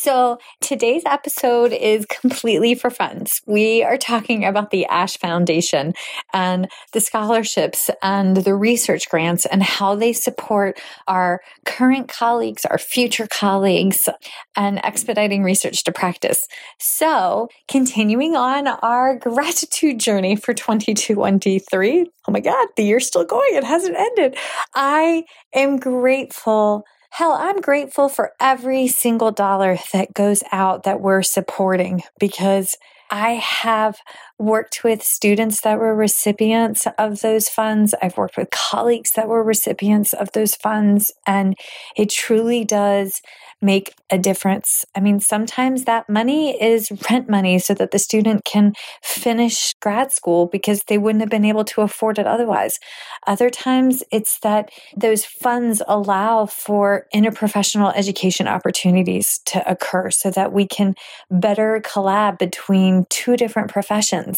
So, 0.00 0.38
today's 0.62 1.02
episode 1.04 1.72
is 1.72 2.06
completely 2.06 2.74
for 2.74 2.88
funds. 2.88 3.42
We 3.44 3.82
are 3.82 3.98
talking 3.98 4.46
about 4.46 4.70
the 4.70 4.86
ASH 4.86 5.18
Foundation 5.18 5.92
and 6.32 6.70
the 6.94 7.00
scholarships 7.00 7.90
and 8.02 8.34
the 8.38 8.54
research 8.54 9.10
grants 9.10 9.44
and 9.44 9.62
how 9.62 9.94
they 9.96 10.14
support 10.14 10.80
our 11.06 11.42
current 11.66 12.08
colleagues, 12.08 12.64
our 12.64 12.78
future 12.78 13.26
colleagues, 13.26 14.08
and 14.56 14.82
expediting 14.82 15.42
research 15.42 15.84
to 15.84 15.92
practice. 15.92 16.48
So, 16.78 17.48
continuing 17.68 18.36
on 18.36 18.68
our 18.68 19.16
gratitude 19.16 20.00
journey 20.00 20.34
for 20.34 20.54
2023. 20.54 22.10
Oh 22.26 22.32
my 22.32 22.40
God, 22.40 22.68
the 22.78 22.84
year's 22.84 23.06
still 23.06 23.26
going. 23.26 23.50
It 23.52 23.64
hasn't 23.64 23.98
ended. 23.98 24.38
I 24.74 25.24
am 25.52 25.78
grateful 25.78 26.86
Hell, 27.10 27.32
I'm 27.32 27.60
grateful 27.60 28.08
for 28.08 28.32
every 28.40 28.86
single 28.86 29.32
dollar 29.32 29.78
that 29.92 30.14
goes 30.14 30.42
out 30.52 30.84
that 30.84 31.00
we're 31.00 31.22
supporting 31.22 32.02
because 32.18 32.76
I 33.10 33.32
have 33.32 33.98
worked 34.40 34.82
with 34.82 35.02
students 35.02 35.60
that 35.60 35.78
were 35.78 35.94
recipients 35.94 36.86
of 36.98 37.20
those 37.20 37.48
funds. 37.48 37.94
I've 38.00 38.16
worked 38.16 38.38
with 38.38 38.48
colleagues 38.50 39.12
that 39.12 39.28
were 39.28 39.44
recipients 39.44 40.14
of 40.14 40.32
those 40.32 40.54
funds. 40.54 41.12
And 41.26 41.54
it 41.94 42.08
truly 42.08 42.64
does 42.64 43.20
make 43.62 43.94
a 44.08 44.18
difference. 44.18 44.84
I 44.94 45.00
mean, 45.00 45.20
sometimes 45.20 45.84
that 45.84 46.08
money 46.08 46.60
is 46.60 46.90
rent 47.10 47.28
money 47.28 47.58
so 47.58 47.74
that 47.74 47.90
the 47.90 47.98
student 47.98 48.44
can 48.44 48.72
finish 49.02 49.74
grad 49.80 50.12
school 50.12 50.46
because 50.46 50.84
they 50.84 50.98
wouldn't 50.98 51.20
have 51.20 51.30
been 51.30 51.44
able 51.44 51.64
to 51.66 51.82
afford 51.82 52.18
it 52.18 52.26
otherwise. 52.26 52.78
Other 53.26 53.50
times 53.50 54.02
it's 54.10 54.38
that 54.40 54.70
those 54.96 55.24
funds 55.24 55.82
allow 55.86 56.46
for 56.46 57.06
interprofessional 57.14 57.94
education 57.94 58.48
opportunities 58.48 59.40
to 59.46 59.70
occur 59.70 60.10
so 60.10 60.30
that 60.30 60.52
we 60.52 60.66
can 60.66 60.94
better 61.30 61.82
collab 61.84 62.38
between 62.38 63.04
two 63.10 63.36
different 63.36 63.70
professions. 63.70 64.29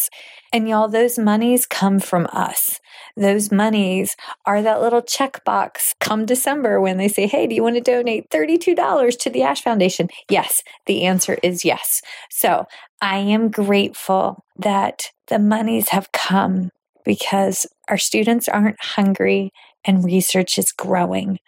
And 0.51 0.69
y'all, 0.69 0.87
those 0.87 1.17
monies 1.17 1.65
come 1.65 1.99
from 1.99 2.27
us. 2.31 2.79
Those 3.17 3.51
monies 3.51 4.15
are 4.45 4.61
that 4.61 4.81
little 4.81 5.01
checkbox 5.01 5.93
come 5.99 6.25
December 6.25 6.79
when 6.79 6.97
they 6.97 7.07
say, 7.07 7.27
Hey, 7.27 7.47
do 7.47 7.55
you 7.55 7.63
want 7.63 7.75
to 7.75 7.81
donate 7.81 8.29
$32 8.29 9.19
to 9.19 9.29
the 9.29 9.43
Ash 9.43 9.61
Foundation? 9.61 10.09
Yes, 10.29 10.61
the 10.85 11.03
answer 11.03 11.37
is 11.43 11.65
yes. 11.65 12.01
So 12.29 12.65
I 13.01 13.17
am 13.17 13.49
grateful 13.49 14.43
that 14.57 15.09
the 15.27 15.39
monies 15.39 15.89
have 15.89 16.11
come 16.11 16.69
because 17.03 17.65
our 17.89 17.97
students 17.97 18.47
aren't 18.47 18.81
hungry 18.81 19.51
and 19.85 20.03
research 20.03 20.57
is 20.57 20.71
growing. 20.71 21.39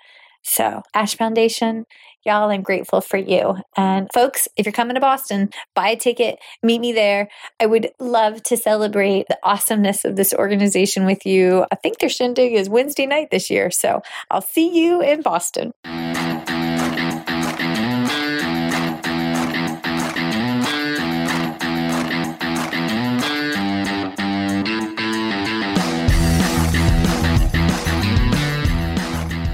So, 0.43 0.83
Ash 0.93 1.15
Foundation, 1.15 1.85
Y'all, 2.27 2.49
I'm 2.49 2.63
grateful 2.63 3.01
for 3.01 3.17
you. 3.17 3.55
And 3.77 4.09
folks, 4.11 4.47
if 4.57 4.65
you're 4.65 4.73
coming 4.73 4.95
to 4.95 4.99
Boston, 4.99 5.51
buy 5.75 5.89
a 5.89 5.95
ticket, 5.95 6.39
meet 6.63 6.79
me 6.79 6.91
there. 6.91 7.29
I 7.59 7.67
would 7.67 7.91
love 7.99 8.41
to 8.43 8.57
celebrate 8.57 9.27
the 9.27 9.37
awesomeness 9.43 10.03
of 10.05 10.15
this 10.15 10.33
organization 10.33 11.05
with 11.05 11.23
you. 11.23 11.67
I 11.71 11.75
think 11.75 11.99
their 11.99 12.09
shindig 12.09 12.53
is 12.53 12.67
Wednesday 12.67 13.05
night 13.05 13.29
this 13.29 13.51
year. 13.51 13.69
So 13.69 14.01
I'll 14.31 14.41
see 14.41 14.75
you 14.75 15.03
in 15.03 15.21
Boston. 15.21 15.71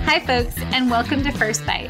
Hi, 0.05 0.19
folks, 0.25 0.55
and 0.71 0.89
welcome 0.89 1.21
to 1.23 1.33
First 1.33 1.65
Bite 1.65 1.89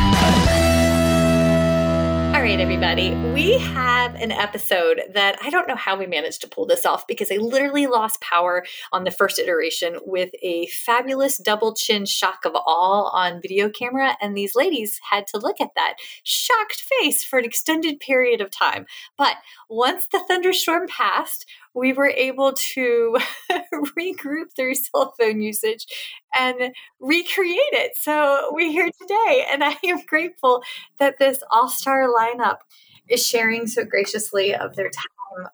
right, 2.42 2.60
everybody. 2.60 3.10
We 3.32 3.58
have 3.58 4.14
an 4.14 4.30
episode 4.30 5.02
that 5.12 5.36
I 5.42 5.50
don't 5.50 5.66
know 5.66 5.74
how 5.74 5.98
we 5.98 6.06
managed 6.06 6.40
to 6.42 6.48
pull 6.48 6.66
this 6.66 6.86
off 6.86 7.04
because 7.08 7.32
I 7.32 7.36
literally 7.36 7.88
lost 7.88 8.20
power 8.20 8.64
on 8.92 9.02
the 9.02 9.10
first 9.10 9.40
iteration 9.40 9.98
with 10.06 10.30
a 10.40 10.68
fabulous 10.68 11.38
double 11.38 11.74
chin 11.74 12.06
shock 12.06 12.44
of 12.44 12.52
all 12.54 13.10
on 13.12 13.42
video 13.42 13.68
camera. 13.68 14.16
And 14.20 14.36
these 14.36 14.54
ladies 14.54 15.00
had 15.10 15.26
to 15.28 15.38
look 15.38 15.60
at 15.60 15.74
that 15.74 15.94
shocked 16.22 16.80
face 16.82 17.24
for 17.24 17.40
an 17.40 17.44
extended 17.44 17.98
period 17.98 18.40
of 18.40 18.52
time. 18.52 18.86
But 19.16 19.38
once 19.68 20.06
the 20.06 20.22
thunderstorm 20.28 20.86
passed, 20.86 21.44
we 21.74 21.92
were 21.92 22.08
able 22.08 22.52
to 22.74 23.18
regroup 23.98 24.54
through 24.54 24.74
cell 24.76 25.14
phone 25.18 25.40
usage 25.40 25.86
and 26.36 26.72
recreate 27.00 27.58
it. 27.72 27.92
So 27.96 28.48
we're 28.52 28.72
here 28.72 28.90
today, 29.00 29.46
and 29.50 29.62
I 29.62 29.76
am 29.84 30.02
grateful 30.06 30.62
that 30.98 31.18
this 31.18 31.42
all 31.50 31.68
star 31.68 32.08
lineup 32.08 32.58
is 33.08 33.26
sharing 33.26 33.66
so 33.66 33.84
graciously 33.84 34.54
of 34.54 34.76
their 34.76 34.90
time 34.90 35.04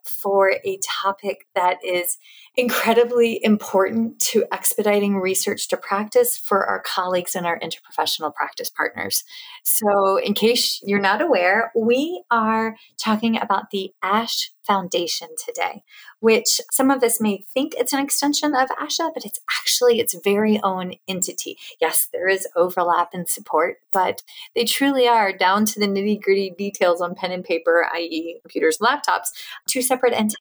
for 0.03 0.55
a 0.63 0.79
topic 0.83 1.47
that 1.55 1.77
is 1.83 2.17
incredibly 2.55 3.43
important 3.43 4.19
to 4.19 4.45
expediting 4.51 5.17
research 5.17 5.67
to 5.69 5.77
practice 5.77 6.37
for 6.37 6.65
our 6.65 6.81
colleagues 6.81 7.35
and 7.35 7.45
our 7.45 7.59
interprofessional 7.59 8.33
practice 8.33 8.69
partners. 8.69 9.23
So, 9.63 10.17
in 10.17 10.33
case 10.33 10.81
you're 10.83 10.99
not 10.99 11.21
aware, 11.21 11.71
we 11.75 12.23
are 12.31 12.75
talking 12.97 13.37
about 13.37 13.71
the 13.71 13.91
ASH 14.01 14.51
Foundation 14.65 15.29
today, 15.43 15.83
which 16.19 16.59
some 16.71 16.89
of 16.89 17.03
us 17.03 17.21
may 17.21 17.43
think 17.53 17.73
it's 17.77 17.93
an 17.93 17.99
extension 17.99 18.55
of 18.55 18.69
ASHA, 18.69 19.11
but 19.13 19.25
it's 19.25 19.39
actually 19.59 19.99
its 19.99 20.15
very 20.23 20.59
own 20.63 20.93
entity. 21.07 21.57
Yes, 21.79 22.07
there 22.11 22.27
is 22.27 22.47
overlap 22.55 23.09
and 23.13 23.27
support, 23.29 23.77
but 23.91 24.23
they 24.55 24.65
truly 24.65 25.07
are 25.07 25.31
down 25.35 25.65
to 25.65 25.79
the 25.79 25.87
nitty 25.87 26.21
gritty 26.21 26.53
details 26.57 27.01
on 27.01 27.15
pen 27.15 27.31
and 27.31 27.43
paper, 27.43 27.87
i.e., 27.93 28.39
computers, 28.41 28.77
and 28.79 28.87
laptops, 28.87 29.27
two 29.67 29.81
separate 29.81 30.13
entities. 30.13 30.39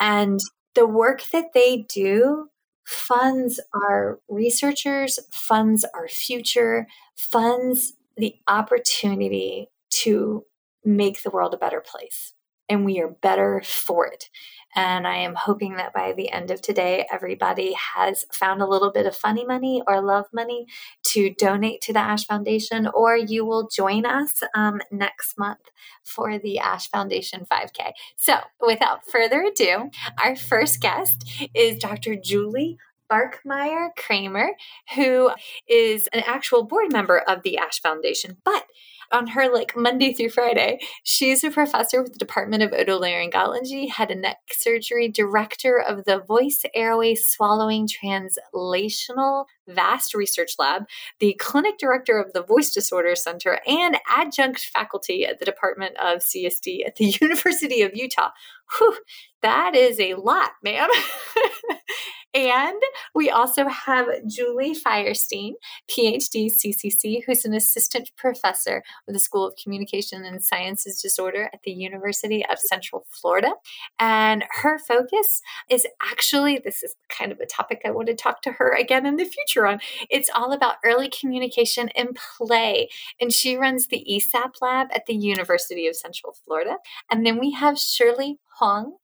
And 0.00 0.40
the 0.74 0.86
work 0.86 1.22
that 1.32 1.52
they 1.54 1.86
do 1.88 2.50
funds 2.84 3.58
our 3.74 4.20
researchers, 4.28 5.18
funds 5.30 5.84
our 5.94 6.08
future, 6.08 6.86
funds 7.16 7.94
the 8.16 8.36
opportunity 8.46 9.68
to 9.90 10.44
make 10.84 11.22
the 11.22 11.30
world 11.30 11.52
a 11.52 11.58
better 11.58 11.82
place. 11.84 12.32
And 12.68 12.84
we 12.84 13.00
are 13.00 13.08
better 13.08 13.62
for 13.64 14.06
it. 14.06 14.28
And 14.76 15.06
I 15.06 15.16
am 15.16 15.34
hoping 15.34 15.76
that 15.76 15.94
by 15.94 16.12
the 16.12 16.30
end 16.30 16.50
of 16.50 16.60
today, 16.60 17.06
everybody 17.10 17.74
has 17.94 18.26
found 18.30 18.60
a 18.60 18.66
little 18.66 18.92
bit 18.92 19.06
of 19.06 19.16
funny 19.16 19.44
money 19.46 19.82
or 19.86 20.02
love 20.02 20.26
money 20.34 20.66
to 21.04 21.30
donate 21.30 21.80
to 21.82 21.94
the 21.94 21.98
Ash 21.98 22.26
Foundation, 22.26 22.86
or 22.86 23.16
you 23.16 23.46
will 23.46 23.68
join 23.68 24.04
us 24.04 24.42
um, 24.54 24.82
next 24.90 25.38
month 25.38 25.70
for 26.04 26.38
the 26.38 26.58
Ash 26.58 26.90
Foundation 26.90 27.46
5K. 27.50 27.92
So, 28.16 28.36
without 28.60 29.08
further 29.08 29.42
ado, 29.44 29.90
our 30.22 30.36
first 30.36 30.80
guest 30.80 31.26
is 31.54 31.78
Dr. 31.78 32.14
Julie 32.14 32.76
Barkmeier 33.10 33.90
Kraemer, 33.96 34.48
who 34.94 35.30
is 35.66 36.06
an 36.12 36.22
actual 36.26 36.64
board 36.64 36.92
member 36.92 37.18
of 37.18 37.42
the 37.42 37.56
Ash 37.56 37.80
Foundation, 37.80 38.36
but 38.44 38.66
on 39.12 39.28
her 39.28 39.52
like 39.52 39.76
Monday 39.76 40.12
through 40.12 40.30
Friday. 40.30 40.78
She's 41.04 41.44
a 41.44 41.50
professor 41.50 42.02
with 42.02 42.12
the 42.12 42.18
Department 42.18 42.62
of 42.62 42.70
Otolaryngology, 42.70 43.90
Head 43.90 44.10
and 44.10 44.22
neck 44.22 44.38
surgery, 44.52 45.08
director 45.08 45.80
of 45.80 46.04
the 46.04 46.18
Voice 46.18 46.62
Airway 46.74 47.14
Swallowing 47.14 47.88
Translational 47.88 49.46
Vast 49.68 50.14
Research 50.14 50.52
Lab, 50.58 50.84
the 51.18 51.34
clinic 51.34 51.78
director 51.78 52.18
of 52.18 52.32
the 52.32 52.42
Voice 52.42 52.72
Disorder 52.72 53.16
Center, 53.16 53.60
and 53.66 53.98
adjunct 54.08 54.60
faculty 54.60 55.24
at 55.24 55.38
the 55.38 55.44
Department 55.44 55.96
of 55.96 56.18
CSD 56.18 56.86
at 56.86 56.96
the 56.96 57.06
University 57.20 57.82
of 57.82 57.94
Utah. 57.94 58.30
Whew, 58.78 58.96
that 59.42 59.74
is 59.74 60.00
a 60.00 60.14
lot, 60.14 60.52
ma'am. 60.62 60.88
and 62.34 62.82
we 63.14 63.30
also 63.30 63.68
have 63.68 64.06
Julie 64.26 64.74
Feuerstein, 64.74 65.54
PhD 65.90 66.50
CCC, 66.50 67.22
who's 67.24 67.44
an 67.44 67.54
assistant 67.54 68.10
professor 68.16 68.82
with 69.06 69.14
the 69.14 69.20
School 69.20 69.46
of 69.46 69.54
Communication 69.62 70.24
and 70.24 70.42
Sciences 70.42 71.00
Disorder 71.00 71.48
at 71.52 71.60
the 71.64 71.70
University 71.70 72.44
of 72.44 72.58
Central 72.58 73.06
Florida. 73.10 73.54
And 73.98 74.44
her 74.62 74.78
focus 74.78 75.40
is 75.70 75.86
actually, 76.02 76.58
this 76.58 76.82
is 76.82 76.94
kind 77.08 77.32
of 77.32 77.40
a 77.40 77.46
topic 77.46 77.82
I 77.84 77.90
want 77.90 78.08
to 78.08 78.14
talk 78.14 78.42
to 78.42 78.52
her 78.52 78.74
again 78.74 79.06
in 79.06 79.16
the 79.16 79.24
future 79.24 79.66
on. 79.66 79.80
It's 80.10 80.30
all 80.34 80.52
about 80.52 80.76
early 80.84 81.08
communication 81.08 81.88
and 81.90 82.18
play. 82.36 82.88
And 83.20 83.32
she 83.32 83.56
runs 83.56 83.86
the 83.86 84.04
ECAP 84.10 84.54
lab 84.60 84.88
at 84.92 85.06
the 85.06 85.14
University 85.14 85.86
of 85.86 85.96
Central 85.96 86.36
Florida. 86.44 86.76
And 87.10 87.24
then 87.24 87.38
we 87.38 87.52
have 87.52 87.78
Shirley 87.78 88.38
Huang. 88.58 88.96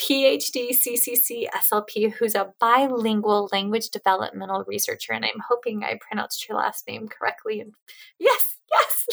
PhD 0.00 0.70
CCC 0.70 1.46
SLP, 1.50 2.10
who's 2.12 2.34
a 2.34 2.52
bilingual 2.58 3.50
language 3.52 3.90
developmental 3.90 4.64
researcher. 4.66 5.12
And 5.12 5.24
I'm 5.26 5.42
hoping 5.46 5.84
I 5.84 5.98
pronounced 6.00 6.48
your 6.48 6.56
last 6.56 6.88
name 6.88 7.06
correctly. 7.06 7.60
And 7.60 7.74
yes, 8.18 8.56
yes. 8.70 9.06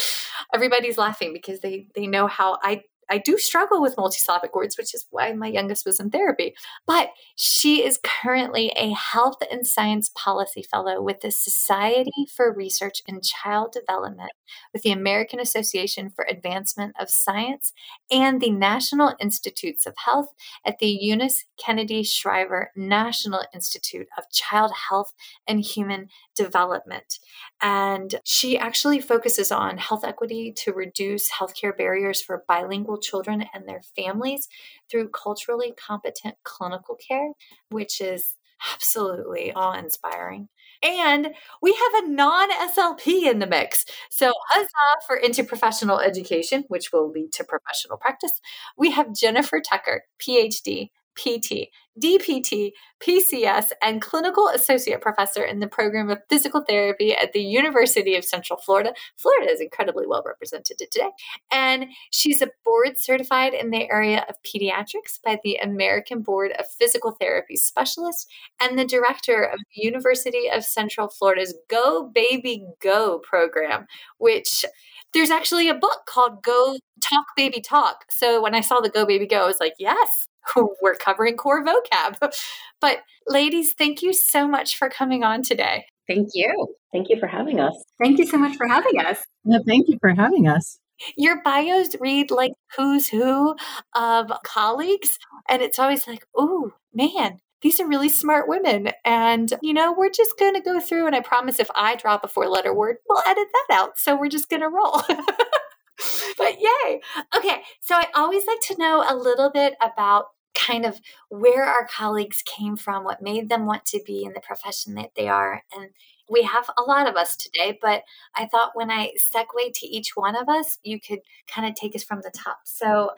Everybody's 0.53 0.97
laughing 0.97 1.33
because 1.33 1.59
they, 1.59 1.87
they 1.93 2.07
know 2.07 2.27
how 2.27 2.57
I 2.63 2.83
I 3.09 3.17
do 3.17 3.37
struggle 3.37 3.81
with 3.81 3.95
multisyllabic 3.95 4.53
words, 4.53 4.77
which 4.77 4.93
is 4.93 5.05
why 5.09 5.33
my 5.33 5.47
youngest 5.47 5.85
was 5.85 5.99
in 5.99 6.09
therapy. 6.09 6.55
But 6.85 7.11
she 7.35 7.83
is 7.83 7.99
currently 8.03 8.71
a 8.75 8.91
health 8.91 9.37
and 9.51 9.65
science 9.65 10.11
policy 10.15 10.63
fellow 10.63 11.01
with 11.01 11.21
the 11.21 11.31
Society 11.31 12.27
for 12.35 12.53
Research 12.53 13.01
in 13.07 13.21
Child 13.21 13.73
Development 13.73 14.31
with 14.73 14.83
the 14.83 14.91
American 14.91 15.39
Association 15.39 16.09
for 16.09 16.25
Advancement 16.29 16.95
of 16.99 17.09
Science 17.09 17.73
and 18.11 18.41
the 18.41 18.51
National 18.51 19.13
Institutes 19.19 19.85
of 19.85 19.95
Health 20.05 20.29
at 20.65 20.79
the 20.79 20.87
Eunice 20.87 21.45
Kennedy 21.63 22.03
Shriver 22.03 22.71
National 22.75 23.43
Institute 23.53 24.07
of 24.17 24.29
Child 24.31 24.71
Health 24.89 25.13
and 25.47 25.61
Human 25.61 26.09
Development. 26.35 27.19
And 27.61 28.19
she 28.23 28.57
actually 28.57 28.99
focuses 28.99 29.51
on 29.51 29.77
health 29.77 30.03
equity 30.03 30.51
to 30.57 30.73
reduce 30.73 31.31
healthcare 31.31 31.75
barriers 31.75 32.21
for 32.21 32.43
bilingual 32.47 32.96
children 32.99 33.45
and 33.53 33.67
their 33.67 33.81
families 33.95 34.47
through 34.89 35.09
culturally 35.09 35.73
competent 35.77 36.35
clinical 36.43 36.95
care, 36.95 37.31
which 37.69 38.01
is 38.01 38.35
absolutely 38.73 39.51
awe 39.53 39.77
inspiring. 39.77 40.49
And 40.83 41.29
we 41.61 41.71
have 41.73 42.03
a 42.03 42.07
non 42.07 42.51
SLP 42.51 43.29
in 43.29 43.39
the 43.39 43.47
mix. 43.47 43.85
So, 44.09 44.31
huzzah 44.49 44.69
for 45.07 45.19
interprofessional 45.19 46.03
education, 46.05 46.65
which 46.67 46.91
will 46.93 47.09
lead 47.09 47.31
to 47.33 47.43
professional 47.43 47.97
practice. 47.97 48.39
We 48.77 48.91
have 48.91 49.15
Jennifer 49.15 49.59
Tucker, 49.59 50.03
PhD, 50.19 50.89
PT, 51.17 51.69
DPT, 52.01 52.71
PCS, 52.99 53.69
and 53.81 54.01
clinical 54.01 54.47
associate 54.49 55.01
professor 55.01 55.43
in 55.43 55.59
the 55.59 55.67
program 55.67 56.09
of 56.09 56.19
physical 56.29 56.63
therapy 56.67 57.13
at 57.15 57.33
the 57.33 57.41
University 57.41 58.15
of 58.15 58.23
Central 58.23 58.59
Florida. 58.59 58.93
Florida 59.15 59.51
is 59.51 59.61
incredibly 59.61 60.05
well 60.07 60.23
represented 60.25 60.77
today. 60.77 61.09
And 61.51 61.87
she's 62.11 62.41
a 62.41 62.49
board 62.63 62.97
certified 62.97 63.53
in 63.53 63.71
the 63.71 63.89
area 63.91 64.25
of 64.29 64.35
pediatrics 64.43 65.19
by 65.23 65.39
the 65.43 65.55
American 65.55 66.21
Board 66.21 66.51
of 66.57 66.65
Physical 66.79 67.11
Therapy 67.19 67.55
Specialists 67.55 68.27
and 68.61 68.77
the 68.77 68.85
director 68.85 69.43
of 69.43 69.59
the 69.59 69.81
University 69.81 70.49
of 70.53 70.63
Central 70.63 71.09
Florida's 71.09 71.55
Go 71.69 72.11
Baby 72.13 72.65
Go 72.81 73.19
program, 73.19 73.85
which 74.17 74.65
there's 75.13 75.31
actually 75.31 75.69
a 75.69 75.73
book 75.73 76.01
called 76.05 76.43
Go 76.43 76.77
Talk 77.01 77.25
Baby 77.35 77.61
Talk. 77.61 78.05
So 78.09 78.41
when 78.41 78.53
I 78.53 78.61
saw 78.61 78.79
the 78.79 78.89
Go 78.89 79.05
Baby 79.05 79.25
Go, 79.25 79.43
I 79.43 79.47
was 79.47 79.59
like, 79.59 79.73
yes, 79.79 80.27
we're 80.81 80.95
covering 80.95 81.37
core 81.37 81.63
vocab. 81.63 82.33
But 82.81 82.99
ladies, 83.27 83.73
thank 83.73 84.01
you 84.01 84.13
so 84.13 84.47
much 84.47 84.77
for 84.77 84.89
coming 84.89 85.23
on 85.23 85.41
today. 85.41 85.85
Thank 86.07 86.29
you. 86.33 86.75
Thank 86.91 87.09
you 87.09 87.19
for 87.19 87.27
having 87.27 87.59
us. 87.59 87.75
Thank 88.01 88.17
you 88.17 88.25
so 88.25 88.37
much 88.37 88.55
for 88.55 88.67
having 88.67 88.99
us. 88.99 89.25
Yeah, 89.43 89.59
thank 89.67 89.87
you 89.89 89.97
for 89.99 90.13
having 90.13 90.47
us. 90.47 90.79
Your 91.15 91.41
bios 91.43 91.89
read 91.99 92.31
like 92.31 92.53
who's 92.75 93.09
who 93.09 93.55
of 93.93 94.31
colleagues. 94.43 95.19
And 95.49 95.61
it's 95.61 95.77
always 95.77 96.07
like, 96.07 96.25
oh, 96.35 96.71
man, 96.93 97.39
these 97.61 97.79
are 97.79 97.87
really 97.87 98.09
smart 98.09 98.47
women. 98.47 98.91
And, 99.03 99.53
you 99.61 99.73
know, 99.73 99.93
we're 99.95 100.09
just 100.09 100.37
going 100.39 100.53
to 100.53 100.61
go 100.61 100.79
through. 100.79 101.07
And 101.07 101.15
I 101.15 101.21
promise 101.21 101.59
if 101.59 101.69
I 101.75 101.95
drop 101.95 102.23
a 102.23 102.27
four 102.27 102.47
letter 102.47 102.73
word, 102.73 102.97
we'll 103.07 103.23
edit 103.27 103.47
that 103.51 103.75
out. 103.75 103.97
So 103.99 104.15
we're 104.17 104.29
just 104.29 104.49
going 104.49 104.61
to 104.61 104.69
roll. 104.69 105.01
but 106.37 106.55
yay. 106.59 107.01
Okay. 107.35 107.61
So 107.81 107.95
I 107.95 108.07
always 108.15 108.45
like 108.45 108.61
to 108.67 108.77
know 108.77 109.03
a 109.07 109.15
little 109.15 109.51
bit 109.51 109.75
about 109.81 110.27
kind 110.57 110.85
of 110.85 110.99
where 111.29 111.63
our 111.63 111.87
colleagues 111.87 112.43
came 112.45 112.75
from, 112.75 113.03
what 113.03 113.21
made 113.21 113.49
them 113.49 113.65
want 113.65 113.85
to 113.85 114.01
be 114.05 114.23
in 114.23 114.33
the 114.33 114.41
profession 114.41 114.95
that 114.95 115.11
they 115.15 115.27
are. 115.27 115.63
And 115.75 115.89
we 116.29 116.41
have 116.43 116.69
a 116.77 116.81
lot 116.81 117.07
of 117.07 117.15
us 117.15 117.37
today, 117.37 117.77
but 117.81 118.03
I 118.35 118.47
thought 118.47 118.71
when 118.73 118.91
I 118.91 119.11
segue 119.33 119.73
to 119.75 119.87
each 119.87 120.11
one 120.15 120.35
of 120.35 120.49
us, 120.49 120.77
you 120.83 120.99
could 120.99 121.19
kind 121.47 121.67
of 121.67 121.75
take 121.75 121.95
us 121.95 122.03
from 122.03 122.21
the 122.21 122.31
top. 122.35 122.59
So, 122.65 123.11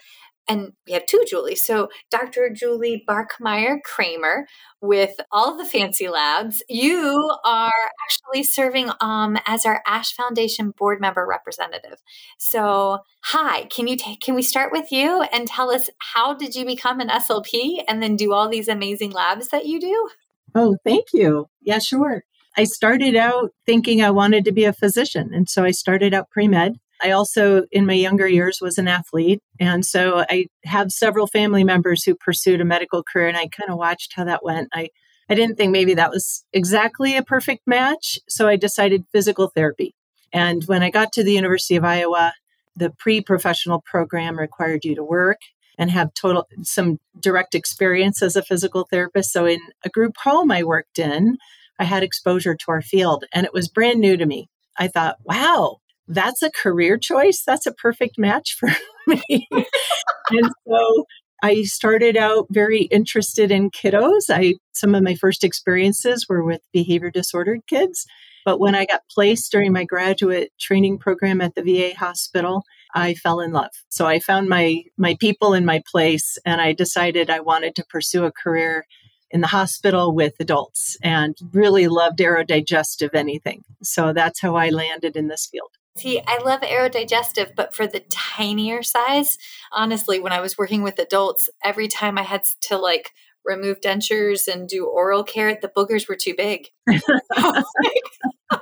and 0.49 0.73
we 0.87 0.93
have 0.93 1.05
two 1.05 1.23
Julie. 1.27 1.55
So 1.55 1.89
Dr. 2.09 2.49
Julie 2.49 3.05
Barkmeier 3.07 3.77
Kraemer 3.87 4.43
with 4.81 5.19
all 5.31 5.55
the 5.55 5.65
fancy 5.65 6.09
labs. 6.09 6.63
You 6.67 7.31
are 7.45 7.71
actually 8.03 8.43
serving 8.43 8.89
um, 8.99 9.37
as 9.45 9.65
our 9.65 9.81
Ash 9.85 10.13
Foundation 10.13 10.73
board 10.75 10.99
member 10.99 11.25
representative. 11.25 11.99
So 12.39 12.99
hi, 13.21 13.65
can 13.65 13.87
you 13.87 13.95
take 13.95 14.19
can 14.19 14.35
we 14.35 14.41
start 14.41 14.71
with 14.71 14.91
you 14.91 15.21
and 15.31 15.47
tell 15.47 15.69
us 15.69 15.89
how 15.99 16.33
did 16.33 16.55
you 16.55 16.65
become 16.65 16.99
an 16.99 17.09
SLP 17.09 17.83
and 17.87 18.01
then 18.01 18.15
do 18.15 18.33
all 18.33 18.49
these 18.49 18.67
amazing 18.67 19.11
labs 19.11 19.49
that 19.49 19.67
you 19.67 19.79
do? 19.79 20.09
Oh, 20.55 20.77
thank 20.83 21.07
you. 21.13 21.47
Yeah, 21.61 21.79
sure. 21.79 22.23
I 22.57 22.63
started 22.63 23.15
out 23.15 23.51
thinking 23.65 24.01
I 24.01 24.09
wanted 24.09 24.43
to 24.45 24.51
be 24.51 24.65
a 24.65 24.73
physician. 24.73 25.29
And 25.33 25.47
so 25.47 25.63
I 25.63 25.71
started 25.71 26.13
out 26.13 26.31
pre 26.31 26.47
med 26.47 26.79
I 27.01 27.11
also, 27.11 27.63
in 27.71 27.85
my 27.85 27.93
younger 27.93 28.27
years, 28.27 28.59
was 28.61 28.77
an 28.77 28.87
athlete. 28.87 29.41
And 29.59 29.85
so 29.85 30.25
I 30.29 30.47
have 30.65 30.91
several 30.91 31.27
family 31.27 31.63
members 31.63 32.03
who 32.03 32.15
pursued 32.15 32.61
a 32.61 32.65
medical 32.65 33.03
career, 33.03 33.27
and 33.27 33.37
I 33.37 33.47
kind 33.47 33.69
of 33.69 33.77
watched 33.77 34.13
how 34.15 34.25
that 34.25 34.43
went. 34.43 34.69
I, 34.73 34.89
I 35.29 35.35
didn't 35.35 35.55
think 35.55 35.71
maybe 35.71 35.93
that 35.93 36.11
was 36.11 36.43
exactly 36.53 37.15
a 37.15 37.23
perfect 37.23 37.67
match. 37.67 38.19
So 38.27 38.47
I 38.47 38.55
decided 38.55 39.05
physical 39.11 39.49
therapy. 39.49 39.93
And 40.33 40.63
when 40.65 40.83
I 40.83 40.89
got 40.89 41.11
to 41.13 41.23
the 41.23 41.33
University 41.33 41.75
of 41.75 41.83
Iowa, 41.83 42.33
the 42.75 42.89
pre 42.91 43.21
professional 43.21 43.81
program 43.81 44.39
required 44.39 44.85
you 44.85 44.95
to 44.95 45.03
work 45.03 45.39
and 45.77 45.89
have 45.91 46.13
total 46.13 46.47
some 46.63 46.99
direct 47.19 47.55
experience 47.55 48.21
as 48.21 48.35
a 48.35 48.43
physical 48.43 48.85
therapist. 48.89 49.31
So 49.31 49.45
in 49.45 49.59
a 49.83 49.89
group 49.89 50.15
home 50.17 50.51
I 50.51 50.63
worked 50.63 50.99
in, 50.99 51.37
I 51.79 51.85
had 51.85 52.03
exposure 52.03 52.55
to 52.55 52.65
our 52.71 52.81
field 52.81 53.23
and 53.33 53.45
it 53.45 53.53
was 53.53 53.69
brand 53.69 53.99
new 53.99 54.17
to 54.17 54.25
me. 54.25 54.49
I 54.77 54.87
thought, 54.87 55.17
wow, 55.23 55.77
that's 56.09 56.41
a 56.41 56.51
career 56.51 56.97
choice. 56.97 57.43
That's 57.45 57.65
a 57.65 57.71
perfect 57.71 58.17
match 58.17 58.55
for 58.59 58.69
me. 59.07 59.47
and 59.51 60.51
so 60.67 61.05
I 61.41 61.63
started 61.63 62.17
out 62.17 62.47
very 62.49 62.83
interested 62.83 63.51
in 63.51 63.71
kiddos. 63.71 64.29
I 64.29 64.55
some 64.73 64.95
of 64.95 65.03
my 65.03 65.15
first 65.15 65.43
experiences 65.43 66.25
were 66.27 66.43
with 66.43 66.61
behavior 66.73 67.11
disordered 67.11 67.61
kids. 67.67 68.05
But 68.45 68.59
when 68.59 68.73
I 68.73 68.85
got 68.85 69.03
placed 69.13 69.51
during 69.51 69.71
my 69.71 69.83
graduate 69.83 70.51
training 70.59 70.97
program 70.97 71.41
at 71.41 71.55
the 71.55 71.61
VA 71.61 71.95
hospital, 71.95 72.63
I 72.95 73.13
fell 73.13 73.41
in 73.41 73.51
love. 73.51 73.71
So 73.89 74.07
I 74.07 74.19
found 74.19 74.49
my 74.49 74.83
my 74.97 75.15
people 75.19 75.53
in 75.53 75.65
my 75.65 75.81
place 75.89 76.37
and 76.45 76.59
I 76.59 76.73
decided 76.73 77.29
I 77.29 77.41
wanted 77.41 77.75
to 77.75 77.85
pursue 77.85 78.25
a 78.25 78.31
career 78.31 78.85
in 79.31 79.41
the 79.41 79.47
hospital 79.47 80.15
with 80.15 80.33
adults 80.39 80.97
and 81.03 81.37
really 81.53 81.87
loved 81.87 82.17
aerodigestive 82.17 83.13
anything. 83.13 83.63
So 83.83 84.11
that's 84.11 84.41
how 84.41 84.55
I 84.55 84.69
landed 84.69 85.15
in 85.15 85.27
this 85.27 85.45
field. 85.45 85.69
See, 85.99 86.21
I 86.25 86.41
love 86.43 86.61
aerodigestive, 86.61 87.55
but 87.55 87.75
for 87.75 87.85
the 87.85 88.01
tinier 88.09 88.83
size, 88.83 89.37
honestly, 89.73 90.19
when 90.19 90.31
I 90.31 90.39
was 90.39 90.57
working 90.57 90.81
with 90.81 90.97
adults, 90.97 91.49
every 91.61 91.89
time 91.89 92.17
I 92.17 92.23
had 92.23 92.43
to 92.61 92.77
like 92.77 93.11
remove 93.43 93.81
dentures 93.81 94.47
and 94.47 94.69
do 94.69 94.85
oral 94.85 95.25
care, 95.25 95.57
the 95.61 95.67
boogers 95.67 96.07
were 96.07 96.15
too 96.15 96.33
big. 96.37 96.67
was 96.87 97.65
like, 97.83 98.61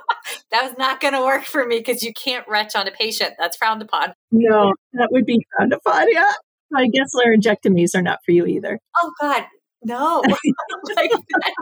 that 0.50 0.64
was 0.64 0.74
not 0.78 1.00
going 1.00 1.14
to 1.14 1.20
work 1.20 1.44
for 1.44 1.64
me 1.64 1.78
because 1.78 2.02
you 2.02 2.12
can't 2.12 2.46
retch 2.48 2.74
on 2.74 2.88
a 2.88 2.90
patient. 2.90 3.34
That's 3.38 3.56
frowned 3.56 3.82
upon. 3.82 4.14
No, 4.32 4.74
that 4.94 5.10
would 5.12 5.24
be 5.24 5.46
frowned 5.56 5.72
upon. 5.72 6.12
Yeah. 6.12 6.32
I 6.74 6.88
guess 6.88 7.12
laryngectomies 7.14 7.94
are 7.94 8.02
not 8.02 8.18
for 8.24 8.32
you 8.32 8.46
either. 8.46 8.80
Oh, 8.96 9.12
God. 9.20 9.44
No, 9.82 10.22
like 10.96 11.10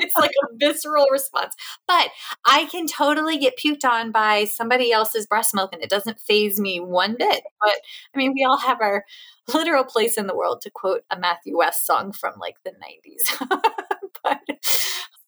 it's 0.00 0.16
like 0.16 0.30
a 0.30 0.56
visceral 0.56 1.06
response. 1.11 1.54
But 1.87 2.08
I 2.46 2.64
can 2.66 2.87
totally 2.87 3.37
get 3.37 3.58
puked 3.58 3.85
on 3.85 4.11
by 4.11 4.44
somebody 4.44 4.90
else's 4.90 5.26
breast 5.26 5.54
milk, 5.54 5.73
and 5.73 5.82
it 5.82 5.90
doesn't 5.90 6.20
phase 6.20 6.58
me 6.58 6.80
one 6.80 7.16
bit. 7.18 7.42
But 7.61 7.75
I 8.14 8.18
mean, 8.18 8.32
we 8.35 8.44
all 8.44 8.58
have 8.58 8.80
our 8.80 9.04
literal 9.54 9.85
place 9.85 10.16
in 10.16 10.26
the 10.26 10.35
world, 10.37 10.62
to 10.62 10.70
quote 10.70 11.02
a 11.11 11.18
Matthew 11.18 11.58
West 11.58 11.87
song 11.87 12.12
from 12.12 12.38
like 12.40 12.56
the 12.64 12.73
'90s. 12.73 13.49
but 14.25 14.38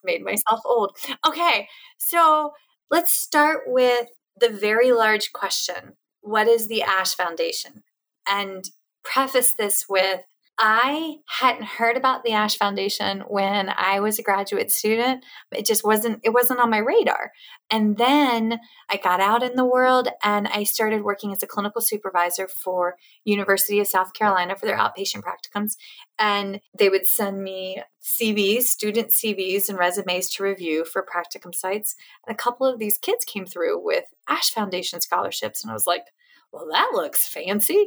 made 0.03 0.25
myself 0.25 0.61
old. 0.65 0.97
Okay, 1.27 1.69
so 1.99 2.53
let's 2.91 3.15
start 3.15 3.63
with 3.67 4.07
the 4.41 4.49
very 4.49 4.93
large 4.93 5.33
question: 5.35 5.93
What 6.23 6.49
is 6.49 6.69
the 6.69 6.83
Ash 6.83 7.15
Foundation? 7.15 7.83
And 8.27 8.65
preface 9.05 9.55
this 9.59 9.87
with 9.89 10.21
I 10.61 11.19
hadn't 11.29 11.65
heard 11.65 11.97
about 11.97 12.25
the 12.25 12.33
Ash 12.33 12.59
Foundation 12.59 13.21
when 13.29 13.69
I 13.77 14.01
was 14.01 14.19
a 14.19 14.25
graduate 14.25 14.73
student. 14.73 15.25
It 15.53 15.65
just 15.65 15.85
wasn't 15.85 16.19
it 16.25 16.31
wasn't 16.31 16.59
on 16.59 16.69
my 16.69 16.79
radar. 16.79 17.31
And 17.71 17.97
then 17.97 18.59
I 18.91 18.97
got 18.97 19.21
out 19.21 19.45
in 19.45 19.55
the 19.55 19.65
world 19.65 20.09
and 20.25 20.49
I 20.49 20.65
started 20.65 21.05
working 21.05 21.33
as 21.33 21.45
a 21.45 21.47
clinical 21.47 21.81
supervisor 21.81 22.49
for 22.49 22.97
University 23.25 23.79
of 23.79 23.87
South 23.87 24.15
Carolina 24.15 24.57
for 24.57 24.67
their 24.67 24.77
outpatient 24.77 25.23
practicums 25.23 25.77
and 26.19 26.61
they 26.77 26.89
would 26.89 27.07
send 27.07 27.45
me 27.45 27.81
CVs, 28.03 28.65
student 28.65 29.11
CVs 29.11 29.69
and 29.69 29.79
resumes 29.79 30.29
to 30.31 30.43
review 30.43 30.85
for 30.85 31.07
practicum 31.07 31.55
sites. 31.55 31.95
And 32.27 32.35
a 32.35 32.37
couple 32.37 32.67
of 32.67 32.81
these 32.81 32.99
kids 32.99 33.25
came 33.25 33.47
through 33.47 33.85
with 33.85 34.07
Ash 34.29 34.51
Foundation 34.51 35.01
scholarships 35.01 35.63
and 35.63 35.71
I 35.71 35.75
was 35.75 35.87
like, 35.87 36.07
well, 36.51 36.67
that 36.73 36.91
looks 36.95 37.29
fancy. 37.29 37.87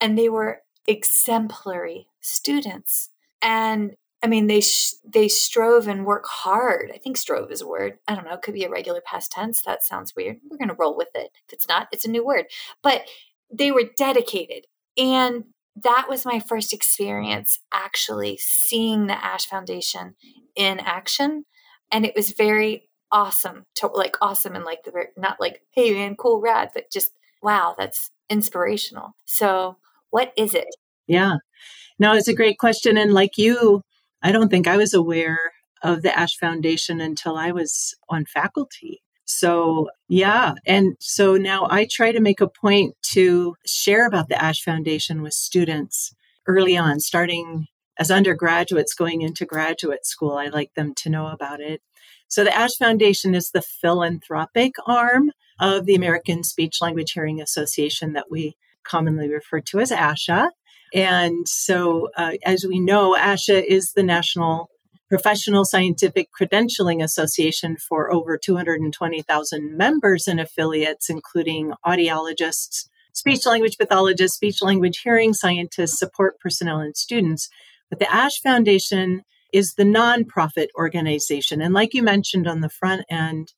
And 0.00 0.16
they 0.16 0.28
were 0.28 0.60
exemplary 0.86 2.06
students. 2.20 3.10
And 3.42 3.96
I 4.22 4.26
mean, 4.26 4.46
they 4.46 4.62
sh- 4.62 4.94
they 5.04 5.28
strove 5.28 5.86
and 5.86 6.06
work 6.06 6.24
hard. 6.26 6.90
I 6.94 6.96
think 6.96 7.18
strove 7.18 7.50
is 7.50 7.60
a 7.60 7.68
word. 7.68 7.98
I 8.08 8.14
don't 8.14 8.24
know. 8.24 8.32
It 8.32 8.40
could 8.40 8.54
be 8.54 8.64
a 8.64 8.70
regular 8.70 9.02
past 9.02 9.30
tense. 9.30 9.62
That 9.62 9.82
sounds 9.84 10.16
weird. 10.16 10.38
We're 10.48 10.56
going 10.56 10.68
to 10.68 10.74
roll 10.74 10.96
with 10.96 11.10
it. 11.14 11.30
If 11.46 11.52
it's 11.52 11.68
not, 11.68 11.88
it's 11.92 12.06
a 12.06 12.10
new 12.10 12.24
word. 12.24 12.46
But 12.82 13.02
they 13.52 13.70
were 13.70 13.90
dedicated, 13.98 14.66
and 14.96 15.44
that 15.76 16.06
was 16.08 16.24
my 16.24 16.40
first 16.40 16.72
experience 16.72 17.58
actually 17.70 18.38
seeing 18.38 19.08
the 19.08 19.22
Ash 19.22 19.44
Foundation 19.44 20.14
in 20.56 20.80
action, 20.80 21.44
and 21.92 22.06
it 22.06 22.14
was 22.16 22.32
very 22.32 22.88
awesome. 23.12 23.66
To 23.76 23.88
like 23.88 24.16
awesome 24.22 24.54
and 24.54 24.64
like 24.64 24.84
the 24.84 25.04
not 25.18 25.38
like 25.38 25.60
hey 25.72 25.92
man, 25.92 26.16
cool, 26.16 26.40
rad, 26.40 26.70
but 26.72 26.90
just 26.90 27.12
wow, 27.42 27.74
that's 27.76 28.10
inspirational. 28.30 29.16
So 29.26 29.76
what 30.14 30.32
is 30.36 30.54
it? 30.54 30.68
Yeah. 31.08 31.38
No, 31.98 32.14
it's 32.14 32.28
a 32.28 32.36
great 32.36 32.56
question. 32.56 32.96
And 32.96 33.12
like 33.12 33.36
you, 33.36 33.82
I 34.22 34.30
don't 34.30 34.48
think 34.48 34.68
I 34.68 34.76
was 34.76 34.94
aware 34.94 35.40
of 35.82 36.02
the 36.02 36.16
Ash 36.16 36.36
Foundation 36.38 37.00
until 37.00 37.36
I 37.36 37.50
was 37.50 37.96
on 38.08 38.24
faculty. 38.24 39.02
So, 39.24 39.88
yeah. 40.06 40.54
And 40.66 40.94
so 41.00 41.36
now 41.36 41.66
I 41.68 41.88
try 41.90 42.12
to 42.12 42.20
make 42.20 42.40
a 42.40 42.48
point 42.48 42.94
to 43.14 43.56
share 43.66 44.06
about 44.06 44.28
the 44.28 44.40
Ash 44.40 44.62
Foundation 44.62 45.20
with 45.20 45.32
students 45.32 46.14
early 46.46 46.76
on, 46.76 47.00
starting 47.00 47.66
as 47.98 48.12
undergraduates 48.12 48.94
going 48.94 49.20
into 49.20 49.44
graduate 49.44 50.06
school. 50.06 50.36
I 50.36 50.46
like 50.46 50.74
them 50.74 50.94
to 50.98 51.10
know 51.10 51.26
about 51.26 51.60
it. 51.60 51.82
So, 52.28 52.44
the 52.44 52.56
Ash 52.56 52.76
Foundation 52.76 53.34
is 53.34 53.50
the 53.50 53.62
philanthropic 53.62 54.74
arm 54.86 55.32
of 55.58 55.86
the 55.86 55.96
American 55.96 56.44
Speech 56.44 56.76
Language 56.80 57.12
Hearing 57.12 57.40
Association 57.40 58.12
that 58.12 58.30
we 58.30 58.54
commonly 58.84 59.28
referred 59.28 59.66
to 59.66 59.80
as 59.80 59.90
ASHA. 59.90 60.48
And 60.94 61.48
so, 61.48 62.08
uh, 62.16 62.32
as 62.44 62.64
we 62.68 62.78
know, 62.78 63.16
ASHA 63.18 63.64
is 63.66 63.92
the 63.94 64.02
National 64.02 64.68
Professional 65.08 65.64
Scientific 65.64 66.28
Credentialing 66.38 67.02
Association 67.02 67.76
for 67.76 68.12
over 68.12 68.38
220,000 68.38 69.76
members 69.76 70.26
and 70.26 70.40
affiliates, 70.40 71.10
including 71.10 71.72
audiologists, 71.84 72.88
speech 73.12 73.44
language 73.46 73.76
pathologists, 73.78 74.36
speech 74.36 74.62
language 74.62 75.00
hearing 75.02 75.34
scientists, 75.34 75.98
support 75.98 76.38
personnel, 76.40 76.78
and 76.78 76.96
students. 76.96 77.48
But 77.90 77.98
the 77.98 78.12
ASH 78.12 78.40
Foundation 78.40 79.22
is 79.52 79.74
the 79.74 79.84
nonprofit 79.84 80.68
organization. 80.76 81.60
And 81.60 81.74
like 81.74 81.94
you 81.94 82.02
mentioned 82.02 82.48
on 82.48 82.60
the 82.60 82.68
front 82.68 83.04
end, 83.08 83.52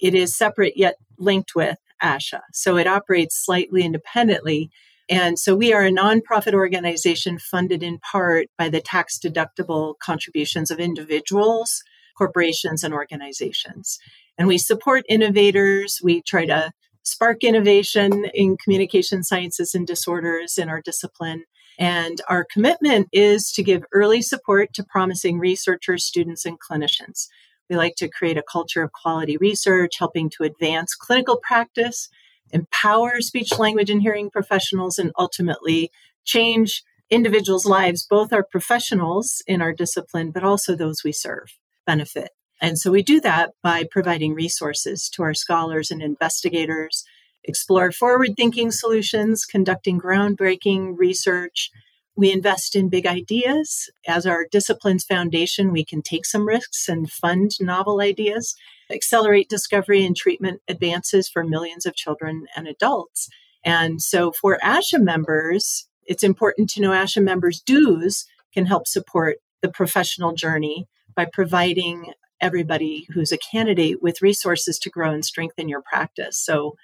it 0.00 0.14
is 0.14 0.36
separate 0.36 0.76
yet 0.76 0.96
linked 1.18 1.54
with 1.54 1.76
ASHA. 2.02 2.40
So 2.52 2.76
it 2.76 2.86
operates 2.86 3.44
slightly 3.44 3.82
independently. 3.82 4.70
And 5.08 5.38
so 5.38 5.54
we 5.54 5.72
are 5.72 5.84
a 5.84 5.90
nonprofit 5.90 6.54
organization 6.54 7.38
funded 7.38 7.82
in 7.82 7.98
part 7.98 8.46
by 8.56 8.68
the 8.68 8.80
tax 8.80 9.18
deductible 9.18 9.94
contributions 10.02 10.70
of 10.70 10.78
individuals, 10.78 11.82
corporations, 12.16 12.84
and 12.84 12.94
organizations. 12.94 13.98
And 14.38 14.48
we 14.48 14.58
support 14.58 15.04
innovators. 15.08 16.00
We 16.02 16.22
try 16.22 16.46
to 16.46 16.72
spark 17.02 17.42
innovation 17.42 18.26
in 18.32 18.56
communication 18.56 19.22
sciences 19.22 19.74
and 19.74 19.86
disorders 19.86 20.56
in 20.56 20.68
our 20.68 20.80
discipline. 20.80 21.44
And 21.78 22.20
our 22.28 22.46
commitment 22.50 23.08
is 23.12 23.50
to 23.52 23.62
give 23.62 23.84
early 23.92 24.22
support 24.22 24.72
to 24.74 24.84
promising 24.84 25.38
researchers, 25.38 26.04
students, 26.04 26.44
and 26.44 26.58
clinicians. 26.60 27.26
We 27.72 27.78
like 27.78 27.96
to 27.96 28.08
create 28.08 28.36
a 28.36 28.42
culture 28.42 28.82
of 28.82 28.92
quality 28.92 29.38
research, 29.38 29.94
helping 29.98 30.28
to 30.36 30.42
advance 30.42 30.94
clinical 30.94 31.38
practice, 31.38 32.10
empower 32.50 33.22
speech, 33.22 33.58
language, 33.58 33.88
and 33.88 34.02
hearing 34.02 34.28
professionals, 34.28 34.98
and 34.98 35.10
ultimately 35.18 35.90
change 36.22 36.82
individuals' 37.08 37.64
lives, 37.64 38.06
both 38.06 38.30
our 38.30 38.44
professionals 38.44 39.42
in 39.46 39.62
our 39.62 39.72
discipline, 39.72 40.32
but 40.32 40.44
also 40.44 40.76
those 40.76 41.02
we 41.02 41.12
serve 41.12 41.56
benefit. 41.86 42.28
And 42.60 42.78
so 42.78 42.90
we 42.90 43.02
do 43.02 43.22
that 43.22 43.52
by 43.62 43.84
providing 43.90 44.34
resources 44.34 45.08
to 45.14 45.22
our 45.22 45.32
scholars 45.32 45.90
and 45.90 46.02
investigators, 46.02 47.04
explore 47.42 47.90
forward 47.90 48.32
thinking 48.36 48.70
solutions, 48.70 49.46
conducting 49.46 49.98
groundbreaking 49.98 50.98
research, 50.98 51.70
we 52.16 52.30
invest 52.30 52.76
in 52.76 52.88
big 52.88 53.06
ideas. 53.06 53.90
As 54.06 54.26
our 54.26 54.46
discipline's 54.50 55.04
foundation, 55.04 55.72
we 55.72 55.84
can 55.84 56.02
take 56.02 56.26
some 56.26 56.46
risks 56.46 56.88
and 56.88 57.10
fund 57.10 57.52
novel 57.60 58.00
ideas, 58.00 58.54
accelerate 58.90 59.48
discovery 59.48 60.04
and 60.04 60.16
treatment 60.16 60.60
advances 60.68 61.28
for 61.28 61.42
millions 61.42 61.86
of 61.86 61.94
children 61.94 62.46
and 62.54 62.68
adults. 62.68 63.28
And 63.64 64.02
so 64.02 64.32
for 64.32 64.58
ASHA 64.62 65.00
members, 65.00 65.86
it's 66.04 66.22
important 66.22 66.68
to 66.70 66.80
know 66.80 66.90
ASHA 66.90 67.22
members' 67.22 67.60
dues 67.60 68.26
can 68.52 68.66
help 68.66 68.86
support 68.86 69.36
the 69.62 69.70
professional 69.70 70.34
journey 70.34 70.86
by 71.14 71.24
providing 71.24 72.12
everybody 72.40 73.06
who's 73.14 73.32
a 73.32 73.38
candidate 73.38 74.02
with 74.02 74.20
resources 74.20 74.78
to 74.80 74.90
grow 74.90 75.12
and 75.12 75.24
strengthen 75.24 75.68
your 75.68 75.80
practice. 75.80 76.36
So 76.38 76.74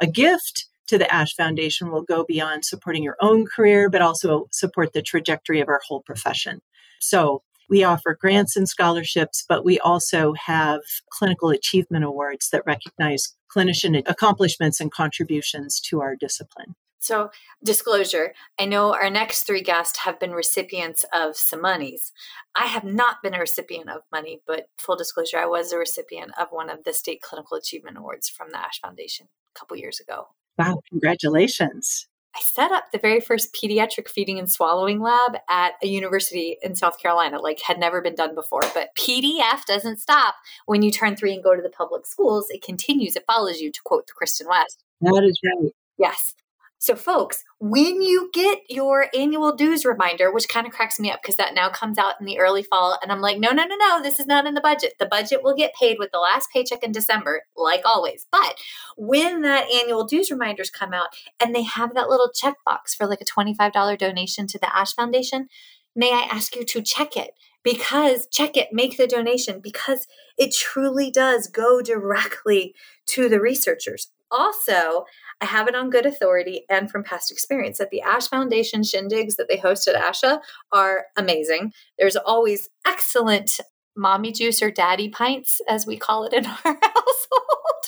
a 0.00 0.06
gift 0.06 0.66
to 0.88 0.98
the 0.98 1.12
Ash 1.12 1.34
Foundation 1.34 1.90
will 1.90 2.02
go 2.02 2.24
beyond 2.24 2.64
supporting 2.64 3.02
your 3.02 3.16
own 3.20 3.46
career, 3.46 3.88
but 3.88 4.02
also 4.02 4.46
support 4.50 4.92
the 4.92 5.02
trajectory 5.02 5.60
of 5.60 5.68
our 5.68 5.80
whole 5.86 6.02
profession. 6.02 6.60
So 7.00 7.42
we 7.68 7.84
offer 7.84 8.16
grants 8.18 8.56
and 8.56 8.68
scholarships, 8.68 9.44
but 9.48 9.64
we 9.64 9.78
also 9.80 10.32
have 10.34 10.80
clinical 11.10 11.50
achievement 11.50 12.04
awards 12.04 12.48
that 12.50 12.66
recognize 12.66 13.36
clinician 13.54 14.02
accomplishments 14.06 14.80
and 14.80 14.90
contributions 14.90 15.80
to 15.80 16.00
our 16.00 16.16
discipline. 16.16 16.74
So, 17.00 17.30
disclosure 17.62 18.34
I 18.58 18.64
know 18.64 18.92
our 18.92 19.08
next 19.08 19.44
three 19.44 19.62
guests 19.62 20.00
have 20.00 20.18
been 20.18 20.32
recipients 20.32 21.04
of 21.14 21.36
some 21.36 21.60
monies. 21.60 22.12
I 22.56 22.66
have 22.66 22.82
not 22.82 23.22
been 23.22 23.34
a 23.34 23.40
recipient 23.40 23.88
of 23.88 24.02
money, 24.10 24.40
but 24.46 24.66
full 24.78 24.96
disclosure, 24.96 25.38
I 25.38 25.46
was 25.46 25.72
a 25.72 25.78
recipient 25.78 26.32
of 26.38 26.48
one 26.50 26.68
of 26.68 26.82
the 26.82 26.92
state 26.92 27.22
clinical 27.22 27.56
achievement 27.56 27.98
awards 27.98 28.28
from 28.28 28.50
the 28.50 28.58
Ash 28.58 28.80
Foundation 28.80 29.28
a 29.54 29.58
couple 29.58 29.76
years 29.76 30.00
ago. 30.00 30.26
Wow, 30.58 30.80
congratulations. 30.88 32.08
I 32.36 32.40
set 32.40 32.70
up 32.70 32.92
the 32.92 32.98
very 32.98 33.20
first 33.20 33.54
pediatric 33.54 34.08
feeding 34.08 34.38
and 34.38 34.50
swallowing 34.50 35.00
lab 35.00 35.38
at 35.48 35.72
a 35.82 35.88
university 35.88 36.56
in 36.62 36.76
South 36.76 37.00
Carolina, 37.00 37.40
like 37.40 37.60
had 37.60 37.80
never 37.80 38.00
been 38.00 38.14
done 38.14 38.34
before. 38.34 38.62
But 38.74 38.90
PFD 38.96 39.64
doesn't 39.66 39.98
stop 39.98 40.34
when 40.66 40.82
you 40.82 40.90
turn 40.90 41.16
three 41.16 41.34
and 41.34 41.42
go 41.42 41.56
to 41.56 41.62
the 41.62 41.70
public 41.70 42.06
schools. 42.06 42.46
It 42.50 42.62
continues, 42.62 43.16
it 43.16 43.24
follows 43.26 43.60
you, 43.60 43.72
to 43.72 43.80
quote 43.84 44.06
the 44.06 44.12
Kristen 44.12 44.46
West. 44.48 44.84
That 45.00 45.24
is 45.24 45.40
right. 45.44 45.72
Yes. 45.98 46.34
So, 46.80 46.94
folks, 46.94 47.42
when 47.58 48.02
you 48.02 48.30
get 48.32 48.60
your 48.68 49.08
annual 49.12 49.54
dues 49.54 49.84
reminder, 49.84 50.32
which 50.32 50.48
kind 50.48 50.64
of 50.64 50.72
cracks 50.72 51.00
me 51.00 51.10
up 51.10 51.20
because 51.20 51.34
that 51.36 51.52
now 51.52 51.68
comes 51.68 51.98
out 51.98 52.14
in 52.20 52.26
the 52.26 52.38
early 52.38 52.62
fall, 52.62 52.96
and 53.02 53.10
I'm 53.10 53.20
like, 53.20 53.36
no, 53.38 53.50
no, 53.50 53.64
no, 53.64 53.74
no, 53.76 54.00
this 54.00 54.20
is 54.20 54.26
not 54.26 54.46
in 54.46 54.54
the 54.54 54.60
budget. 54.60 54.94
The 55.00 55.06
budget 55.06 55.42
will 55.42 55.56
get 55.56 55.74
paid 55.74 55.96
with 55.98 56.12
the 56.12 56.20
last 56.20 56.50
paycheck 56.54 56.84
in 56.84 56.92
December, 56.92 57.42
like 57.56 57.82
always. 57.84 58.28
But 58.30 58.54
when 58.96 59.42
that 59.42 59.68
annual 59.68 60.04
dues 60.04 60.30
reminders 60.30 60.70
come 60.70 60.94
out 60.94 61.08
and 61.40 61.52
they 61.52 61.64
have 61.64 61.94
that 61.94 62.08
little 62.08 62.30
checkbox 62.32 62.94
for 62.96 63.08
like 63.08 63.20
a 63.20 63.24
$25 63.24 63.98
donation 63.98 64.46
to 64.46 64.58
the 64.58 64.74
Ash 64.74 64.94
Foundation, 64.94 65.48
may 65.96 66.12
I 66.12 66.28
ask 66.30 66.54
you 66.54 66.64
to 66.64 66.80
check 66.80 67.16
it? 67.16 67.32
Because 67.64 68.28
check 68.30 68.56
it, 68.56 68.68
make 68.72 68.96
the 68.96 69.08
donation, 69.08 69.60
because 69.60 70.06
it 70.38 70.54
truly 70.54 71.10
does 71.10 71.48
go 71.48 71.82
directly 71.82 72.72
to 73.06 73.28
the 73.28 73.40
researchers. 73.40 74.12
Also, 74.30 75.06
I 75.40 75.46
have 75.46 75.68
it 75.68 75.74
on 75.74 75.90
good 75.90 76.06
authority 76.06 76.64
and 76.68 76.90
from 76.90 77.04
past 77.04 77.30
experience 77.30 77.78
that 77.78 77.90
the 77.90 78.02
Ash 78.02 78.26
Foundation 78.26 78.82
shindigs 78.82 79.36
that 79.36 79.46
they 79.48 79.56
host 79.56 79.86
at 79.86 79.94
ASHA 79.94 80.40
are 80.72 81.06
amazing. 81.16 81.72
There's 81.98 82.16
always 82.16 82.68
excellent 82.86 83.60
mommy 83.96 84.32
juice 84.32 84.62
or 84.62 84.70
daddy 84.70 85.08
pints, 85.08 85.60
as 85.68 85.86
we 85.86 85.96
call 85.96 86.24
it 86.24 86.32
in 86.32 86.46
our 86.46 86.56
household, 86.64 87.84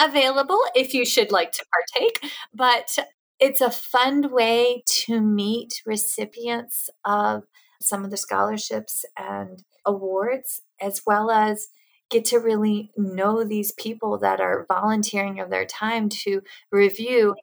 available 0.00 0.60
if 0.74 0.94
you 0.94 1.04
should 1.04 1.32
like 1.32 1.52
to 1.52 1.64
partake. 1.72 2.32
But 2.54 2.98
it's 3.40 3.60
a 3.60 3.70
fun 3.70 4.32
way 4.32 4.82
to 4.86 5.20
meet 5.20 5.82
recipients 5.84 6.88
of 7.04 7.44
some 7.80 8.04
of 8.04 8.10
the 8.10 8.16
scholarships 8.16 9.04
and 9.16 9.62
awards, 9.84 10.62
as 10.80 11.02
well 11.06 11.30
as 11.30 11.68
get 12.10 12.24
to 12.26 12.38
really 12.38 12.90
know 12.96 13.44
these 13.44 13.72
people 13.72 14.18
that 14.18 14.40
are 14.40 14.66
volunteering 14.68 15.40
of 15.40 15.50
their 15.50 15.64
time 15.64 16.08
to 16.08 16.42
review 16.70 17.34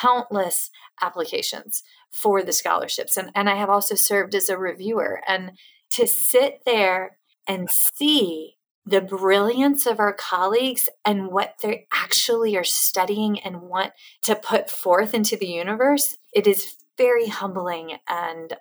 countless 0.00 0.70
applications 1.02 1.82
for 2.10 2.42
the 2.42 2.52
scholarships. 2.52 3.16
And, 3.16 3.30
and 3.34 3.48
I 3.48 3.56
have 3.56 3.70
also 3.70 3.94
served 3.94 4.34
as 4.34 4.48
a 4.48 4.58
reviewer. 4.58 5.20
And 5.26 5.52
to 5.90 6.06
sit 6.06 6.60
there 6.64 7.18
and 7.46 7.68
see 7.70 8.54
the 8.86 9.00
brilliance 9.00 9.86
of 9.86 10.00
our 10.00 10.14
colleagues 10.14 10.88
and 11.04 11.28
what 11.28 11.56
they 11.62 11.86
actually 11.92 12.56
are 12.56 12.64
studying 12.64 13.38
and 13.40 13.62
want 13.62 13.92
to 14.22 14.34
put 14.34 14.70
forth 14.70 15.12
into 15.12 15.36
the 15.36 15.46
universe, 15.46 16.16
it 16.32 16.46
is 16.46 16.76
very 16.96 17.28
humbling 17.28 17.98
and 18.08 18.54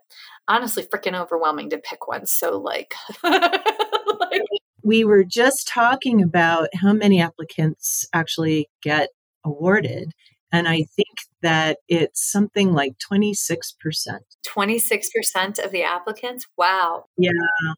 honestly 0.48 0.84
freaking 0.84 1.20
overwhelming 1.20 1.70
to 1.70 1.78
pick 1.78 2.08
one. 2.08 2.26
So, 2.28 2.58
like, 2.58 2.94
like 3.24 4.42
we 4.88 5.04
were 5.04 5.26
just 5.26 5.68
talking 5.68 6.24
about 6.24 6.70
how 6.74 6.94
many 6.94 7.20
applicants 7.22 8.08
actually 8.14 8.70
get 8.82 9.10
awarded. 9.44 10.14
And 10.50 10.66
I 10.66 10.86
think 10.96 11.18
that 11.42 11.80
it's 11.90 12.32
something 12.32 12.72
like 12.72 12.94
26%. 13.12 13.36
26% 14.48 15.66
of 15.66 15.72
the 15.72 15.84
applicants? 15.84 16.48
Wow. 16.58 17.04
Yeah. 17.18 17.32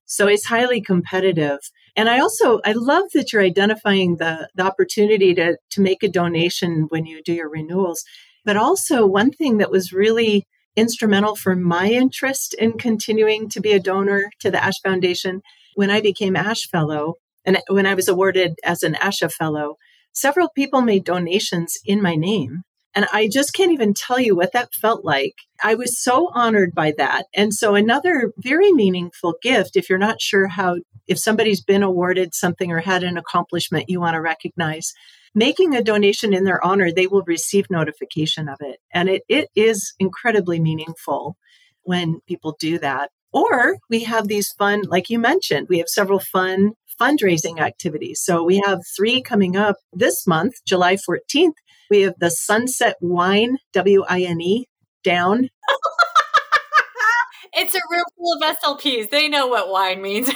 So 0.06 0.28
it's 0.28 0.46
highly 0.46 0.82
competitive. 0.82 1.58
And 1.96 2.10
I 2.10 2.20
also 2.20 2.60
I 2.64 2.74
love 2.74 3.06
that 3.16 3.34
you're 3.34 3.42
identifying 3.42 4.18
the, 4.18 4.48
the 4.54 4.64
opportunity 4.64 5.34
to, 5.34 5.58
to 5.72 5.82
make 5.82 6.04
a 6.04 6.10
donation 6.10 6.86
when 6.90 7.08
you 7.08 7.24
do 7.24 7.34
your 7.34 7.50
renewals. 7.50 8.04
But 8.46 8.56
also 8.56 9.08
one 9.08 9.32
thing 9.32 9.58
that 9.58 9.72
was 9.72 9.92
really 9.92 10.46
instrumental 10.76 11.36
for 11.36 11.56
my 11.56 11.88
interest 11.90 12.54
in 12.54 12.74
continuing 12.74 13.50
to 13.50 13.60
be 13.60 13.72
a 13.72 13.80
donor 13.80 14.30
to 14.42 14.52
the 14.52 14.64
Ash 14.64 14.80
Foundation 14.84 15.42
when 15.80 15.90
I 15.90 16.02
became 16.02 16.36
Ash 16.36 16.68
Fellow 16.68 17.14
and 17.46 17.58
when 17.70 17.86
I 17.86 17.94
was 17.94 18.10
awarded 18.10 18.60
as 18.66 18.84
an 18.84 18.96
ASHA 18.96 19.32
Fellow, 19.32 19.78
several 20.12 20.50
people 20.50 20.82
made 20.82 21.06
donations 21.06 21.78
in 21.86 22.02
my 22.02 22.16
name. 22.16 22.64
And 22.94 23.06
I 23.14 23.30
just 23.32 23.54
can't 23.54 23.72
even 23.72 23.94
tell 23.94 24.20
you 24.20 24.36
what 24.36 24.52
that 24.52 24.74
felt 24.74 25.06
like. 25.06 25.36
I 25.64 25.76
was 25.76 26.04
so 26.04 26.32
honored 26.34 26.76
by 26.76 26.94
that. 26.98 27.28
And 27.34 27.54
so, 27.54 27.76
another 27.76 28.34
very 28.38 28.74
meaningful 28.74 29.36
gift, 29.42 29.78
if 29.78 29.90
you're 29.90 29.98
not 29.98 30.20
sure 30.20 30.48
how, 30.48 30.80
if 31.08 31.18
somebody's 31.18 31.64
been 31.64 31.82
awarded 31.82 32.36
something 32.36 32.74
or 32.74 32.80
had 32.80 33.06
an 33.06 33.18
accomplishment 33.18 33.86
you 33.88 34.02
want 34.02 34.16
to 34.16 34.22
recognize, 34.22 34.92
making 35.34 35.76
a 35.76 35.82
donation 35.82 36.34
in 36.34 36.44
their 36.44 36.62
honor, 36.62 36.92
they 36.92 37.08
will 37.08 37.24
receive 37.26 37.70
notification 37.70 38.50
of 38.50 38.58
it. 38.60 38.80
And 38.94 39.08
it, 39.08 39.22
it 39.30 39.48
is 39.56 39.94
incredibly 39.98 40.60
meaningful 40.60 41.38
when 41.84 42.20
people 42.28 42.58
do 42.60 42.80
that. 42.80 43.12
Or 43.32 43.78
we 43.90 44.04
have 44.04 44.28
these 44.28 44.52
fun, 44.58 44.84
like 44.88 45.10
you 45.10 45.20
mentioned, 45.20 45.68
we 45.70 45.78
have 45.78 45.90
several 45.90 46.20
fun 46.20 46.74
fundraising 47.00 47.60
activities. 47.60 48.22
So 48.22 48.44
we 48.44 48.62
have 48.66 48.82
three 48.96 49.22
coming 49.22 49.56
up 49.56 49.78
this 49.94 50.28
month, 50.28 50.56
July 50.66 50.96
14th. 50.96 51.54
We 51.90 52.02
have 52.02 52.16
the 52.20 52.30
Sunset 52.30 52.96
Wine, 53.02 53.58
W 53.74 54.04
I 54.08 54.22
N 54.22 54.42
E, 54.42 54.68
down. 55.04 55.50
it's 57.54 57.74
a 57.74 57.80
room 57.90 58.04
full 58.18 58.34
of 58.34 58.58
SLPs. 58.58 59.10
They 59.10 59.28
know 59.28 59.48
what 59.48 59.70
wine 59.70 60.02
means. 60.02 60.30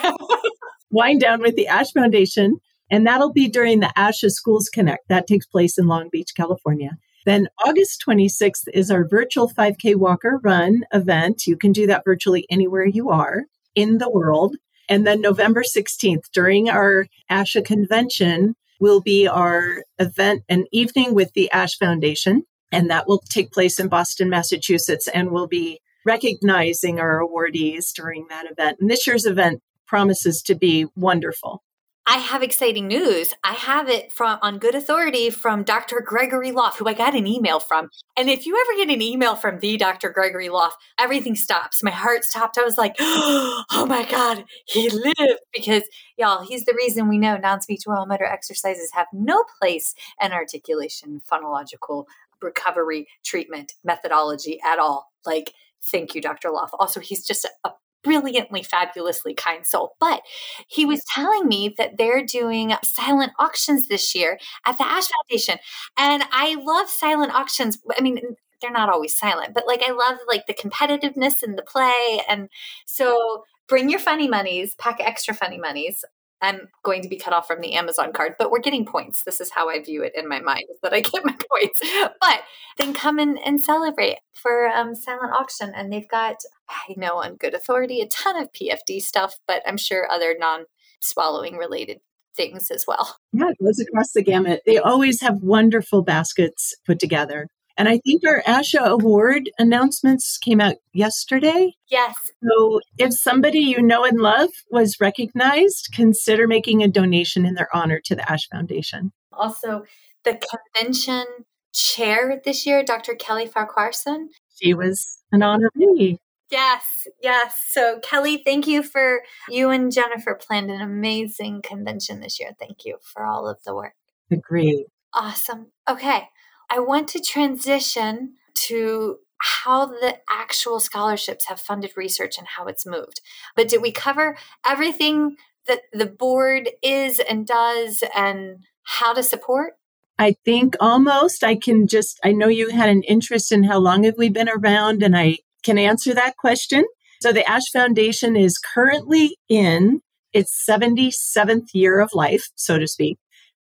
wine 0.92 1.20
down 1.20 1.42
with 1.42 1.56
the 1.56 1.68
Ash 1.68 1.92
Foundation. 1.92 2.58
And 2.90 3.08
that'll 3.08 3.34
be 3.34 3.48
during 3.48 3.80
the 3.80 3.92
ASHA 3.98 4.30
Schools 4.32 4.70
Connect. 4.70 5.08
That 5.10 5.26
takes 5.28 5.46
place 5.46 5.78
in 5.78 5.88
Long 5.88 6.10
Beach, 6.12 6.32
California. 6.36 6.92
Then 7.26 7.48
August 7.66 8.04
26th 8.08 8.68
is 8.74 8.92
our 8.92 9.08
virtual 9.08 9.50
5K 9.50 9.96
Walker 9.96 10.40
Run 10.44 10.84
event. 10.94 11.48
You 11.48 11.58
can 11.58 11.72
do 11.72 11.88
that 11.88 12.04
virtually 12.04 12.46
anywhere 12.50 12.86
you 12.86 13.10
are 13.10 13.44
in 13.76 13.98
the 13.98 14.10
world. 14.10 14.56
And 14.90 15.08
then 15.08 15.22
November 15.22 15.64
16th, 15.64 16.30
during 16.34 16.70
our 16.70 17.08
ASHA 17.32 17.66
convention, 17.66 18.56
will 18.80 19.02
be 19.02 19.28
our 19.28 19.84
event, 19.98 20.44
an 20.50 20.66
evening 20.72 21.14
with 21.14 21.32
the 21.34 21.50
Ash 21.52 21.78
Foundation. 21.78 22.44
And 22.72 22.90
that 22.90 23.08
will 23.08 23.22
take 23.30 23.52
place 23.52 23.80
in 23.80 23.88
Boston, 23.88 24.30
Massachusetts. 24.30 25.08
And 25.08 25.32
we'll 25.32 25.48
be 25.48 25.80
recognizing 26.06 27.00
our 27.00 27.22
awardees 27.22 27.94
during 27.94 28.28
that 28.30 28.52
event. 28.52 28.78
And 28.82 28.90
this 28.90 29.08
year's 29.08 29.26
event 29.26 29.62
promises 29.88 30.42
to 30.44 30.56
be 30.56 30.88
wonderful. 30.96 31.64
I 32.06 32.18
have 32.18 32.44
exciting 32.44 32.88
news. 32.88 33.34
I 33.46 33.54
have 33.54 33.88
it 33.88 34.12
from 34.12 34.38
on 34.42 34.58
good 34.60 34.76
authority 34.76 35.30
from 35.30 35.64
Dr. 35.64 36.02
Gregory 36.02 36.52
Lof, 36.52 36.78
who 36.78 36.88
I 36.88 36.94
got 36.94 37.16
an 37.16 37.26
email 37.26 37.62
from. 37.62 37.90
And 38.18 38.30
if 38.30 38.46
you 38.46 38.60
ever 38.60 38.86
get 38.86 38.94
an 38.94 39.02
email 39.02 39.36
from 39.36 39.60
the 39.60 39.78
Dr. 39.78 40.10
Gregory 40.10 40.50
Lof, 40.50 40.76
everything 41.00 41.36
stops. 41.36 41.82
My 41.82 41.92
heart 41.92 42.26
stopped. 42.26 42.58
I 42.58 42.64
was 42.64 42.78
like, 42.78 42.96
oh 43.00 43.86
my 43.88 44.04
God, 44.10 44.44
he 44.66 44.90
lived. 44.90 45.40
Because 45.54 45.84
y'all, 46.18 46.44
he's 46.46 46.66
the 46.66 46.76
reason 46.76 47.08
we 47.08 47.18
know 47.18 47.38
non-speech 47.38 47.84
motor 47.88 48.26
exercises 48.26 48.92
have 48.94 49.08
no 49.14 49.46
place 49.62 49.96
in 50.22 50.34
articulation, 50.34 51.22
phonological 51.32 52.06
recovery 52.42 53.08
treatment 53.24 53.74
methodology 53.84 54.60
at 54.66 54.78
all. 54.78 55.12
Like, 55.26 55.54
thank 55.82 56.16
you, 56.16 56.22
Dr. 56.22 56.52
Lof. 56.52 56.72
Also, 56.74 57.00
he's 57.00 57.26
just 57.26 57.46
a, 57.46 57.70
a 57.70 57.72
brilliantly, 58.04 58.64
fabulously 58.64 59.34
kind 59.34 59.66
soul. 59.66 59.96
But 60.00 60.22
he 60.68 60.86
mm. 60.86 60.90
was 60.90 61.04
telling 61.14 61.48
me 61.48 61.74
that 61.78 61.98
they're 61.98 62.26
doing 62.26 62.74
silent 62.84 63.32
auctions 63.40 63.88
this 63.88 64.14
year 64.14 64.40
at 64.66 64.78
the 64.78 64.86
Ash 64.86 65.08
Foundation. 65.08 65.58
And 65.98 66.24
I 66.32 66.56
love 66.62 66.90
silent 66.90 67.34
auctions. 67.34 67.80
I 67.98 68.02
mean, 68.02 68.20
they're 68.62 68.72
not 68.72 68.90
always 68.90 69.16
silent, 69.16 69.54
but 69.54 69.68
like 69.68 69.84
I 69.86 69.92
love 69.92 70.18
like 70.28 70.46
the 70.48 70.54
competitiveness 70.54 71.44
and 71.44 71.58
the 71.58 71.64
play. 71.64 72.22
And 72.28 72.50
so 72.86 73.44
bring 73.68 73.90
your 73.90 74.00
funny 74.00 74.28
monies, 74.28 74.76
pack 74.76 75.00
extra 75.00 75.34
funny 75.34 75.58
monies. 75.58 76.04
I'm 76.44 76.68
going 76.84 77.02
to 77.02 77.08
be 77.08 77.16
cut 77.16 77.32
off 77.32 77.48
from 77.48 77.62
the 77.62 77.74
Amazon 77.74 78.12
card, 78.12 78.34
but 78.38 78.52
we're 78.52 78.60
getting 78.60 78.86
points. 78.86 79.24
This 79.24 79.40
is 79.40 79.50
how 79.50 79.70
I 79.70 79.82
view 79.82 80.04
it 80.04 80.12
in 80.14 80.28
my 80.28 80.42
mind 80.42 80.66
is 80.70 80.78
that 80.84 80.94
I 80.94 81.00
get 81.00 81.24
my 81.24 81.36
points. 81.52 81.80
But 82.20 82.42
then 82.78 82.94
come 82.94 83.18
in 83.18 83.38
and 83.38 83.62
celebrate 83.62 84.18
for 84.34 84.68
um, 84.68 84.94
silent 84.94 85.34
auction. 85.34 85.72
And 85.74 85.92
they've 85.92 86.10
got, 86.10 86.36
I 86.70 86.94
know 86.98 87.16
on 87.16 87.38
good 87.38 87.54
authority, 87.54 88.02
a 88.02 88.08
ton 88.08 88.36
of 88.36 88.50
PFD 88.52 89.00
stuff, 89.00 89.38
but 89.48 89.64
I'm 89.66 89.78
sure 89.78 90.12
other 90.12 90.36
non 90.38 90.66
swallowing 91.00 91.56
related 91.56 92.00
things 92.36 92.70
as 92.70 92.86
well. 92.86 93.18
Yeah, 93.32 93.50
it 93.50 93.64
goes 93.64 93.80
across 93.80 94.12
the 94.12 94.24
gamut. 94.24 94.64
They 94.66 94.78
always 94.78 95.22
have 95.22 95.42
wonderful 95.42 96.04
baskets 96.04 96.76
put 96.86 97.00
together. 97.00 97.48
And 97.78 97.90
I 97.90 98.00
think 98.00 98.22
our 98.28 98.42
ASHA 98.44 98.86
award 98.86 99.50
announcements 99.58 100.38
came 100.38 100.62
out 100.62 100.76
yesterday. 100.94 101.74
Yes. 101.90 102.16
So 102.44 102.82
if 102.98 103.14
somebody 103.14 103.60
you 103.60 103.82
know 103.82 104.04
and 104.06 104.20
love 104.20 104.50
was 104.70 104.98
recognized, 105.00 105.90
consider 105.94 106.48
making 106.48 106.84
a 106.84 106.88
donation 106.88 107.46
in 107.46 107.56
their 107.56 107.70
honor 107.76 108.00
to 108.06 108.16
the 108.16 108.32
Ash 108.32 108.48
Foundation. 108.50 109.12
Also, 109.32 109.84
the 110.24 110.40
convention 110.76 111.26
chair 111.74 112.40
this 112.46 112.66
year, 112.66 112.84
Dr. 112.84 113.16
Kelly 113.16 113.48
Farquharson. 113.48 114.30
She 114.62 114.74
was 114.74 115.20
an 115.32 115.42
honoree. 115.42 116.18
Yes, 116.52 116.84
yes. 117.22 117.56
So, 117.72 118.00
Kelly, 118.04 118.44
thank 118.46 118.68
you 118.68 118.84
for 118.84 119.24
you 119.50 119.72
and 119.72 119.92
Jennifer 119.92 120.36
planned 120.36 120.70
an 120.70 120.82
amazing 120.82 121.64
convention 121.64 122.20
this 122.20 122.40
year. 122.40 122.52
Thank 122.60 122.86
you 122.86 122.98
for 123.02 123.26
all 123.26 123.48
of 123.48 123.58
the 123.66 123.74
work. 123.74 123.94
Agreed. 124.30 124.86
Awesome. 125.16 125.72
Okay. 125.90 126.30
I 126.74 126.80
want 126.80 127.08
to 127.10 127.20
transition 127.20 128.34
to 128.66 129.18
how 129.38 129.86
the 129.86 130.18
actual 130.28 130.80
scholarships 130.80 131.46
have 131.46 131.60
funded 131.60 131.92
research 131.96 132.40
and 132.40 132.48
how 132.48 132.66
it's 132.66 132.84
moved. 132.84 133.22
But 133.56 133.68
did 133.68 133.84
we 133.84 133.92
cover 133.92 134.38
everything 134.66 135.36
that 135.68 135.82
the 135.92 136.08
board 136.08 136.72
is 136.82 137.20
and 137.20 137.46
does 137.46 138.04
and 138.16 138.64
how 138.82 139.14
to 139.14 139.22
support? 139.22 139.74
I 140.18 140.36
think 140.46 140.76
almost 140.80 141.44
I 141.44 141.56
can 141.56 141.86
just, 141.86 142.20
I 142.24 142.32
know 142.32 142.48
you 142.48 142.70
had 142.70 142.90
an 142.90 143.04
interest 143.04 143.52
in 143.52 143.66
how 143.66 143.78
long 143.78 144.04
have 144.06 144.18
we 144.18 144.30
been 144.30 144.50
around, 144.50 145.04
and 145.04 145.16
I 145.16 145.38
can 145.62 145.78
answer 145.78 146.16
that 146.16 146.38
question. 146.38 146.86
So 147.22 147.32
the 147.32 147.48
Ash 147.48 147.70
Foundation 147.72 148.36
is 148.36 148.58
currently 148.58 149.38
in 149.48 150.02
its 150.34 150.66
77th 150.68 151.68
year 151.74 152.00
of 152.00 152.10
life, 152.14 152.50
so 152.56 152.80
to 152.80 152.88
speak. 152.88 153.20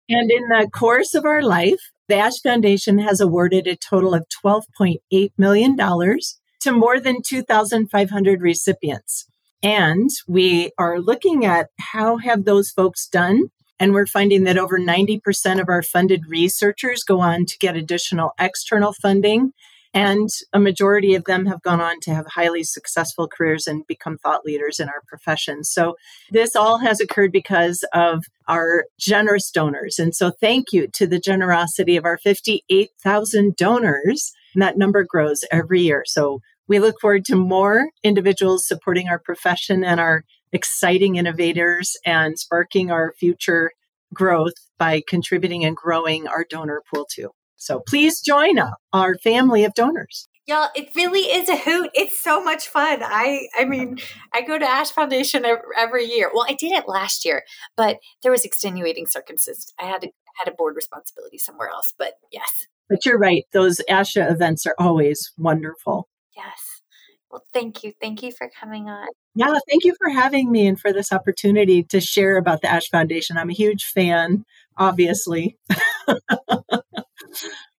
And 0.09 0.29
in 0.29 0.49
the 0.49 0.69
course 0.73 1.14
of 1.14 1.25
our 1.25 1.42
life, 1.42 1.92
the 2.09 2.16
Ash 2.16 2.40
Foundation 2.42 2.99
has 2.99 3.21
awarded 3.21 3.66
a 3.66 3.77
total 3.77 4.14
of 4.14 4.27
$12.8 4.45 5.31
million 5.37 5.77
to 5.77 6.73
more 6.73 7.01
than 7.01 7.23
2,500 7.23 8.42
recipients. 8.42 9.27
And 9.62 10.11
we 10.29 10.71
are 10.79 11.01
looking 11.01 11.45
at 11.45 11.69
how 11.81 12.19
have 12.19 12.45
those 12.45 12.71
folks 12.71 13.09
done 13.09 13.51
and 13.79 13.92
we're 13.92 14.07
finding 14.07 14.45
that 14.45 14.59
over 14.59 14.79
90% 14.79 15.61
of 15.61 15.69
our 15.69 15.83
funded 15.83 16.23
researchers 16.29 17.03
go 17.03 17.21
on 17.21 17.45
to 17.47 17.59
get 17.59 17.77
additional 17.77 18.33
external 18.38 18.92
funding. 18.92 19.53
And 19.97 20.29
a 20.53 20.61
majority 20.61 21.15
of 21.15 21.25
them 21.25 21.47
have 21.47 21.63
gone 21.63 21.81
on 21.81 22.01
to 22.01 22.15
have 22.15 22.27
highly 22.27 22.65
successful 22.65 23.29
careers 23.29 23.67
and 23.67 23.87
become 23.87 24.19
thought 24.19 24.45
leaders 24.45 24.79
in 24.79 24.91
our 24.91 25.01
profession. 25.09 25.65
So, 25.65 25.95
this 26.31 26.55
all 26.55 26.81
has 26.81 27.01
occurred 27.01 27.33
because 27.33 27.83
of 27.95 28.25
our 28.47 28.85
generous 29.01 29.51
donors. 29.51 29.99
And 29.99 30.15
so, 30.15 30.33
thank 30.39 30.67
you 30.71 30.87
to 30.97 31.07
the 31.07 31.19
generosity 31.19 31.97
of 31.97 32.05
our 32.05 32.19
58,000 32.19 33.57
donors. 33.57 34.33
And 34.55 34.61
that 34.61 34.77
number 34.77 35.03
grows 35.03 35.47
every 35.51 35.81
year. 35.81 36.03
So, 36.05 36.41
we 36.69 36.79
look 36.79 36.97
forward 37.01 37.25
to 37.27 37.37
more 37.37 37.89
individuals 38.03 38.69
supporting 38.69 39.09
our 39.09 39.19
profession 39.19 39.83
and 39.83 39.99
our 39.99 40.25
exciting 40.53 41.17
innovators 41.17 41.97
and 42.05 42.39
sparking 42.39 42.91
our 42.91 43.15
future 43.19 43.71
growth 44.13 44.53
by 44.79 45.03
contributing 45.09 45.65
and 45.65 45.75
growing 45.75 46.29
our 46.29 46.45
donor 46.47 46.83
pool 46.93 47.07
too. 47.11 47.31
So 47.57 47.81
please 47.87 48.21
join 48.21 48.57
our 48.92 49.16
family 49.16 49.64
of 49.64 49.75
donors. 49.75 50.29
Y'all, 50.47 50.69
it 50.77 50.90
really 50.95 51.23
is 51.23 51.49
a 51.49 51.57
hoot. 51.57 51.90
It's 51.92 52.21
so 52.21 52.42
much 52.42 52.69
fun. 52.69 53.01
I 53.03 53.49
I 53.59 53.64
mean, 53.64 53.99
I 54.33 54.42
go 54.42 54.59
to 54.59 54.64
Ash 54.64 54.90
Foundation 54.90 55.45
every 55.77 56.05
year. 56.05 56.31
Well, 56.33 56.47
I 56.49 56.55
did 56.55 56.71
it 56.71 56.87
last 56.87 57.25
year, 57.25 57.42
but 57.77 57.99
there 58.23 58.31
was 58.31 58.45
extenuating 58.45 59.07
circumstances. 59.07 59.73
I 59.81 59.87
had 59.87 60.03
to, 60.03 60.11
had 60.37 60.53
a 60.53 60.55
board 60.55 60.77
responsibility 60.77 61.38
somewhere 61.38 61.69
else, 61.69 61.95
but 61.99 62.14
yes. 62.31 62.66
But 62.88 63.05
you're 63.05 63.19
right. 63.19 63.45
Those 63.53 63.81
ASHA 63.90 64.31
events 64.31 64.66
are 64.66 64.77
always 64.79 65.33
wonderful. 65.37 66.09
Yes. 66.37 66.83
Well, 67.31 67.45
thank 67.53 67.83
you. 67.83 67.92
Thank 68.01 68.23
you 68.23 68.31
for 68.31 68.49
coming 68.61 68.88
on. 68.88 69.09
Yeah, 69.35 69.53
thank 69.69 69.85
you 69.85 69.95
for 69.99 70.09
having 70.09 70.51
me 70.51 70.66
and 70.66 70.79
for 70.79 70.92
this 70.92 71.12
opportunity 71.12 71.83
to 71.85 72.01
share 72.01 72.37
about 72.37 72.62
the 72.62 72.71
Ash 72.71 72.88
Foundation. 72.88 73.37
I'm 73.37 73.51
a 73.51 73.55
huge 73.55 73.85
fan, 73.85 74.45
obviously. 74.79 75.59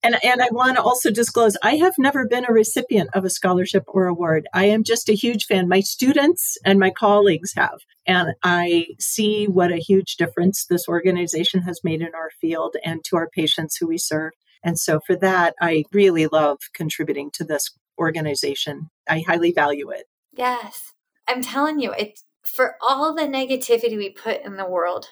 and 0.03 0.17
and 0.23 0.41
I 0.41 0.49
want 0.51 0.77
to 0.77 0.83
also 0.83 1.11
disclose 1.11 1.57
I 1.63 1.75
have 1.77 1.93
never 1.97 2.27
been 2.27 2.45
a 2.47 2.53
recipient 2.53 3.09
of 3.13 3.25
a 3.25 3.29
scholarship 3.29 3.83
or 3.87 4.07
award. 4.07 4.47
I 4.53 4.65
am 4.65 4.83
just 4.83 5.09
a 5.09 5.13
huge 5.13 5.45
fan. 5.45 5.67
My 5.67 5.79
students 5.81 6.57
and 6.65 6.79
my 6.79 6.91
colleagues 6.91 7.53
have. 7.55 7.79
And 8.05 8.33
I 8.43 8.87
see 8.99 9.45
what 9.45 9.71
a 9.71 9.77
huge 9.77 10.15
difference 10.15 10.65
this 10.65 10.87
organization 10.87 11.61
has 11.63 11.83
made 11.83 12.01
in 12.01 12.15
our 12.15 12.29
field 12.39 12.75
and 12.83 13.03
to 13.05 13.17
our 13.17 13.29
patients 13.29 13.77
who 13.77 13.87
we 13.87 13.97
serve. 13.97 14.31
And 14.63 14.79
so 14.79 14.99
for 15.05 15.15
that, 15.17 15.55
I 15.61 15.83
really 15.91 16.27
love 16.27 16.59
contributing 16.73 17.29
to 17.33 17.43
this 17.43 17.71
organization. 17.99 18.89
I 19.09 19.23
highly 19.27 19.51
value 19.51 19.89
it. 19.89 20.05
Yes. 20.33 20.93
I'm 21.27 21.41
telling 21.41 21.79
you, 21.79 21.91
it 21.91 22.19
for 22.43 22.75
all 22.81 23.13
the 23.13 23.23
negativity 23.23 23.97
we 23.97 24.09
put 24.09 24.41
in 24.43 24.55
the 24.55 24.67
world 24.67 25.09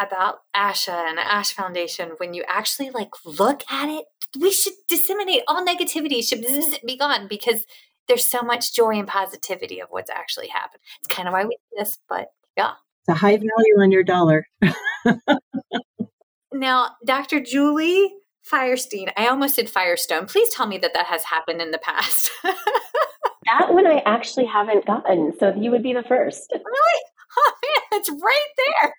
about 0.00 0.38
ASHA 0.56 1.08
and 1.08 1.18
Ash 1.18 1.52
Foundation, 1.52 2.12
when 2.16 2.34
you 2.34 2.44
actually 2.48 2.90
like 2.90 3.10
look 3.24 3.62
at 3.70 3.88
it, 3.88 4.04
we 4.38 4.50
should 4.50 4.74
disseminate 4.88 5.42
all 5.48 5.64
negativity 5.64 6.26
should 6.26 6.44
be 6.86 6.96
gone 6.96 7.26
because 7.28 7.64
there's 8.08 8.28
so 8.28 8.42
much 8.42 8.74
joy 8.74 8.98
and 8.98 9.06
positivity 9.06 9.80
of 9.80 9.88
what's 9.90 10.10
actually 10.10 10.48
happened. 10.48 10.80
It's 10.98 11.14
kind 11.14 11.28
of 11.28 11.32
why 11.32 11.44
we 11.44 11.50
do 11.50 11.78
this, 11.78 11.98
but 12.08 12.28
yeah. 12.56 12.72
It's 13.02 13.16
a 13.16 13.20
high 13.20 13.36
value 13.36 13.80
on 13.80 13.90
your 13.90 14.02
dollar. 14.02 14.46
now, 16.52 16.90
Dr. 17.06 17.40
Julie 17.40 18.12
Feuerstein. 18.42 19.10
I 19.16 19.28
almost 19.28 19.54
said 19.54 19.70
Firestone. 19.70 20.26
Please 20.26 20.52
tell 20.52 20.66
me 20.66 20.78
that 20.78 20.92
that 20.94 21.06
has 21.06 21.24
happened 21.24 21.62
in 21.62 21.70
the 21.70 21.78
past. 21.78 22.30
that 22.42 23.72
one 23.72 23.86
I 23.86 24.02
actually 24.04 24.46
haven't 24.46 24.86
gotten. 24.86 25.32
So 25.38 25.54
you 25.54 25.70
would 25.70 25.82
be 25.82 25.92
the 25.92 26.02
first. 26.02 26.50
Really? 26.52 27.02
Oh 27.38 27.52
man, 27.62 28.00
it's 28.00 28.10
right 28.10 28.48
there. 28.56 28.94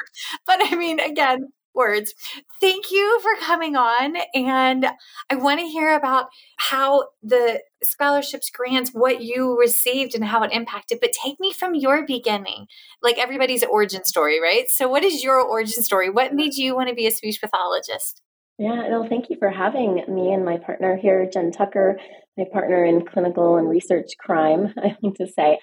But 0.48 0.60
I 0.62 0.76
mean, 0.76 1.00
again, 1.00 1.50
words. 1.74 2.14
Thank 2.60 2.92
you 2.92 3.20
for 3.22 3.46
coming 3.46 3.76
on. 3.76 4.16
And 4.34 4.88
I 5.30 5.36
want 5.36 5.60
to 5.60 5.68
hear 5.68 5.96
about 5.96 6.28
how 6.58 7.08
the 7.24 7.62
scholarships 7.84 8.50
grants, 8.50 8.92
what 8.92 9.22
you 9.22 9.58
received 9.60 10.16
and 10.16 10.26
how 10.26 10.44
it 10.44 10.52
impacted. 10.52 11.00
But 11.02 11.12
take 11.12 11.40
me 11.40 11.54
from 11.54 11.76
your 11.76 12.06
beginning, 12.06 12.68
like 13.02 13.18
everybody's 13.18 13.64
origin 13.64 14.06
story, 14.06 14.42
right? 14.42 14.66
So, 14.70 14.88
what 14.88 15.04
is 15.04 15.24
your 15.24 15.42
origin 15.42 15.84
story? 15.84 16.10
What 16.10 16.34
made 16.34 16.56
you 16.56 16.76
want 16.76 16.90
to 16.90 16.96
be 16.96 17.08
a 17.08 17.12
speech 17.12 17.40
pathologist? 17.42 18.22
Yeah, 18.58 18.88
no, 18.90 19.08
thank 19.10 19.30
you 19.30 19.38
for 19.40 19.50
having 19.50 19.96
me 20.08 20.32
and 20.32 20.46
my 20.46 20.58
partner 20.58 20.96
here, 20.96 21.28
Jen 21.32 21.52
Tucker, 21.52 21.98
my 22.38 22.44
partner 22.52 22.86
in 22.86 23.04
clinical 23.06 23.58
and 23.58 23.68
research 23.68 24.12
crime, 24.20 24.74
I 24.78 24.96
need 25.02 25.16
to 25.16 25.28
say. 25.28 25.58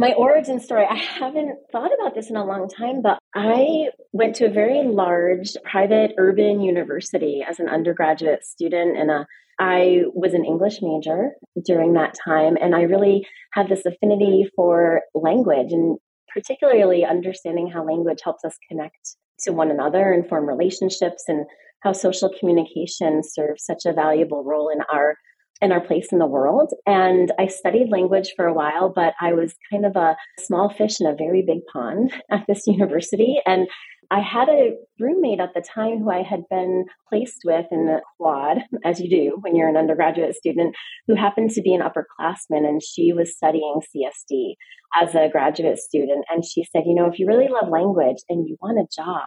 My 0.00 0.12
origin 0.12 0.60
story, 0.60 0.86
I 0.88 0.94
haven't 0.94 1.58
thought 1.72 1.90
about 1.92 2.14
this 2.14 2.30
in 2.30 2.36
a 2.36 2.44
long 2.44 2.68
time, 2.68 3.02
but 3.02 3.18
I 3.34 3.88
went 4.12 4.36
to 4.36 4.46
a 4.46 4.48
very 4.50 4.84
large 4.84 5.54
private 5.64 6.12
urban 6.16 6.60
university 6.60 7.44
as 7.46 7.58
an 7.58 7.68
undergraduate 7.68 8.44
student 8.44 8.96
and 8.96 9.10
a 9.10 9.26
I 9.60 10.02
was 10.14 10.34
an 10.34 10.44
English 10.44 10.78
major 10.82 11.32
during 11.64 11.94
that 11.94 12.14
time, 12.24 12.56
and 12.60 12.76
I 12.76 12.82
really 12.82 13.26
had 13.54 13.68
this 13.68 13.84
affinity 13.84 14.48
for 14.54 15.02
language 15.16 15.72
and 15.72 15.98
particularly 16.32 17.04
understanding 17.04 17.68
how 17.68 17.84
language 17.84 18.20
helps 18.22 18.44
us 18.44 18.56
connect 18.70 19.16
to 19.40 19.50
one 19.50 19.72
another 19.72 20.12
and 20.12 20.28
form 20.28 20.46
relationships 20.46 21.24
and 21.26 21.44
how 21.80 21.90
social 21.90 22.30
communication 22.38 23.22
serves 23.24 23.64
such 23.64 23.82
a 23.84 23.92
valuable 23.92 24.44
role 24.44 24.68
in 24.68 24.78
our 24.92 25.16
in 25.60 25.72
our 25.72 25.80
place 25.80 26.08
in 26.12 26.18
the 26.18 26.26
world. 26.26 26.72
And 26.86 27.32
I 27.38 27.46
studied 27.46 27.90
language 27.90 28.32
for 28.36 28.46
a 28.46 28.54
while, 28.54 28.92
but 28.94 29.14
I 29.20 29.32
was 29.32 29.54
kind 29.70 29.84
of 29.84 29.96
a 29.96 30.16
small 30.38 30.68
fish 30.70 31.00
in 31.00 31.06
a 31.06 31.14
very 31.14 31.42
big 31.42 31.66
pond 31.72 32.12
at 32.30 32.44
this 32.46 32.66
university. 32.66 33.40
And 33.46 33.68
I 34.10 34.20
had 34.20 34.48
a 34.48 34.74
roommate 34.98 35.40
at 35.40 35.52
the 35.54 35.60
time 35.60 35.98
who 35.98 36.10
I 36.10 36.22
had 36.22 36.48
been 36.48 36.86
placed 37.10 37.42
with 37.44 37.66
in 37.70 37.86
the 37.86 38.00
quad, 38.16 38.58
as 38.82 39.00
you 39.00 39.10
do 39.10 39.36
when 39.42 39.54
you're 39.54 39.68
an 39.68 39.76
undergraduate 39.76 40.34
student, 40.34 40.74
who 41.06 41.14
happened 41.14 41.50
to 41.50 41.62
be 41.62 41.74
an 41.74 41.82
upperclassman 41.82 42.66
and 42.66 42.82
she 42.82 43.12
was 43.12 43.36
studying 43.36 43.82
CSD 43.94 44.54
as 45.00 45.14
a 45.14 45.28
graduate 45.30 45.78
student. 45.78 46.24
And 46.30 46.42
she 46.42 46.64
said, 46.64 46.84
You 46.86 46.94
know, 46.94 47.06
if 47.06 47.18
you 47.18 47.26
really 47.26 47.48
love 47.48 47.68
language 47.70 48.22
and 48.30 48.48
you 48.48 48.56
want 48.62 48.78
a 48.78 48.88
job, 48.96 49.26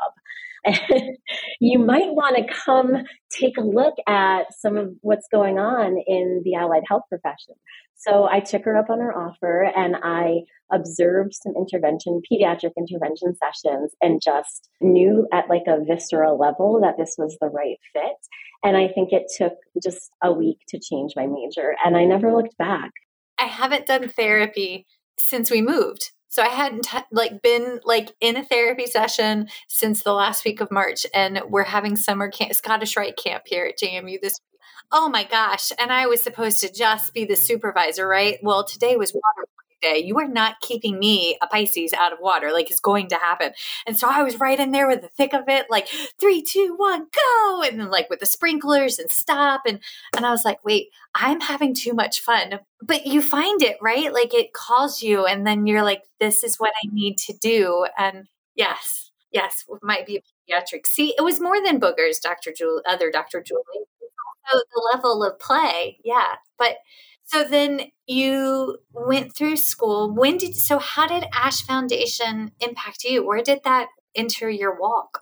you 1.59 1.79
might 1.79 2.13
want 2.13 2.37
to 2.37 2.53
come 2.53 3.03
take 3.31 3.57
a 3.57 3.61
look 3.61 3.95
at 4.07 4.53
some 4.59 4.77
of 4.77 4.93
what's 5.01 5.27
going 5.31 5.57
on 5.57 5.97
in 6.05 6.41
the 6.43 6.55
allied 6.55 6.83
health 6.87 7.03
profession. 7.09 7.55
So 7.95 8.27
I 8.29 8.39
took 8.39 8.65
her 8.65 8.77
up 8.77 8.89
on 8.89 8.99
her 8.99 9.15
offer 9.15 9.71
and 9.75 9.95
I 10.01 10.41
observed 10.71 11.33
some 11.35 11.53
intervention, 11.55 12.21
pediatric 12.31 12.71
intervention 12.75 13.35
sessions, 13.35 13.91
and 14.01 14.21
just 14.23 14.69
knew 14.81 15.27
at 15.31 15.49
like 15.49 15.63
a 15.67 15.83
visceral 15.83 16.39
level 16.39 16.79
that 16.81 16.95
this 16.97 17.15
was 17.17 17.37
the 17.39 17.49
right 17.49 17.77
fit. 17.93 18.17
And 18.63 18.75
I 18.75 18.87
think 18.87 19.11
it 19.11 19.31
took 19.37 19.53
just 19.83 20.11
a 20.23 20.31
week 20.31 20.57
to 20.69 20.79
change 20.79 21.13
my 21.15 21.27
major, 21.27 21.75
and 21.83 21.95
I 21.95 22.05
never 22.05 22.33
looked 22.33 22.57
back. 22.57 22.91
I 23.37 23.45
haven't 23.45 23.87
done 23.87 24.09
therapy 24.09 24.85
since 25.27 25.51
we 25.51 25.61
moved. 25.61 26.11
So 26.29 26.41
I 26.41 26.47
hadn't 26.47 26.87
like 27.11 27.41
been 27.41 27.81
like 27.83 28.13
in 28.21 28.37
a 28.37 28.45
therapy 28.45 28.87
session 28.87 29.49
since 29.67 30.03
the 30.03 30.13
last 30.13 30.45
week 30.45 30.61
of 30.61 30.71
March, 30.71 31.05
and 31.13 31.41
we're 31.49 31.65
having 31.65 31.97
summer 31.97 32.29
camp, 32.29 32.53
Scottish 32.53 32.95
Rite 32.95 33.17
camp 33.17 33.43
here 33.45 33.65
at 33.65 33.77
JMU 33.77 34.17
this 34.21 34.39
week. 34.39 34.61
Oh 34.93 35.09
my 35.09 35.25
gosh! 35.25 35.73
And 35.77 35.91
I 35.91 36.07
was 36.07 36.21
supposed 36.23 36.61
to 36.61 36.71
just 36.71 37.13
be 37.13 37.25
the 37.25 37.35
supervisor, 37.35 38.07
right? 38.07 38.37
Well, 38.41 38.63
today 38.63 38.95
was 38.95 39.13
water 39.13 39.47
day. 39.81 39.97
You 39.97 40.17
are 40.19 40.27
not 40.27 40.59
keeping 40.61 40.99
me, 40.99 41.37
a 41.41 41.47
Pisces, 41.47 41.93
out 41.93 42.13
of 42.13 42.19
water. 42.19 42.51
Like 42.51 42.69
it's 42.69 42.79
going 42.79 43.07
to 43.09 43.15
happen. 43.15 43.53
And 43.85 43.97
so 43.97 44.07
I 44.09 44.23
was 44.23 44.39
right 44.39 44.59
in 44.59 44.71
there 44.71 44.87
with 44.87 45.01
the 45.01 45.09
thick 45.09 45.33
of 45.33 45.43
it, 45.47 45.67
like 45.69 45.87
three, 46.19 46.41
two, 46.41 46.75
one, 46.77 47.07
go. 47.13 47.63
And 47.63 47.79
then 47.79 47.89
like 47.89 48.09
with 48.09 48.19
the 48.19 48.25
sprinklers 48.25 48.99
and 48.99 49.11
stop. 49.11 49.61
And 49.67 49.79
and 50.15 50.25
I 50.25 50.31
was 50.31 50.45
like, 50.45 50.63
wait, 50.63 50.89
I'm 51.15 51.41
having 51.41 51.73
too 51.73 51.93
much 51.93 52.21
fun. 52.21 52.59
But 52.81 53.05
you 53.05 53.21
find 53.21 53.61
it, 53.61 53.77
right? 53.81 54.13
Like 54.13 54.33
it 54.33 54.53
calls 54.53 55.01
you, 55.01 55.25
and 55.25 55.45
then 55.45 55.67
you're 55.67 55.83
like, 55.83 56.03
this 56.19 56.43
is 56.43 56.57
what 56.57 56.73
I 56.83 56.87
need 56.91 57.17
to 57.19 57.33
do. 57.33 57.85
And 57.97 58.27
yes, 58.55 59.11
yes, 59.31 59.63
it 59.69 59.79
might 59.83 60.05
be 60.05 60.17
a 60.17 60.21
pediatric. 60.21 60.85
See, 60.87 61.13
it 61.17 61.23
was 61.23 61.39
more 61.39 61.61
than 61.63 61.79
boogers, 61.79 62.21
Dr. 62.21 62.51
Julie, 62.55 62.81
other 62.85 63.11
Dr. 63.11 63.41
Julie. 63.41 63.85
The 64.51 64.91
level 64.93 65.23
of 65.23 65.39
play, 65.39 65.97
yeah. 66.03 66.35
But 66.57 66.75
so 67.31 67.43
then 67.43 67.81
you 68.07 68.77
went 68.91 69.35
through 69.35 69.55
school. 69.57 70.13
When 70.13 70.37
did 70.37 70.55
so 70.55 70.79
how 70.79 71.07
did 71.07 71.25
Ash 71.33 71.61
Foundation 71.61 72.51
impact 72.59 73.03
you? 73.03 73.25
Where 73.25 73.41
did 73.41 73.59
that 73.63 73.87
enter 74.15 74.49
your 74.49 74.77
walk? 74.79 75.21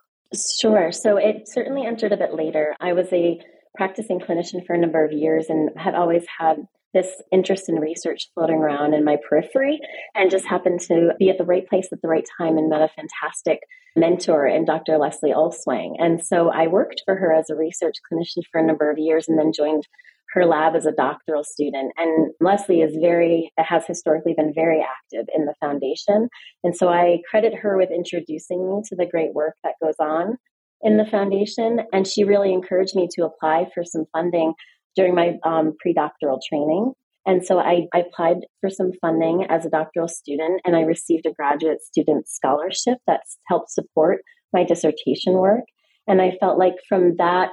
Sure. 0.59 0.91
So 0.91 1.17
it 1.17 1.47
certainly 1.47 1.85
entered 1.85 2.11
a 2.11 2.17
bit 2.17 2.33
later. 2.33 2.75
I 2.79 2.93
was 2.93 3.07
a 3.13 3.39
practicing 3.75 4.19
clinician 4.19 4.65
for 4.65 4.73
a 4.73 4.77
number 4.79 5.05
of 5.05 5.11
years 5.11 5.47
and 5.49 5.69
had 5.77 5.95
always 5.95 6.25
had 6.39 6.57
this 6.93 7.21
interest 7.31 7.69
in 7.69 7.75
research 7.75 8.29
floating 8.33 8.57
around 8.57 8.95
in 8.95 9.05
my 9.05 9.17
periphery 9.27 9.79
and 10.15 10.31
just 10.31 10.45
happened 10.45 10.79
to 10.79 11.11
be 11.19 11.29
at 11.29 11.37
the 11.37 11.45
right 11.45 11.67
place 11.67 11.89
at 11.91 12.01
the 12.01 12.07
right 12.07 12.25
time 12.39 12.57
and 12.57 12.69
met 12.69 12.81
a 12.81 12.89
fantastic 12.89 13.59
mentor 13.95 14.47
in 14.47 14.65
Dr. 14.65 14.97
Leslie 14.97 15.33
Olswang. 15.33 15.93
And 15.99 16.25
so 16.25 16.49
I 16.49 16.67
worked 16.67 17.03
for 17.05 17.15
her 17.15 17.31
as 17.31 17.49
a 17.49 17.55
research 17.55 17.95
clinician 18.11 18.43
for 18.51 18.59
a 18.59 18.65
number 18.65 18.89
of 18.89 18.97
years 18.97 19.27
and 19.27 19.37
then 19.37 19.51
joined 19.55 19.87
her 20.33 20.45
lab 20.45 20.75
as 20.75 20.85
a 20.85 20.91
doctoral 20.91 21.43
student. 21.43 21.91
And 21.97 22.31
Leslie 22.39 22.81
is 22.81 22.95
very, 23.01 23.51
has 23.57 23.85
historically 23.87 24.33
been 24.35 24.53
very 24.53 24.81
active 24.81 25.27
in 25.35 25.45
the 25.45 25.55
foundation. 25.59 26.29
And 26.63 26.75
so 26.75 26.89
I 26.89 27.21
credit 27.29 27.55
her 27.55 27.77
with 27.77 27.89
introducing 27.91 28.69
me 28.69 28.81
to 28.89 28.95
the 28.95 29.07
great 29.07 29.33
work 29.33 29.55
that 29.63 29.73
goes 29.81 29.95
on 29.99 30.37
in 30.81 30.97
the 30.97 31.05
foundation. 31.05 31.79
And 31.91 32.07
she 32.07 32.23
really 32.23 32.53
encouraged 32.53 32.95
me 32.95 33.07
to 33.15 33.25
apply 33.25 33.69
for 33.73 33.83
some 33.83 34.05
funding 34.13 34.53
during 34.95 35.15
my 35.15 35.37
um, 35.43 35.75
pre-doctoral 35.79 36.39
training. 36.47 36.93
And 37.25 37.45
so 37.45 37.59
I, 37.59 37.87
I, 37.93 37.99
applied 37.99 38.37
for 38.59 38.69
some 38.69 38.91
funding 39.01 39.45
as 39.49 39.65
a 39.65 39.69
doctoral 39.69 40.07
student, 40.07 40.61
and 40.65 40.75
I 40.75 40.81
received 40.81 41.25
a 41.25 41.33
graduate 41.33 41.83
student 41.83 42.27
scholarship 42.27 42.97
that 43.07 43.21
helped 43.47 43.71
support 43.71 44.21
my 44.51 44.63
dissertation 44.63 45.33
work. 45.33 45.65
And 46.07 46.21
I 46.21 46.37
felt 46.39 46.57
like 46.57 46.75
from 46.87 47.17
that 47.17 47.51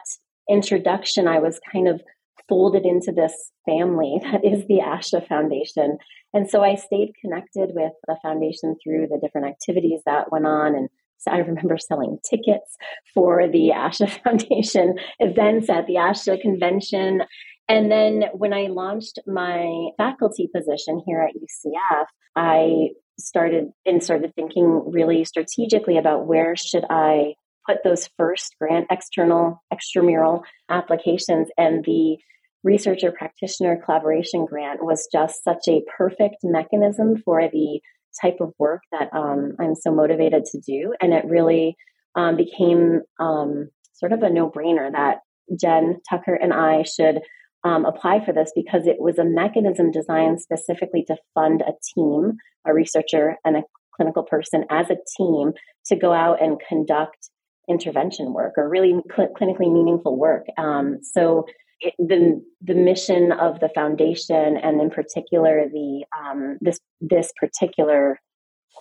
introduction, 0.49 1.29
I 1.29 1.41
was 1.41 1.61
kind 1.71 1.89
of 1.89 2.01
folded 2.49 2.85
into 2.85 3.13
this 3.13 3.51
family 3.65 4.21
that 4.23 4.45
is 4.45 4.67
the 4.67 4.81
ASHA 4.85 5.27
Foundation. 5.29 5.99
And 6.33 6.49
so 6.49 6.63
I 6.63 6.75
stayed 6.75 7.13
connected 7.21 7.71
with 7.75 7.93
the 8.07 8.17
foundation 8.23 8.77
through 8.83 9.09
the 9.11 9.19
different 9.21 9.49
activities 9.49 10.01
that 10.07 10.31
went 10.31 10.47
on 10.47 10.75
and 10.75 10.89
so 11.19 11.31
I 11.31 11.39
remember 11.39 11.79
selling 11.79 12.19
tickets 12.29 12.77
for 13.15 13.49
the 13.49 13.71
ASHA 13.75 14.23
Foundation 14.23 14.97
events 15.19 15.71
at 15.71 15.87
the 15.87 15.95
ASHA 15.95 16.41
convention. 16.41 17.23
And 17.69 17.91
then 17.91 18.25
when 18.33 18.53
I 18.53 18.69
launched 18.69 19.19
my 19.27 19.89
faculty 19.97 20.49
position 20.55 21.03
here 21.07 21.21
at 21.23 21.35
UCF, 21.35 22.05
I 22.37 22.91
started 23.19 23.71
and 23.85 24.03
started 24.03 24.35
thinking 24.35 24.91
really 24.91 25.25
strategically 25.25 25.97
about 25.97 26.27
where 26.27 26.55
should 26.55 26.85
I 26.91 27.35
put 27.67 27.79
those 27.83 28.09
first 28.17 28.55
grant 28.61 28.87
external 28.91 29.63
extramural 29.73 30.43
applications 30.69 31.49
and 31.59 31.85
the 31.85 32.19
researcher 32.67 33.13
practitioner 33.13 33.81
collaboration 33.83 34.45
grant 34.45 34.83
was 34.83 35.09
just 35.13 35.45
such 35.45 35.69
a 35.69 35.83
perfect 35.97 36.39
mechanism 36.43 37.15
for 37.25 37.43
the 37.53 37.81
type 38.21 38.39
of 38.41 38.53
work 38.59 38.81
that 38.91 39.09
um, 39.17 39.53
I'm 39.61 39.77
so 39.77 39.95
motivated 39.95 40.45
to 40.47 40.61
do. 40.67 40.93
And 41.01 41.13
it 41.13 41.25
really 41.27 41.77
um, 42.17 42.37
became 42.37 43.03
um, 43.21 43.69
sort 43.95 44.13
of 44.13 44.23
a 44.23 44.31
no 44.31 44.51
brainer 44.51 44.91
that 44.91 45.19
Jen 45.59 46.01
Tucker 46.11 46.35
and 46.35 46.53
I 46.53 46.83
should 46.83 47.21
um, 47.63 47.85
apply 47.85 48.25
for 48.25 48.33
this 48.33 48.51
because 48.55 48.87
it 48.87 48.97
was 48.99 49.19
a 49.19 49.25
mechanism 49.25 49.93
designed 49.93 50.41
specifically 50.41 51.05
to 51.07 51.17
fund 51.35 51.63
a 51.63 51.73
team, 51.95 52.33
a 52.67 52.75
researcher 52.75 53.37
and 53.45 53.57
a 53.57 53.63
clinical 53.95 54.25
person 54.25 54.65
as 54.71 54.91
a 54.91 54.97
team 55.17 55.53
to 55.87 55.97
go 55.97 56.13
out 56.13 56.43
and 56.43 56.61
conduct 56.69 57.31
intervention 57.69 58.33
work 58.33 58.55
or 58.57 58.69
really 58.69 58.95
cl- 59.15 59.33
clinically 59.41 59.73
meaningful 59.73 60.19
work. 60.19 60.47
Um, 60.59 60.99
so 61.03 61.47
it, 61.81 61.95
the 61.99 62.43
the 62.63 62.75
mission 62.75 63.33
of 63.33 63.61
the 63.61 63.71
foundation, 63.75 64.57
and 64.57 64.81
in 64.81 64.91
particular 64.91 65.69
the 65.71 66.05
um, 66.19 66.59
this 66.61 66.81
this 67.01 67.33
particular 67.39 68.19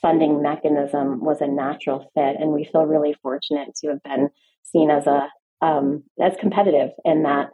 funding 0.01 0.41
mechanism, 0.41 1.23
was 1.23 1.41
a 1.41 1.47
natural 1.47 2.11
fit, 2.13 2.35
and 2.39 2.51
we 2.51 2.67
feel 2.71 2.85
really 2.85 3.15
fortunate 3.21 3.69
to 3.75 3.89
have 3.89 4.03
been 4.03 4.29
seen 4.63 4.89
as 4.89 5.07
a 5.07 5.27
um, 5.61 6.03
as 6.21 6.33
competitive 6.39 6.89
in 7.03 7.23
that 7.23 7.47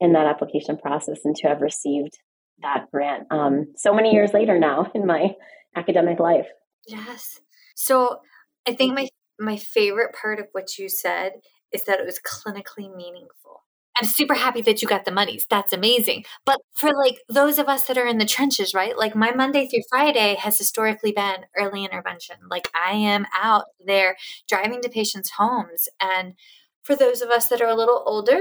in 0.00 0.12
that 0.12 0.26
application 0.26 0.76
process, 0.76 1.20
and 1.24 1.34
to 1.36 1.48
have 1.48 1.60
received 1.60 2.18
that 2.62 2.86
grant 2.90 3.24
um, 3.30 3.66
so 3.76 3.94
many 3.94 4.12
years 4.12 4.32
later 4.32 4.58
now 4.58 4.90
in 4.94 5.06
my 5.06 5.30
academic 5.74 6.18
life. 6.18 6.46
Yes. 6.86 7.40
So 7.74 8.20
I 8.66 8.74
think 8.74 8.94
my 8.94 9.08
my 9.38 9.56
favorite 9.56 10.14
part 10.20 10.38
of 10.38 10.46
what 10.52 10.78
you 10.78 10.88
said 10.88 11.32
is 11.72 11.84
that 11.84 12.00
it 12.00 12.06
was 12.06 12.20
clinically 12.20 12.94
meaningful. 12.94 13.65
I'm 14.00 14.06
super 14.06 14.34
happy 14.34 14.60
that 14.62 14.82
you 14.82 14.88
got 14.88 15.04
the 15.04 15.10
monies. 15.10 15.46
That's 15.48 15.72
amazing. 15.72 16.24
But 16.44 16.60
for 16.74 16.90
like 16.94 17.18
those 17.28 17.58
of 17.58 17.68
us 17.68 17.86
that 17.86 17.96
are 17.98 18.06
in 18.06 18.18
the 18.18 18.26
trenches, 18.26 18.74
right? 18.74 18.96
Like 18.96 19.14
my 19.16 19.32
Monday 19.32 19.66
through 19.66 19.82
Friday 19.88 20.36
has 20.38 20.58
historically 20.58 21.12
been 21.12 21.46
early 21.58 21.84
intervention. 21.84 22.36
Like 22.50 22.68
I 22.74 22.92
am 22.92 23.26
out 23.34 23.64
there 23.84 24.16
driving 24.48 24.82
to 24.82 24.88
patients' 24.88 25.30
homes. 25.38 25.88
And 26.00 26.34
for 26.82 26.94
those 26.94 27.22
of 27.22 27.30
us 27.30 27.48
that 27.48 27.60
are 27.62 27.68
a 27.68 27.74
little 27.74 28.02
older, 28.06 28.40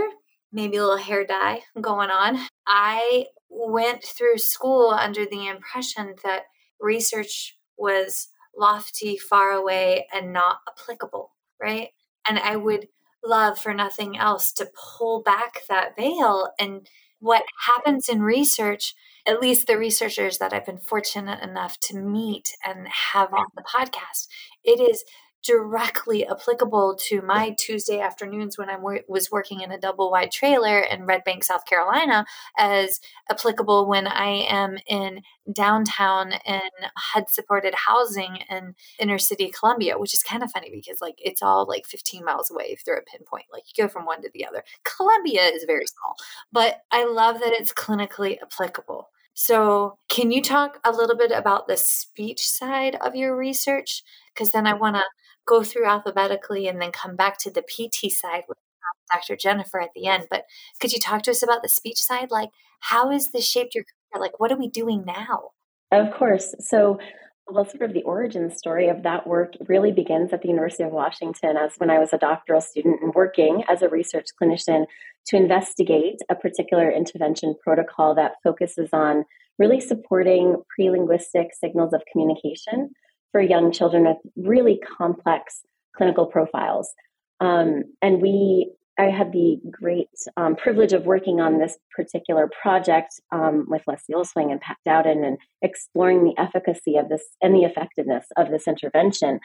maybe 0.52 0.78
a 0.78 0.82
little 0.82 0.98
hair 0.98 1.26
dye 1.26 1.62
going 1.80 2.10
on, 2.10 2.40
I 2.68 3.28
went 3.50 4.04
through 4.04 4.38
school 4.38 4.90
under 4.90 5.26
the 5.26 5.48
impression 5.48 6.16
that 6.24 6.44
research 6.82 7.58
was 7.78 8.28
lofty, 8.58 9.18
far 9.18 9.52
away, 9.52 10.08
and 10.14 10.34
not 10.34 10.58
applicable, 10.68 11.32
right? 11.62 11.90
And 12.28 12.40
I 12.40 12.56
would 12.56 12.88
love 13.26 13.58
for 13.60 13.74
nothing 13.74 14.18
else 14.18 14.52
to 14.54 14.70
pull 14.98 15.22
back 15.22 15.62
that 15.68 15.96
veil. 15.96 16.50
And 16.60 16.88
what 17.20 17.44
happens 17.66 18.10
in 18.10 18.22
research, 18.22 18.94
at 19.26 19.42
least 19.42 19.68
the 19.68 19.78
researchers 19.78 20.38
that 20.38 20.54
I've 20.54 20.66
been 20.66 20.78
fortunate 20.78 21.42
enough 21.42 21.80
to 21.82 21.98
meet 21.98 22.56
and 22.66 22.88
have 22.88 23.34
on 23.34 23.46
the 23.56 23.64
podcast, 23.64 24.28
it 24.64 24.80
is 24.80 25.04
directly 25.46 26.26
applicable 26.26 26.96
to 26.96 27.22
my 27.22 27.56
Tuesday 27.60 28.00
afternoons 28.00 28.58
when 28.58 28.70
I 28.70 28.78
was 28.78 29.32
working 29.32 29.62
in 29.62 29.72
a 29.72 29.80
double 29.80 30.10
wide 30.10 30.32
trailer 30.32 30.80
in 30.80 31.06
Red 31.06 31.24
Bank, 31.24 31.44
South 31.44 31.66
Carolina, 31.66 32.26
as 32.58 33.00
applicable 33.30 33.88
when 33.88 34.08
I 34.08 34.46
am 34.50 34.78
in 34.88 35.22
downtown 35.52 36.34
in 36.46 36.62
HUD 36.98 37.30
supported 37.30 37.76
housing 37.76 38.38
in 38.50 38.74
inner 38.98 39.20
city 39.20 39.52
Columbia, 39.58 40.00
which 40.00 40.14
is 40.14 40.24
kind 40.24 40.42
of 40.42 40.52
funny 40.52 40.72
because 40.72 41.02
like 41.02 41.20
it's 41.20 41.44
all 41.44 41.66
like 41.68 41.86
15 41.86 42.26
miles 42.26 42.50
away 42.50 42.66
if 42.70 42.84
they're 42.84 42.98
a 42.98 43.04
pinpoint. 43.04 43.46
Like 43.54 43.64
you 43.68 43.84
go 43.84 43.88
from 43.88 44.06
one 44.06 44.22
to 44.24 44.30
the 44.34 44.46
other. 44.46 44.64
Columbia 44.84 45.44
is 45.44 45.66
very 45.66 45.86
small, 45.86 46.16
but 46.52 46.82
I 46.92 47.06
love 47.06 47.40
that 47.42 47.54
it's 47.54 47.74
clinically 47.74 48.42
applicable. 48.42 49.10
So, 49.38 49.98
can 50.08 50.32
you 50.32 50.42
talk 50.42 50.80
a 50.86 50.94
little 50.94 51.18
bit 51.18 51.32
about 51.32 51.68
the 51.68 51.76
speech 51.76 52.50
side 52.50 52.96
of 52.96 53.16
your 53.16 53.36
research? 53.36 54.02
Because 54.34 54.52
then 54.52 54.66
I 54.66 54.74
want 54.74 54.96
to 54.96 55.04
go 55.46 55.64
through 55.64 55.86
alphabetically 55.86 56.68
and 56.68 56.82
then 56.82 56.92
come 56.92 57.16
back 57.16 57.38
to 57.40 57.52
the 57.52 57.62
PT 57.62 58.12
side 58.12 58.44
with 58.48 58.58
um, 58.58 59.20
Dr. 59.20 59.36
Jennifer 59.36 59.80
at 59.80 59.92
the 59.96 60.08
end. 60.08 60.28
But 60.30 60.44
could 60.80 60.94
you 60.94 61.00
talk 61.00 61.24
to 61.24 61.32
us 61.32 61.44
about 61.44 61.62
the 61.62 61.70
speech 61.70 62.02
side? 62.02 62.32
Like, 62.32 62.50
how 62.80 63.12
has 63.12 63.32
this 63.32 63.48
shaped 63.48 63.76
your 63.76 63.84
career? 63.84 64.22
Like, 64.22 64.40
what 64.40 64.52
are 64.52 64.58
we 64.58 64.70
doing 64.70 65.04
now? 65.06 65.52
Of 65.92 66.14
course. 66.14 66.56
So, 66.60 67.00
well, 67.48 67.66
sort 67.66 67.84
of 67.84 67.94
the 67.94 68.04
origin 68.04 68.56
story 68.56 68.90
of 68.90 69.04
that 69.04 69.28
work 69.28 69.54
really 69.68 69.92
begins 69.92 70.34
at 70.34 70.42
the 70.42 70.48
University 70.48 70.84
of 70.84 70.92
Washington 70.92 71.58
as 71.58 71.74
when 71.78 71.92
I 71.92 72.00
was 72.00 72.12
a 72.12 72.18
doctoral 72.18 72.62
student 72.62 73.02
and 73.02 73.14
working 73.14 73.64
as 73.70 73.82
a 73.82 73.90
research 73.90 74.28
clinician 74.42 74.86
to 75.28 75.38
investigate 75.38 76.18
a 76.30 76.36
particular 76.36 76.90
intervention 76.90 77.56
protocol 77.64 78.16
that 78.16 78.34
focuses 78.44 78.90
on 78.94 79.26
really 79.60 79.80
supporting 79.80 80.58
pre 80.74 80.90
linguistic 80.90 81.50
signals 81.54 81.94
of 81.94 82.02
communication 82.12 82.92
for 83.36 83.42
young 83.42 83.70
children 83.70 84.06
with 84.06 84.16
really 84.38 84.80
complex 84.98 85.60
clinical 85.94 86.26
profiles. 86.26 86.94
Um, 87.42 87.84
and 88.02 88.22
we, 88.22 88.72
I 88.98 89.10
had 89.10 89.34
the 89.34 89.58
great 89.70 90.08
um, 90.38 90.56
privilege 90.56 90.94
of 90.94 91.06
working 91.06 91.42
on 91.42 91.60
this 91.60 91.78
particular 91.94 92.50
project 92.62 93.20
um, 93.34 93.66
with 93.68 93.82
Leslie 93.88 94.16
Olswang 94.16 94.54
and 94.54 94.62
Pat 94.62 94.78
Dowden 94.86 95.26
and 95.26 95.38
exploring 95.62 96.24
the 96.24 96.42
efficacy 96.42 96.96
of 96.96 97.10
this 97.10 97.24
and 97.42 97.54
the 97.54 97.66
effectiveness 97.66 98.26
of 98.38 98.52
this 98.52 98.70
intervention. 98.70 99.42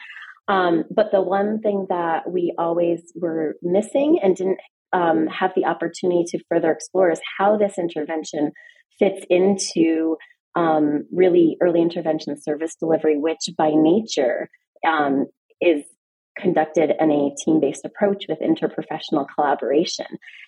Um, 0.47 0.85
but 0.89 1.11
the 1.11 1.21
one 1.21 1.59
thing 1.59 1.87
that 1.89 2.31
we 2.31 2.55
always 2.57 3.01
were 3.13 3.57
missing 3.61 4.19
and 4.23 4.37
didn't 4.37 4.59
um, 4.93 5.27
have 5.27 5.51
the 5.53 5.65
opportunity 5.65 6.23
to 6.29 6.39
further 6.47 6.71
explore 6.71 7.11
is 7.11 7.19
how 7.37 7.57
this 7.57 7.77
intervention 7.77 8.53
fits 8.97 9.25
into 9.29 10.15
um, 10.55 11.05
really 11.11 11.57
early 11.61 11.81
intervention 11.81 12.39
service 12.41 12.75
delivery, 12.75 13.17
which 13.17 13.49
by 13.57 13.71
nature 13.73 14.49
um, 14.85 15.25
is 15.61 15.83
conducted 16.37 16.91
in 16.99 17.11
a 17.11 17.35
team 17.43 17.59
based 17.59 17.85
approach 17.85 18.25
with 18.27 18.39
interprofessional 18.39 19.27
collaboration. 19.33 20.05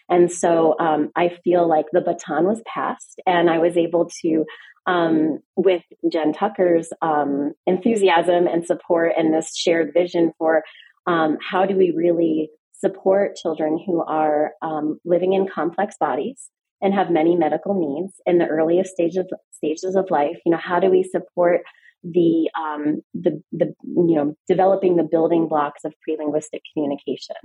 And 0.09 0.31
so 0.31 0.75
um, 0.79 1.11
I 1.15 1.37
feel 1.43 1.67
like 1.67 1.85
the 1.91 2.01
baton 2.01 2.45
was 2.45 2.61
passed, 2.65 3.19
and 3.25 3.49
I 3.49 3.59
was 3.59 3.77
able 3.77 4.09
to, 4.21 4.45
um, 4.85 5.39
with 5.55 5.83
Jen 6.11 6.33
Tucker's 6.33 6.89
um, 7.01 7.53
enthusiasm 7.65 8.47
and 8.47 8.65
support 8.65 9.13
and 9.17 9.33
this 9.33 9.55
shared 9.55 9.93
vision 9.93 10.33
for 10.37 10.63
um, 11.05 11.37
how 11.41 11.65
do 11.65 11.75
we 11.75 11.91
really 11.91 12.49
support 12.73 13.35
children 13.35 13.81
who 13.85 14.01
are 14.01 14.53
um, 14.61 14.99
living 15.05 15.33
in 15.33 15.47
complex 15.47 15.95
bodies 15.99 16.49
and 16.83 16.93
have 16.93 17.09
many 17.09 17.35
medical 17.35 17.73
needs 17.73 18.13
in 18.25 18.37
the 18.37 18.45
earliest 18.45 18.91
stages 18.91 19.25
stages 19.51 19.95
of 19.95 20.11
life. 20.11 20.37
You 20.45 20.51
know, 20.51 20.59
how 20.61 20.79
do 20.79 20.91
we 20.91 21.01
support 21.03 21.61
the 22.03 22.49
um, 22.59 23.01
the 23.13 23.41
the 23.51 23.73
you 23.83 24.15
know 24.15 24.35
developing 24.47 24.97
the 24.97 25.07
building 25.09 25.47
blocks 25.47 25.85
of 25.85 25.93
pre-linguistic 26.03 26.61
communication? 26.73 27.37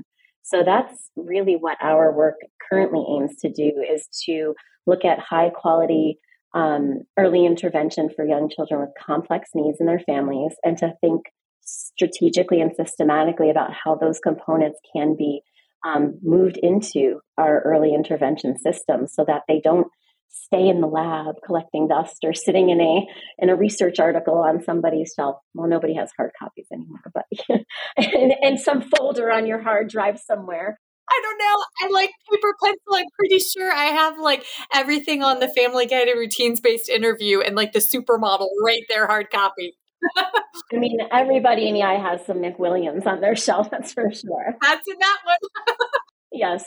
So 0.42 0.62
that's 0.64 1.11
really 1.16 1.55
what 1.55 1.79
our 1.81 2.12
work 2.12 2.37
currently 2.70 3.05
aims 3.09 3.37
to 3.42 3.51
do 3.51 3.85
is 3.88 4.09
to 4.27 4.55
look 4.87 5.05
at 5.05 5.18
high 5.18 5.51
quality 5.51 6.18
um, 6.55 7.03
early 7.18 7.44
intervention 7.44 8.09
for 8.14 8.27
young 8.27 8.48
children 8.48 8.81
with 8.81 8.90
complex 8.98 9.51
needs 9.55 9.79
in 9.81 9.87
their 9.87 10.01
families 10.01 10.53
and 10.64 10.79
to 10.79 10.94
think 11.01 11.22
strategically 11.61 12.62
and 12.62 12.74
systematically 12.74 13.51
about 13.51 13.70
how 13.72 13.94
those 13.94 14.18
components 14.18 14.81
can 14.94 15.14
be 15.16 15.42
um, 15.86 16.18
moved 16.22 16.58
into 16.62 17.20
our 17.36 17.60
early 17.60 17.94
intervention 17.94 18.58
system 18.58 19.06
so 19.06 19.24
that 19.26 19.42
they 19.48 19.60
don't 19.62 19.88
stay 20.30 20.68
in 20.68 20.80
the 20.80 20.86
lab 20.86 21.36
collecting 21.44 21.88
dust 21.88 22.18
or 22.24 22.34
sitting 22.34 22.70
in 22.70 22.80
a 22.80 23.06
in 23.38 23.48
a 23.48 23.56
research 23.56 23.98
article 23.98 24.38
on 24.38 24.62
somebody's 24.62 25.12
shelf. 25.14 25.36
Well, 25.54 25.68
nobody 25.68 25.94
has 25.94 26.10
hard 26.16 26.30
copies 26.38 26.66
anymore, 26.72 27.00
but 27.12 27.24
and, 27.96 28.34
and 28.40 28.60
some 28.60 28.82
folder 28.82 29.30
on 29.30 29.46
your 29.46 29.62
hard 29.62 29.88
drive 29.88 30.18
somewhere. 30.18 30.78
I 31.10 31.20
don't 31.22 31.38
know. 31.38 31.64
I 31.80 32.00
like 32.00 32.10
paper 32.30 32.54
pencil. 32.62 32.94
I'm 32.94 33.06
pretty 33.18 33.38
sure 33.38 33.72
I 33.72 33.86
have 33.86 34.18
like 34.18 34.44
everything 34.74 35.22
on 35.22 35.40
the 35.40 35.48
Family 35.48 35.86
Guided 35.86 36.16
Routines 36.16 36.60
based 36.60 36.90
interview 36.90 37.40
and 37.40 37.56
like 37.56 37.72
the 37.72 37.78
supermodel 37.78 38.48
right 38.62 38.82
there, 38.90 39.06
hard 39.06 39.30
copy. 39.30 39.74
I 40.16 40.76
mean, 40.76 40.98
everybody 41.11 41.68
in 41.68 41.76
EI 41.76 41.98
has 41.98 42.24
some 42.26 42.38
McWilliams 42.38 43.06
on 43.06 43.20
their 43.20 43.37
shelf, 43.37 43.70
that's 43.70 43.92
for 43.92 44.12
sure. 44.12 44.56
That's 44.61 44.87
in 44.88 44.98
that 44.98 45.18
one. 45.24 45.76
yes. 46.32 46.64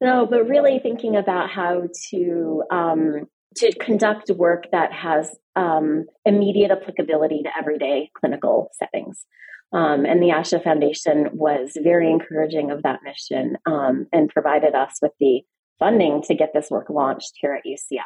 No, 0.00 0.26
but 0.26 0.48
really 0.48 0.78
thinking 0.78 1.16
about 1.16 1.50
how 1.50 1.88
to 2.10 2.62
um, 2.70 3.26
to 3.56 3.72
conduct 3.78 4.30
work 4.30 4.66
that 4.70 4.92
has 4.92 5.34
um, 5.56 6.06
immediate 6.24 6.70
applicability 6.70 7.42
to 7.42 7.50
everyday 7.58 8.10
clinical 8.14 8.70
settings. 8.78 9.24
Um, 9.72 10.06
and 10.06 10.22
the 10.22 10.28
ASHA 10.28 10.62
Foundation 10.62 11.28
was 11.32 11.76
very 11.82 12.10
encouraging 12.10 12.70
of 12.70 12.84
that 12.84 13.00
mission 13.02 13.58
um, 13.66 14.06
and 14.12 14.28
provided 14.30 14.74
us 14.74 14.98
with 15.02 15.12
the 15.20 15.42
funding 15.78 16.22
to 16.22 16.34
get 16.34 16.52
this 16.54 16.70
work 16.70 16.88
launched 16.88 17.32
here 17.40 17.52
at 17.52 17.64
UCF. 17.66 18.02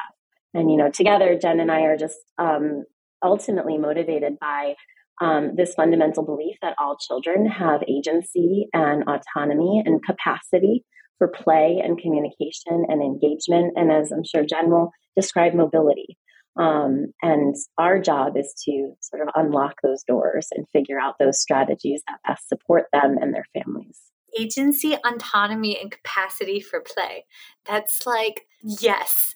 And, 0.53 0.69
you 0.69 0.77
know, 0.77 0.89
together, 0.89 1.37
Jen 1.39 1.59
and 1.59 1.71
I 1.71 1.81
are 1.81 1.97
just 1.97 2.17
um, 2.37 2.83
ultimately 3.23 3.77
motivated 3.77 4.37
by 4.39 4.75
um, 5.21 5.51
this 5.55 5.73
fundamental 5.73 6.23
belief 6.23 6.57
that 6.61 6.75
all 6.79 6.97
children 6.97 7.45
have 7.45 7.81
agency 7.87 8.67
and 8.73 9.03
autonomy 9.03 9.81
and 9.85 10.03
capacity 10.03 10.83
for 11.17 11.27
play 11.27 11.81
and 11.83 11.99
communication 11.99 12.85
and 12.87 13.01
engagement. 13.01 13.73
And 13.75 13.91
as 13.91 14.11
I'm 14.11 14.23
sure 14.23 14.43
Jen 14.43 14.69
will 14.69 14.91
describe, 15.15 15.53
mobility. 15.53 16.17
Um, 16.59 17.13
and 17.21 17.55
our 17.77 17.99
job 17.99 18.37
is 18.37 18.53
to 18.65 18.93
sort 19.01 19.21
of 19.21 19.29
unlock 19.35 19.75
those 19.81 20.03
doors 20.03 20.47
and 20.51 20.67
figure 20.71 20.99
out 20.99 21.15
those 21.19 21.41
strategies 21.41 22.01
that 22.07 22.19
best 22.27 22.47
support 22.47 22.85
them 22.91 23.17
and 23.19 23.33
their 23.33 23.45
families. 23.53 23.99
Agency, 24.39 24.95
autonomy, 25.05 25.79
and 25.79 25.91
capacity 25.91 26.59
for 26.59 26.81
play. 26.81 27.25
That's 27.65 28.05
like, 28.05 28.47
yes, 28.61 29.33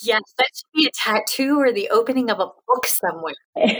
yes, 0.00 0.22
that 0.38 0.48
should 0.54 0.72
be 0.74 0.86
a 0.86 0.90
tattoo 0.92 1.58
or 1.58 1.72
the 1.72 1.90
opening 1.90 2.30
of 2.30 2.38
a 2.40 2.50
book 2.66 2.86
somewhere. 2.86 3.34
I'm 3.56 3.72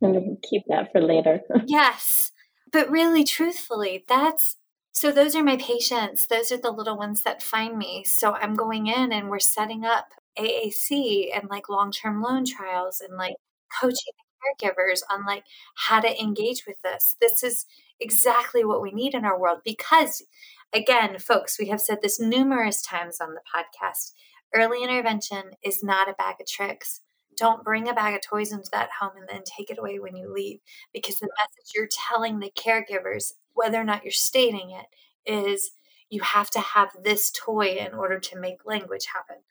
going 0.00 0.38
to 0.40 0.48
keep 0.48 0.62
that 0.68 0.90
for 0.92 1.00
later. 1.00 1.40
yes. 1.66 2.32
But 2.72 2.90
really, 2.90 3.24
truthfully, 3.24 4.04
that's 4.08 4.56
so 4.92 5.10
those 5.10 5.34
are 5.34 5.42
my 5.42 5.56
patients. 5.56 6.26
Those 6.26 6.52
are 6.52 6.58
the 6.58 6.70
little 6.70 6.96
ones 6.96 7.22
that 7.22 7.42
find 7.42 7.78
me. 7.78 8.04
So 8.04 8.34
I'm 8.34 8.54
going 8.54 8.86
in 8.86 9.12
and 9.12 9.28
we're 9.28 9.38
setting 9.38 9.84
up 9.84 10.06
AAC 10.38 11.28
and 11.34 11.48
like 11.48 11.68
long 11.68 11.92
term 11.92 12.22
loan 12.22 12.44
trials 12.44 13.00
and 13.00 13.16
like 13.16 13.34
coaching 13.80 14.12
caregivers 14.40 15.00
on 15.10 15.24
like 15.26 15.44
how 15.74 16.00
to 16.00 16.20
engage 16.20 16.64
with 16.66 16.76
this. 16.82 17.16
This 17.20 17.42
is 17.42 17.66
exactly 18.00 18.64
what 18.64 18.82
we 18.82 18.92
need 18.92 19.14
in 19.14 19.24
our 19.24 19.38
world 19.38 19.58
because, 19.64 20.22
again, 20.72 21.18
folks, 21.18 21.58
we 21.58 21.68
have 21.68 21.80
said 21.80 21.98
this 22.02 22.20
numerous 22.20 22.82
times 22.82 23.20
on 23.20 23.34
the 23.34 23.40
podcast. 23.54 24.12
Early 24.54 24.82
intervention 24.82 25.52
is 25.62 25.82
not 25.82 26.08
a 26.08 26.14
bag 26.14 26.36
of 26.40 26.46
tricks. 26.46 27.00
Don't 27.36 27.64
bring 27.64 27.88
a 27.88 27.94
bag 27.94 28.14
of 28.14 28.22
toys 28.22 28.52
into 28.52 28.68
that 28.72 28.90
home 28.98 29.12
and 29.16 29.28
then 29.28 29.42
take 29.44 29.70
it 29.70 29.78
away 29.78 29.98
when 29.98 30.16
you 30.16 30.32
leave 30.32 30.60
because 30.92 31.18
the 31.18 31.28
message 31.38 31.72
you're 31.74 31.88
telling 32.08 32.38
the 32.38 32.52
caregivers, 32.56 33.32
whether 33.54 33.80
or 33.80 33.84
not 33.84 34.04
you're 34.04 34.12
stating 34.12 34.70
it, 34.70 34.86
is 35.30 35.70
you 36.10 36.20
have 36.22 36.50
to 36.50 36.60
have 36.60 36.90
this 37.02 37.30
toy 37.30 37.76
in 37.78 37.94
order 37.94 38.18
to 38.18 38.40
make 38.40 38.66
language 38.66 39.06
happen. 39.14 39.42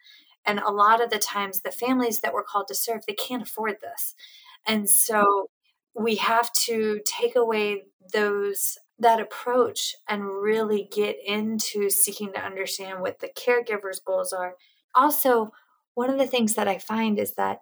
And 0.46 0.60
a 0.60 0.72
lot 0.72 1.02
of 1.02 1.10
the 1.10 1.20
times, 1.20 1.62
the 1.62 1.72
families 1.72 2.20
that 2.22 2.34
we're 2.34 2.44
called 2.44 2.68
to 2.68 2.76
serve, 2.76 3.02
they 3.08 3.14
can't 3.14 3.44
afford 3.44 3.78
this. 3.82 4.14
And 4.66 4.90
so 4.90 5.50
we 5.94 6.16
have 6.16 6.52
to 6.54 7.02
take 7.06 7.36
away 7.36 7.84
those 8.14 8.78
that 9.00 9.20
approach 9.20 9.96
and 10.10 10.26
really 10.26 10.90
get 10.92 11.16
into 11.26 11.90
seeking 11.90 12.34
to 12.34 12.44
understand 12.44 13.02
what 13.02 13.20
the 13.20 13.30
caregiver's 13.30 14.00
goals 14.00 14.34
are. 14.34 14.56
Also, 14.94 15.52
one 15.94 16.10
of 16.10 16.18
the 16.18 16.28
things 16.28 16.56
that 16.56 16.68
I 16.68 16.78
find 16.78 17.18
is 17.18 17.36
that, 17.36 17.60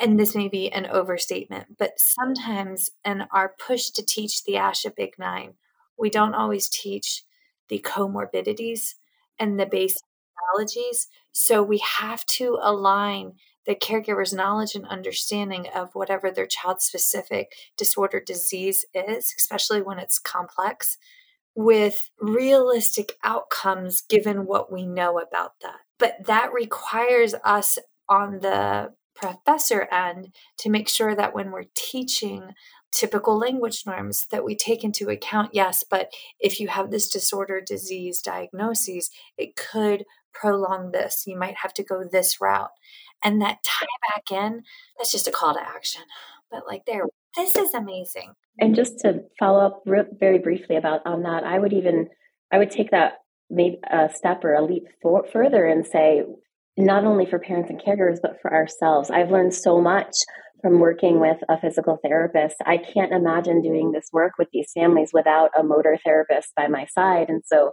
and 0.00 0.18
this 0.18 0.34
may 0.34 0.48
be 0.48 0.70
an 0.72 0.86
overstatement, 0.86 1.76
but 1.78 1.92
sometimes 1.98 2.90
in 3.04 3.24
our 3.32 3.54
push 3.58 3.90
to 3.90 4.04
teach 4.04 4.44
the 4.44 4.54
ASHA 4.54 4.96
Big 4.96 5.18
Nine, 5.18 5.54
we 5.98 6.08
don't 6.08 6.34
always 6.34 6.68
teach 6.68 7.24
the 7.68 7.80
comorbidities 7.80 8.94
and 9.38 9.58
the 9.58 9.66
basic 9.66 10.02
technologies. 10.34 11.08
So 11.32 11.62
we 11.62 11.78
have 11.78 12.24
to 12.26 12.58
align 12.62 13.34
the 13.68 13.74
caregiver's 13.74 14.32
knowledge 14.32 14.74
and 14.74 14.86
understanding 14.86 15.66
of 15.74 15.90
whatever 15.94 16.30
their 16.30 16.46
child 16.46 16.80
specific 16.80 17.52
disorder 17.76 18.18
disease 18.18 18.86
is, 18.94 19.34
especially 19.36 19.82
when 19.82 19.98
it's 19.98 20.18
complex, 20.18 20.96
with 21.54 22.10
realistic 22.18 23.12
outcomes 23.22 24.00
given 24.00 24.46
what 24.46 24.72
we 24.72 24.86
know 24.86 25.18
about 25.18 25.52
that. 25.60 25.80
But 25.98 26.16
that 26.26 26.50
requires 26.54 27.34
us 27.44 27.78
on 28.08 28.40
the 28.40 28.94
professor 29.14 29.86
end 29.92 30.32
to 30.60 30.70
make 30.70 30.88
sure 30.88 31.14
that 31.14 31.34
when 31.34 31.50
we're 31.50 31.64
teaching 31.76 32.54
typical 32.90 33.36
language 33.36 33.82
norms 33.84 34.26
that 34.30 34.44
we 34.44 34.56
take 34.56 34.82
into 34.82 35.10
account 35.10 35.50
yes 35.52 35.84
but 35.90 36.10
if 36.40 36.58
you 36.58 36.68
have 36.68 36.90
this 36.90 37.06
disorder 37.06 37.60
disease 37.60 38.22
diagnoses 38.22 39.10
it 39.36 39.54
could 39.56 40.04
prolong 40.32 40.92
this. 40.92 41.24
You 41.26 41.38
might 41.38 41.56
have 41.62 41.74
to 41.74 41.84
go 41.84 42.04
this 42.10 42.40
route. 42.40 42.70
And 43.24 43.42
that 43.42 43.58
tie 43.64 43.86
back 44.14 44.30
in, 44.30 44.62
that's 44.96 45.10
just 45.10 45.28
a 45.28 45.32
call 45.32 45.54
to 45.54 45.60
action. 45.60 46.02
But 46.50 46.66
like 46.66 46.82
there, 46.86 47.04
this 47.36 47.56
is 47.56 47.74
amazing. 47.74 48.32
And 48.58 48.74
just 48.74 48.98
to 49.00 49.22
follow 49.38 49.64
up 49.64 49.82
very 49.86 50.38
briefly 50.38 50.76
about 50.76 51.00
on 51.06 51.22
that, 51.22 51.44
I 51.44 51.58
would 51.58 51.72
even 51.72 52.08
I 52.52 52.58
would 52.58 52.70
take 52.70 52.90
that 52.90 53.14
maybe 53.50 53.78
a 53.90 54.08
step 54.14 54.44
or 54.44 54.54
a 54.54 54.64
leap 54.64 54.84
for, 55.02 55.24
further 55.32 55.66
and 55.66 55.86
say 55.86 56.22
not 56.76 57.04
only 57.04 57.26
for 57.26 57.38
parents 57.38 57.70
and 57.70 57.80
caregivers 57.80 58.18
but 58.22 58.36
for 58.40 58.52
ourselves. 58.52 59.10
I've 59.10 59.30
learned 59.30 59.54
so 59.54 59.80
much 59.80 60.12
from 60.62 60.80
working 60.80 61.20
with 61.20 61.38
a 61.48 61.60
physical 61.60 61.98
therapist. 62.02 62.56
I 62.66 62.78
can't 62.78 63.12
imagine 63.12 63.62
doing 63.62 63.92
this 63.92 64.08
work 64.12 64.32
with 64.38 64.48
these 64.52 64.70
families 64.74 65.10
without 65.12 65.50
a 65.58 65.62
motor 65.62 65.98
therapist 66.04 66.52
by 66.56 66.66
my 66.66 66.86
side. 66.86 67.28
And 67.28 67.42
so 67.46 67.72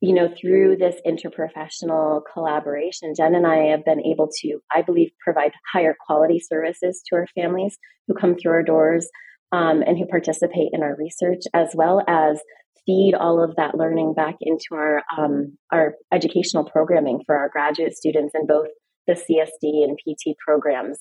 you 0.00 0.14
know, 0.14 0.28
through 0.40 0.76
this 0.76 0.96
interprofessional 1.06 2.22
collaboration, 2.32 3.12
Jen 3.14 3.34
and 3.34 3.46
I 3.46 3.66
have 3.70 3.84
been 3.84 4.00
able 4.04 4.30
to, 4.40 4.58
I 4.74 4.82
believe, 4.82 5.10
provide 5.22 5.52
higher 5.70 5.94
quality 6.06 6.40
services 6.40 7.02
to 7.06 7.16
our 7.16 7.26
families 7.34 7.76
who 8.08 8.14
come 8.14 8.34
through 8.34 8.52
our 8.52 8.62
doors 8.62 9.08
um, 9.52 9.82
and 9.82 9.98
who 9.98 10.06
participate 10.06 10.70
in 10.72 10.82
our 10.82 10.96
research, 10.96 11.42
as 11.52 11.70
well 11.74 12.02
as 12.08 12.40
feed 12.86 13.14
all 13.14 13.42
of 13.42 13.56
that 13.56 13.76
learning 13.76 14.14
back 14.14 14.36
into 14.40 14.68
our 14.72 15.02
um, 15.18 15.58
our 15.70 15.94
educational 16.12 16.64
programming 16.64 17.20
for 17.26 17.36
our 17.36 17.50
graduate 17.50 17.94
students 17.94 18.34
in 18.34 18.46
both 18.46 18.68
the 19.06 19.12
CSD 19.12 19.84
and 19.84 19.98
PT 19.98 20.36
programs. 20.38 20.98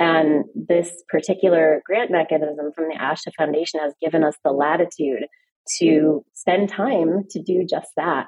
And 0.00 0.44
this 0.54 0.90
particular 1.08 1.82
grant 1.84 2.10
mechanism 2.10 2.72
from 2.74 2.88
the 2.88 2.96
ASHA 2.98 3.34
Foundation 3.36 3.80
has 3.80 3.92
given 4.00 4.24
us 4.24 4.34
the 4.42 4.50
latitude 4.50 5.26
to 5.78 6.24
spend 6.34 6.70
time 6.70 7.24
to 7.30 7.42
do 7.42 7.64
just 7.68 7.88
that. 7.96 8.26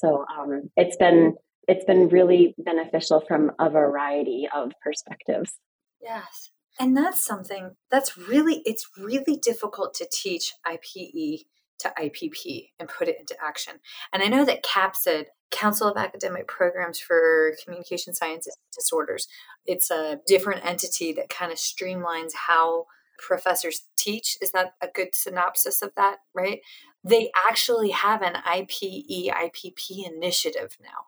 So 0.00 0.24
um, 0.38 0.70
it's 0.76 0.96
been 0.96 1.34
it's 1.68 1.84
been 1.84 2.08
really 2.08 2.54
beneficial 2.58 3.22
from 3.26 3.52
a 3.58 3.70
variety 3.70 4.48
of 4.52 4.72
perspectives. 4.82 5.52
Yes. 6.00 6.50
And 6.78 6.96
that's 6.96 7.24
something 7.24 7.76
that's 7.90 8.16
really 8.16 8.62
it's 8.64 8.88
really 8.98 9.36
difficult 9.36 9.94
to 9.94 10.08
teach 10.10 10.54
IPE 10.66 11.44
to 11.80 11.92
IPP 11.98 12.70
and 12.78 12.88
put 12.88 13.08
it 13.08 13.16
into 13.18 13.36
action. 13.42 13.74
And 14.12 14.22
I 14.22 14.26
know 14.26 14.44
that 14.44 14.64
CAPCSD, 14.64 15.26
Council 15.50 15.88
of 15.88 15.96
Academic 15.96 16.46
Programs 16.46 16.98
for 16.98 17.54
Communication 17.62 18.14
Sciences 18.14 18.56
Disorders, 18.74 19.26
it's 19.66 19.90
a 19.90 20.20
different 20.26 20.64
entity 20.64 21.12
that 21.14 21.28
kind 21.28 21.50
of 21.50 21.58
streamlines 21.58 22.32
how 22.46 22.86
professors 23.18 23.82
teach. 23.96 24.36
Is 24.40 24.52
that 24.52 24.72
a 24.80 24.88
good 24.88 25.08
synopsis 25.14 25.82
of 25.82 25.92
that, 25.96 26.18
right? 26.34 26.60
They 27.04 27.30
actually 27.48 27.90
have 27.90 28.22
an 28.22 28.34
IPE, 28.34 29.30
IPP 29.30 30.06
initiative 30.06 30.76
now. 30.82 31.06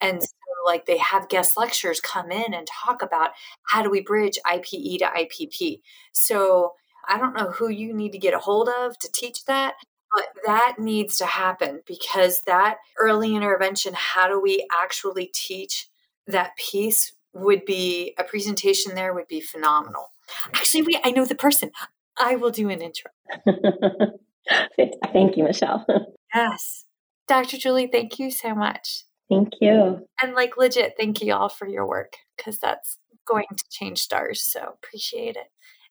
And 0.00 0.22
so, 0.22 0.28
like, 0.66 0.86
they 0.86 0.98
have 0.98 1.28
guest 1.28 1.56
lectures 1.56 2.00
come 2.00 2.30
in 2.30 2.54
and 2.54 2.66
talk 2.66 3.02
about 3.02 3.30
how 3.64 3.82
do 3.82 3.90
we 3.90 4.00
bridge 4.00 4.38
IPE 4.46 4.98
to 4.98 5.04
IPP. 5.04 5.80
So, 6.12 6.72
I 7.08 7.18
don't 7.18 7.36
know 7.36 7.50
who 7.50 7.68
you 7.68 7.94
need 7.94 8.12
to 8.12 8.18
get 8.18 8.34
a 8.34 8.38
hold 8.38 8.68
of 8.68 8.98
to 8.98 9.10
teach 9.12 9.44
that, 9.46 9.74
but 10.14 10.26
that 10.46 10.76
needs 10.78 11.16
to 11.18 11.26
happen 11.26 11.80
because 11.86 12.42
that 12.46 12.76
early 12.98 13.34
intervention, 13.34 13.94
how 13.96 14.28
do 14.28 14.40
we 14.40 14.66
actually 14.82 15.30
teach 15.32 15.88
that 16.26 16.56
piece 16.56 17.12
would 17.32 17.64
be 17.64 18.14
a 18.18 18.24
presentation 18.24 18.94
there 18.94 19.14
would 19.14 19.28
be 19.28 19.40
phenomenal. 19.40 20.12
Actually, 20.54 20.82
we 20.82 21.00
I 21.04 21.10
know 21.10 21.24
the 21.24 21.34
person. 21.34 21.70
I 22.16 22.36
will 22.36 22.50
do 22.50 22.68
an 22.68 22.82
intro. 22.82 23.10
Thank 25.12 25.36
you, 25.36 25.44
Michelle. 25.44 25.86
yes. 26.34 26.84
Dr. 27.28 27.58
Julie, 27.58 27.88
thank 27.90 28.18
you 28.18 28.30
so 28.30 28.54
much. 28.54 29.04
Thank 29.28 29.52
you. 29.60 30.06
And 30.20 30.34
like 30.34 30.56
legit, 30.56 30.94
thank 30.98 31.22
you 31.22 31.32
all 31.32 31.48
for 31.48 31.68
your 31.68 31.86
work 31.86 32.14
because 32.36 32.58
that's 32.58 32.98
going 33.26 33.46
to 33.56 33.64
change 33.70 34.00
stars. 34.00 34.42
So 34.42 34.74
appreciate 34.82 35.36
it. 35.36 35.46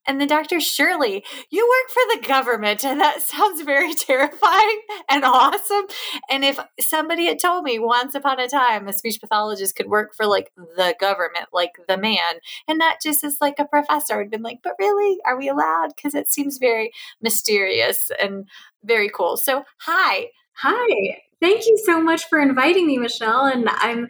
And 0.08 0.20
then 0.20 0.28
Dr. 0.28 0.60
Shirley, 0.60 1.24
you 1.50 1.68
work 1.68 1.92
for 1.92 2.16
the 2.16 2.28
government, 2.28 2.84
and 2.84 3.00
that 3.00 3.22
sounds 3.22 3.62
very 3.62 3.94
terrifying 3.94 4.82
and 5.10 5.24
awesome. 5.24 5.86
And 6.30 6.44
if 6.44 6.60
somebody 6.80 7.28
had 7.28 7.40
told 7.40 7.64
me 7.64 7.80
once 7.80 8.16
upon 8.16 8.40
a 8.40 8.48
time 8.48 8.88
a 8.88 8.94
speech 8.94 9.20
pathologist 9.20 9.76
could 9.76 9.88
work 9.88 10.16
for 10.16 10.26
like 10.26 10.52
the 10.56 10.96
government, 11.00 11.48
like 11.54 11.74
the 11.88 11.98
man, 11.98 12.40
and 12.68 12.80
not 12.80 12.98
just 13.04 13.24
as 13.24 13.38
like 13.42 13.60
a 13.60 13.66
professor, 13.66 14.20
I'd 14.20 14.32
been 14.32 14.42
like, 14.42 14.60
but 14.64 14.74
really, 14.80 15.20
are 15.26 15.38
we 15.38 15.50
allowed? 15.50 15.90
Because 15.96 16.16
it 16.16 16.32
seems 16.32 16.58
very 16.58 16.92
mysterious 17.22 18.10
and 18.22 18.48
very 18.84 19.10
cool. 19.10 19.38
So, 19.38 19.64
hi. 19.80 20.28
Hi. 20.54 21.22
Thank 21.42 21.66
you 21.68 21.78
so 21.86 22.02
much 22.02 22.26
for 22.26 22.40
inviting 22.40 22.88
me, 22.88 22.98
Michelle. 22.98 23.46
And 23.46 23.70
I'm 23.70 24.08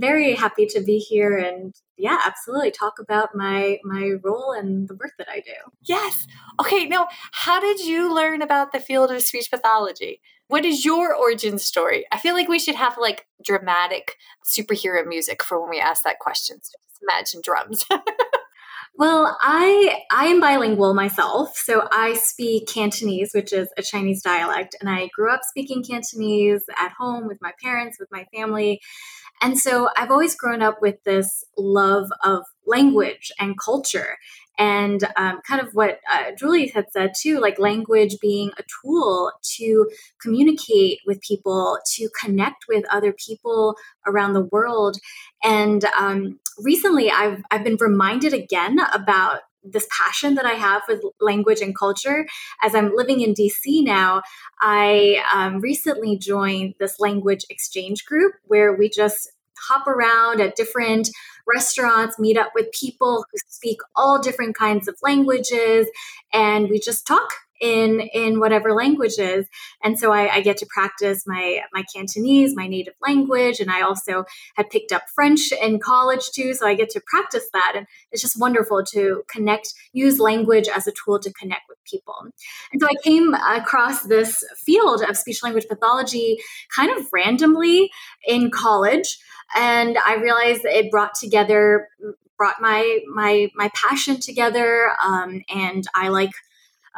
very 0.00 0.34
happy 0.34 0.66
to 0.66 0.80
be 0.80 0.98
here 0.98 1.36
and 1.36 1.74
yeah, 1.96 2.18
absolutely 2.24 2.70
talk 2.70 2.98
about 2.98 3.34
my 3.34 3.78
my 3.84 4.12
role 4.22 4.52
and 4.52 4.88
the 4.88 4.94
work 4.94 5.12
that 5.18 5.28
I 5.28 5.40
do. 5.40 5.52
Yes. 5.82 6.26
Okay, 6.60 6.86
now 6.86 7.08
how 7.32 7.60
did 7.60 7.80
you 7.80 8.12
learn 8.12 8.42
about 8.42 8.72
the 8.72 8.80
field 8.80 9.10
of 9.10 9.22
speech 9.22 9.50
pathology? 9.50 10.20
What 10.48 10.64
is 10.64 10.84
your 10.84 11.14
origin 11.14 11.58
story? 11.58 12.06
I 12.10 12.18
feel 12.18 12.34
like 12.34 12.48
we 12.48 12.58
should 12.58 12.74
have 12.74 12.96
like 12.98 13.26
dramatic 13.44 14.16
superhero 14.44 15.06
music 15.06 15.42
for 15.42 15.60
when 15.60 15.70
we 15.70 15.78
ask 15.78 16.02
that 16.04 16.18
question. 16.18 16.60
So 16.62 16.72
just 16.88 17.02
imagine 17.02 17.42
drums. 17.44 17.84
Well, 19.00 19.38
I 19.40 20.02
I 20.10 20.26
am 20.26 20.40
bilingual 20.40 20.92
myself, 20.92 21.56
so 21.56 21.88
I 21.90 22.12
speak 22.12 22.68
Cantonese, 22.68 23.30
which 23.32 23.50
is 23.50 23.70
a 23.78 23.82
Chinese 23.82 24.22
dialect, 24.22 24.76
and 24.78 24.90
I 24.90 25.08
grew 25.14 25.32
up 25.32 25.40
speaking 25.42 25.82
Cantonese 25.82 26.64
at 26.78 26.92
home 26.92 27.26
with 27.26 27.38
my 27.40 27.52
parents, 27.64 27.98
with 27.98 28.10
my 28.12 28.26
family. 28.34 28.82
And 29.42 29.58
so 29.58 29.88
I've 29.96 30.10
always 30.10 30.34
grown 30.36 30.62
up 30.62 30.82
with 30.82 31.02
this 31.04 31.44
love 31.58 32.10
of 32.24 32.44
language 32.66 33.32
and 33.40 33.58
culture. 33.58 34.18
And 34.60 35.02
um, 35.16 35.40
kind 35.48 35.62
of 35.62 35.74
what 35.74 36.00
uh, 36.12 36.32
Julie 36.38 36.68
had 36.68 36.92
said 36.92 37.12
too, 37.18 37.40
like 37.40 37.58
language 37.58 38.18
being 38.20 38.50
a 38.58 38.62
tool 38.82 39.32
to 39.56 39.90
communicate 40.20 40.98
with 41.06 41.22
people, 41.22 41.78
to 41.94 42.10
connect 42.20 42.66
with 42.68 42.84
other 42.90 43.14
people 43.14 43.76
around 44.06 44.34
the 44.34 44.44
world. 44.44 44.98
And 45.42 45.82
um, 45.98 46.40
recently, 46.58 47.10
I've 47.10 47.42
I've 47.50 47.64
been 47.64 47.78
reminded 47.80 48.34
again 48.34 48.78
about 48.92 49.40
this 49.62 49.86
passion 49.90 50.34
that 50.34 50.46
I 50.46 50.52
have 50.52 50.82
with 50.88 51.02
language 51.20 51.60
and 51.60 51.76
culture. 51.76 52.26
As 52.62 52.74
I'm 52.74 52.94
living 52.94 53.20
in 53.20 53.34
DC 53.34 53.82
now, 53.82 54.22
I 54.60 55.22
um, 55.32 55.60
recently 55.60 56.18
joined 56.18 56.74
this 56.78 57.00
language 57.00 57.44
exchange 57.48 58.04
group 58.04 58.34
where 58.44 58.74
we 58.74 58.90
just 58.90 59.32
hop 59.68 59.86
around 59.86 60.40
at 60.40 60.56
different 60.56 61.10
restaurants, 61.52 62.18
meet 62.18 62.38
up 62.38 62.52
with 62.54 62.72
people 62.72 63.24
who 63.30 63.38
speak 63.48 63.80
all 63.96 64.20
different 64.20 64.56
kinds 64.56 64.88
of 64.88 64.96
languages, 65.02 65.88
and 66.32 66.68
we 66.68 66.78
just 66.78 67.06
talk 67.06 67.30
in 67.60 68.00
in 68.00 68.40
whatever 68.40 68.72
languages 68.72 69.46
and 69.82 69.98
so 69.98 70.12
I, 70.12 70.36
I, 70.36 70.40
get 70.40 70.56
to 70.58 70.66
practice 70.66 71.24
my 71.26 71.60
my 71.72 71.84
cantonese 71.94 72.56
my 72.56 72.66
native 72.66 72.94
language 73.06 73.60
and 73.60 73.70
i 73.70 73.82
also 73.82 74.24
had 74.56 74.70
picked 74.70 74.92
up 74.92 75.02
french 75.14 75.52
in 75.52 75.78
college 75.78 76.30
too 76.30 76.54
so 76.54 76.66
i 76.66 76.74
get 76.74 76.90
to 76.90 77.00
practice 77.06 77.48
that. 77.52 77.72
And 77.76 77.86
it's 78.10 78.22
just 78.22 78.38
wonderful 78.38 78.84
to 78.92 79.22
connect 79.28 79.74
use 79.92 80.18
language 80.18 80.68
as 80.68 80.86
a 80.86 80.92
tool 80.92 81.18
to 81.20 81.32
connect 81.32 81.62
with 81.68 81.78
people. 81.84 82.14
And 82.72 82.80
so 82.80 82.86
i 82.86 82.94
came 83.02 83.34
across 83.34 84.02
this 84.02 84.42
field 84.56 85.02
of 85.02 85.16
speech 85.16 85.42
language 85.42 85.66
pathology 85.68 86.38
kind 86.74 86.90
of 86.96 87.06
randomly 87.12 87.90
in 88.26 88.50
college 88.50 89.18
and 89.56 89.98
i 89.98 90.14
realized 90.16 90.62
that 90.62 90.76
it 90.76 90.90
brought 90.90 91.14
together 91.14 91.88
brought 92.36 92.60
my 92.60 93.00
my 93.12 93.50
my 93.54 93.70
passion 93.74 94.18
together 94.20 94.92
um, 95.04 95.42
and 95.54 95.86
i 95.94 96.08
like 96.08 96.30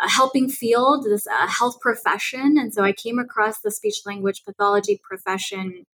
a 0.00 0.08
helping 0.08 0.48
field, 0.48 1.04
this 1.04 1.26
uh, 1.26 1.46
health 1.46 1.80
profession. 1.80 2.56
And 2.58 2.72
so 2.72 2.82
I 2.82 2.92
came 2.92 3.18
across 3.18 3.60
the 3.60 3.70
speech 3.70 4.02
language 4.06 4.44
pathology 4.44 5.00
profession 5.02 5.84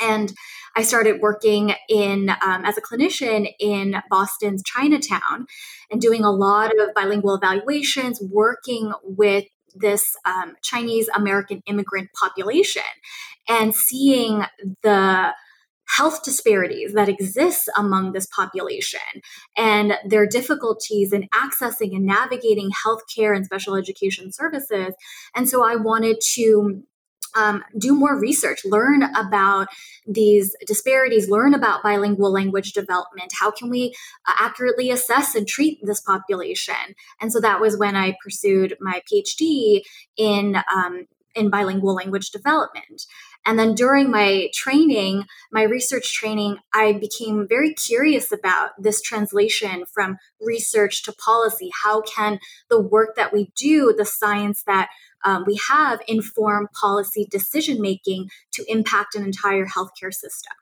and 0.00 0.32
I 0.76 0.82
started 0.82 1.20
working 1.20 1.74
in 1.88 2.30
um, 2.30 2.64
as 2.64 2.78
a 2.78 2.82
clinician 2.82 3.52
in 3.58 3.96
Boston's 4.10 4.62
Chinatown 4.62 5.46
and 5.90 6.00
doing 6.00 6.24
a 6.24 6.30
lot 6.30 6.70
of 6.78 6.94
bilingual 6.94 7.34
evaluations, 7.34 8.20
working 8.20 8.92
with 9.02 9.46
this 9.74 10.14
um, 10.24 10.54
Chinese 10.62 11.08
American 11.14 11.62
immigrant 11.66 12.10
population 12.18 12.82
and 13.48 13.74
seeing 13.74 14.44
the 14.82 15.32
health 15.96 16.22
disparities 16.22 16.92
that 16.94 17.08
exist 17.08 17.68
among 17.76 18.12
this 18.12 18.26
population 18.26 19.00
and 19.56 19.94
their 20.06 20.26
difficulties 20.26 21.12
in 21.12 21.28
accessing 21.34 21.94
and 21.94 22.04
navigating 22.04 22.70
healthcare 22.84 23.34
and 23.34 23.44
special 23.44 23.74
education 23.74 24.32
services. 24.32 24.94
And 25.34 25.48
so 25.48 25.64
I 25.64 25.76
wanted 25.76 26.20
to 26.34 26.82
um, 27.36 27.62
do 27.76 27.94
more 27.94 28.18
research, 28.18 28.64
learn 28.64 29.02
about 29.02 29.68
these 30.06 30.54
disparities, 30.66 31.28
learn 31.28 31.54
about 31.54 31.82
bilingual 31.82 32.32
language 32.32 32.72
development. 32.72 33.32
How 33.38 33.50
can 33.50 33.68
we 33.68 33.94
uh, 34.26 34.32
accurately 34.38 34.90
assess 34.90 35.34
and 35.34 35.46
treat 35.46 35.78
this 35.82 36.00
population? 36.00 36.74
And 37.20 37.32
so 37.32 37.40
that 37.40 37.60
was 37.60 37.76
when 37.76 37.96
I 37.96 38.16
pursued 38.22 38.76
my 38.80 39.02
PhD 39.10 39.82
in 40.16 40.56
um, 40.74 41.06
in 41.34 41.50
bilingual 41.50 41.94
language 41.94 42.30
development. 42.30 43.06
And 43.48 43.58
then 43.58 43.74
during 43.74 44.10
my 44.10 44.50
training, 44.52 45.24
my 45.50 45.62
research 45.62 46.12
training, 46.12 46.58
I 46.74 46.92
became 46.92 47.48
very 47.48 47.72
curious 47.72 48.30
about 48.30 48.72
this 48.78 49.00
translation 49.00 49.86
from 49.90 50.18
research 50.38 51.02
to 51.04 51.12
policy. 51.14 51.70
How 51.82 52.02
can 52.02 52.40
the 52.68 52.78
work 52.78 53.16
that 53.16 53.32
we 53.32 53.50
do, 53.56 53.94
the 53.96 54.04
science 54.04 54.64
that 54.64 54.90
um, 55.24 55.44
we 55.46 55.58
have, 55.66 56.00
inform 56.06 56.68
policy 56.78 57.26
decision 57.30 57.80
making 57.80 58.28
to 58.52 58.70
impact 58.70 59.14
an 59.14 59.24
entire 59.24 59.64
healthcare 59.64 60.12
system? 60.12 60.52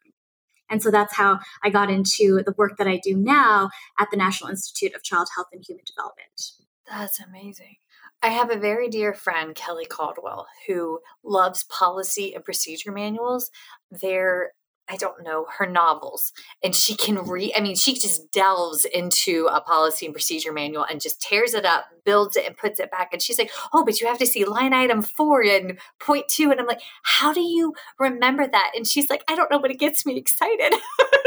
And 0.70 0.80
so 0.80 0.92
that's 0.92 1.16
how 1.16 1.40
I 1.64 1.70
got 1.70 1.90
into 1.90 2.44
the 2.46 2.54
work 2.56 2.76
that 2.78 2.86
I 2.86 3.00
do 3.02 3.16
now 3.16 3.70
at 3.98 4.12
the 4.12 4.16
National 4.16 4.50
Institute 4.50 4.94
of 4.94 5.02
Child 5.02 5.26
Health 5.34 5.48
and 5.52 5.64
Human 5.66 5.84
Development. 5.84 6.52
That's 6.88 7.18
amazing. 7.18 7.78
I 8.22 8.28
have 8.28 8.50
a 8.50 8.58
very 8.58 8.88
dear 8.88 9.14
friend, 9.14 9.54
Kelly 9.54 9.84
Caldwell, 9.84 10.46
who 10.66 11.00
loves 11.22 11.64
policy 11.64 12.34
and 12.34 12.44
procedure 12.44 12.92
manuals. 12.92 13.50
They're 13.90 14.52
I 14.88 14.96
don't 14.96 15.24
know, 15.24 15.46
her 15.58 15.66
novels. 15.66 16.32
And 16.62 16.74
she 16.74 16.94
can 16.94 17.16
read, 17.26 17.52
I 17.56 17.60
mean, 17.60 17.74
she 17.74 17.94
just 17.94 18.30
delves 18.30 18.84
into 18.84 19.48
a 19.52 19.60
policy 19.60 20.06
and 20.06 20.14
procedure 20.14 20.52
manual 20.52 20.86
and 20.88 21.00
just 21.00 21.20
tears 21.20 21.54
it 21.54 21.64
up, 21.64 21.86
builds 22.04 22.36
it, 22.36 22.46
and 22.46 22.56
puts 22.56 22.78
it 22.78 22.90
back. 22.90 23.08
And 23.12 23.20
she's 23.20 23.38
like, 23.38 23.50
oh, 23.72 23.84
but 23.84 24.00
you 24.00 24.06
have 24.06 24.18
to 24.18 24.26
see 24.26 24.44
line 24.44 24.72
item 24.72 25.02
four 25.02 25.42
and 25.42 25.78
point 25.98 26.28
two. 26.28 26.52
And 26.52 26.60
I'm 26.60 26.66
like, 26.66 26.82
how 27.02 27.32
do 27.32 27.40
you 27.40 27.74
remember 27.98 28.46
that? 28.46 28.72
And 28.76 28.86
she's 28.86 29.10
like, 29.10 29.24
I 29.28 29.34
don't 29.34 29.50
know, 29.50 29.58
but 29.58 29.72
it 29.72 29.80
gets 29.80 30.06
me 30.06 30.16
excited. 30.16 30.72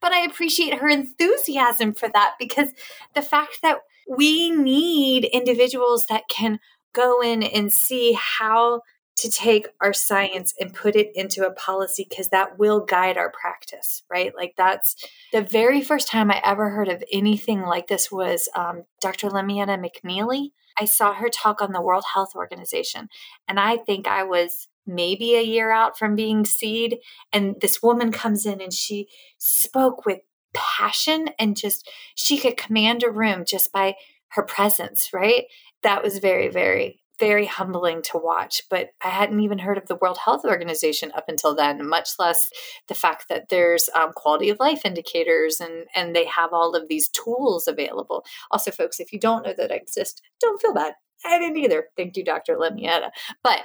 but 0.00 0.12
I 0.12 0.20
appreciate 0.20 0.74
her 0.74 0.88
enthusiasm 0.88 1.94
for 1.94 2.08
that 2.08 2.34
because 2.38 2.72
the 3.14 3.22
fact 3.22 3.58
that 3.62 3.78
we 4.08 4.50
need 4.50 5.24
individuals 5.24 6.06
that 6.06 6.28
can 6.28 6.60
go 6.92 7.20
in 7.20 7.42
and 7.42 7.72
see 7.72 8.16
how 8.18 8.82
to 9.16 9.30
take 9.30 9.68
our 9.80 9.94
science 9.94 10.54
and 10.60 10.74
put 10.74 10.94
it 10.94 11.10
into 11.14 11.46
a 11.46 11.52
policy 11.52 12.06
because 12.08 12.28
that 12.28 12.58
will 12.58 12.80
guide 12.80 13.16
our 13.16 13.30
practice, 13.30 14.02
right? 14.10 14.32
Like 14.36 14.54
that's 14.56 14.94
the 15.32 15.40
very 15.40 15.80
first 15.80 16.08
time 16.08 16.30
I 16.30 16.40
ever 16.44 16.68
heard 16.68 16.88
of 16.88 17.02
anything 17.10 17.62
like 17.62 17.88
this 17.88 18.12
was 18.12 18.48
um, 18.54 18.84
Dr. 19.00 19.28
Lemmietta 19.28 19.82
McNeilly. 19.82 20.50
I 20.78 20.84
saw 20.84 21.14
her 21.14 21.30
talk 21.30 21.62
on 21.62 21.72
the 21.72 21.80
World 21.80 22.04
Health 22.12 22.32
Organization, 22.34 23.08
and 23.48 23.58
I 23.58 23.78
think 23.78 24.06
I 24.06 24.24
was 24.24 24.68
maybe 24.86 25.34
a 25.34 25.42
year 25.42 25.70
out 25.70 25.98
from 25.98 26.14
being 26.14 26.44
SEED. 26.44 26.98
And 27.32 27.56
this 27.60 27.82
woman 27.82 28.12
comes 28.12 28.46
in 28.46 28.60
and 28.60 28.72
she 28.72 29.08
spoke 29.38 30.06
with 30.06 30.20
passion 30.54 31.28
and 31.38 31.56
just 31.56 31.88
she 32.14 32.38
could 32.38 32.56
command 32.56 33.02
a 33.02 33.10
room 33.10 33.44
just 33.46 33.72
by 33.72 33.94
her 34.28 34.42
presence, 34.42 35.10
right? 35.12 35.44
That 35.82 36.02
was 36.02 36.18
very, 36.18 36.48
very 36.48 37.00
very 37.18 37.46
humbling 37.46 38.02
to 38.02 38.18
watch. 38.18 38.62
But 38.68 38.90
I 39.02 39.08
hadn't 39.08 39.40
even 39.40 39.58
heard 39.58 39.78
of 39.78 39.86
the 39.86 39.96
World 39.96 40.18
Health 40.18 40.44
Organization 40.44 41.12
up 41.16 41.24
until 41.28 41.54
then, 41.54 41.86
much 41.88 42.10
less 42.18 42.50
the 42.88 42.94
fact 42.94 43.26
that 43.28 43.48
there's 43.48 43.88
um, 43.94 44.12
quality 44.12 44.50
of 44.50 44.60
life 44.60 44.82
indicators 44.84 45.60
and, 45.60 45.86
and 45.94 46.14
they 46.14 46.26
have 46.26 46.52
all 46.52 46.74
of 46.74 46.88
these 46.88 47.08
tools 47.08 47.66
available. 47.66 48.24
Also, 48.50 48.70
folks, 48.70 49.00
if 49.00 49.12
you 49.12 49.18
don't 49.18 49.44
know 49.44 49.54
that 49.56 49.72
I 49.72 49.76
exist, 49.76 50.22
don't 50.40 50.60
feel 50.60 50.74
bad. 50.74 50.94
I 51.24 51.38
didn't 51.38 51.58
either. 51.58 51.88
Thank 51.96 52.16
you, 52.16 52.24
Dr. 52.24 52.56
Lemmietta. 52.56 53.10
But 53.42 53.60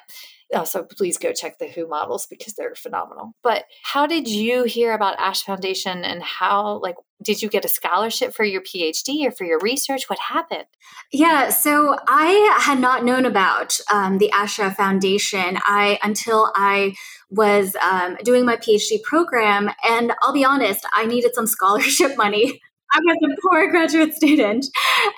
also, 0.54 0.84
please 0.84 1.18
go 1.18 1.32
check 1.32 1.60
the 1.60 1.68
WHO 1.68 1.88
models 1.88 2.28
because 2.28 2.54
they're 2.54 2.76
phenomenal. 2.76 3.34
But 3.43 3.66
how 3.84 4.06
did 4.06 4.28
you 4.28 4.64
hear 4.64 4.93
about 4.93 5.20
Ash 5.20 5.43
Foundation 5.43 6.04
and 6.04 6.22
how, 6.22 6.80
like, 6.82 6.95
did 7.24 7.41
you 7.41 7.49
get 7.49 7.66
a 7.66 7.70
scholarship 7.70 8.34
for 8.34 8.43
your 8.43 8.62
PhD 8.62 9.26
or 9.26 9.32
for 9.32 9.45
your 9.45 9.60
research? 9.60 10.10
What 10.10 10.20
happened? 10.20 10.66
Yeah, 11.12 11.49
so 11.49 11.97
I 12.08 12.58
had 12.60 12.80
not 12.80 13.06
known 13.06 13.26
about 13.26 13.80
um, 13.91 14.18
the 14.18 14.32
ASHA 14.34 14.76
Foundation 14.76 15.58
I 15.64 15.99
until 16.04 16.52
I 16.56 16.95
was 17.30 17.76
um, 17.78 18.18
doing 18.24 18.45
my 18.45 18.58
PhD 18.58 19.02
program, 19.04 19.70
and 19.88 20.14
I'll 20.22 20.34
be 20.34 20.43
honest, 20.43 20.86
I 20.93 21.06
needed 21.06 21.34
some 21.36 21.47
scholarship 21.47 22.18
money. 22.18 22.60
I 22.94 23.00
was 23.00 23.18
a 23.24 23.42
poor 23.42 23.70
graduate 23.70 24.14
student, 24.16 24.66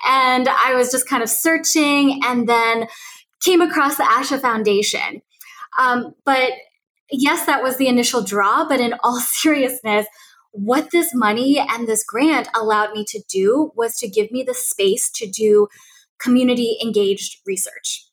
and 0.06 0.48
I 0.48 0.74
was 0.74 0.90
just 0.90 1.08
kind 1.08 1.22
of 1.22 1.28
searching, 1.28 2.20
and 2.24 2.48
then 2.48 2.86
came 3.40 3.60
across 3.60 3.96
the 3.96 4.04
ASHA 4.04 4.40
Foundation. 4.40 5.22
Um, 5.78 6.14
but 6.24 6.52
yes, 7.10 7.46
that 7.46 7.62
was 7.62 7.76
the 7.76 7.88
initial 7.88 8.22
draw. 8.22 8.66
But 8.66 8.80
in 8.80 8.94
all 9.02 9.20
seriousness, 9.20 10.06
what 10.52 10.90
this 10.92 11.14
money 11.14 11.58
and 11.58 11.86
this 11.88 12.04
grant 12.04 12.48
allowed 12.54 12.92
me 12.92 13.04
to 13.08 13.20
do 13.28 13.72
was 13.74 13.96
to 13.96 14.08
give 14.08 14.30
me 14.30 14.42
the 14.42 14.54
space 14.54 15.10
to 15.10 15.26
do 15.28 15.68
community 16.20 16.78
engaged 16.82 17.40
research. 17.46 18.06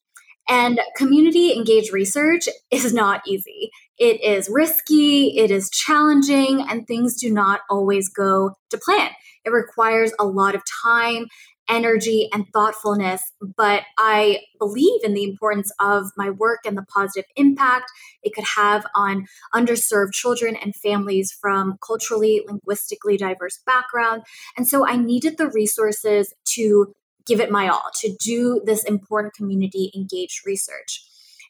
And 0.49 0.81
community 0.97 1.53
engaged 1.53 1.93
research 1.93 2.49
is 2.71 2.93
not 2.93 3.21
easy. 3.27 3.69
It 3.97 4.23
is 4.23 4.49
risky, 4.49 5.37
it 5.37 5.51
is 5.51 5.69
challenging, 5.69 6.65
and 6.67 6.85
things 6.87 7.15
do 7.15 7.31
not 7.31 7.61
always 7.69 8.09
go 8.09 8.55
to 8.71 8.77
plan. 8.77 9.11
It 9.45 9.51
requires 9.51 10.13
a 10.19 10.25
lot 10.25 10.55
of 10.55 10.63
time 10.83 11.27
energy 11.69 12.29
and 12.33 12.45
thoughtfulness, 12.53 13.21
but 13.55 13.83
I 13.97 14.41
believe 14.59 15.03
in 15.03 15.13
the 15.13 15.23
importance 15.23 15.71
of 15.79 16.11
my 16.17 16.29
work 16.29 16.59
and 16.65 16.77
the 16.77 16.85
positive 16.93 17.29
impact 17.35 17.89
it 18.23 18.33
could 18.33 18.43
have 18.55 18.85
on 18.93 19.25
underserved 19.55 20.11
children 20.11 20.55
and 20.55 20.75
families 20.75 21.31
from 21.31 21.77
culturally, 21.85 22.43
linguistically 22.45 23.15
diverse 23.15 23.59
backgrounds. 23.65 24.25
And 24.57 24.67
so 24.67 24.85
I 24.85 24.97
needed 24.97 25.37
the 25.37 25.49
resources 25.49 26.33
to 26.55 26.93
give 27.25 27.39
it 27.39 27.51
my 27.51 27.69
all, 27.69 27.89
to 28.01 28.15
do 28.19 28.61
this 28.65 28.83
important 28.83 29.33
community 29.33 29.91
engaged 29.95 30.45
research. 30.45 31.05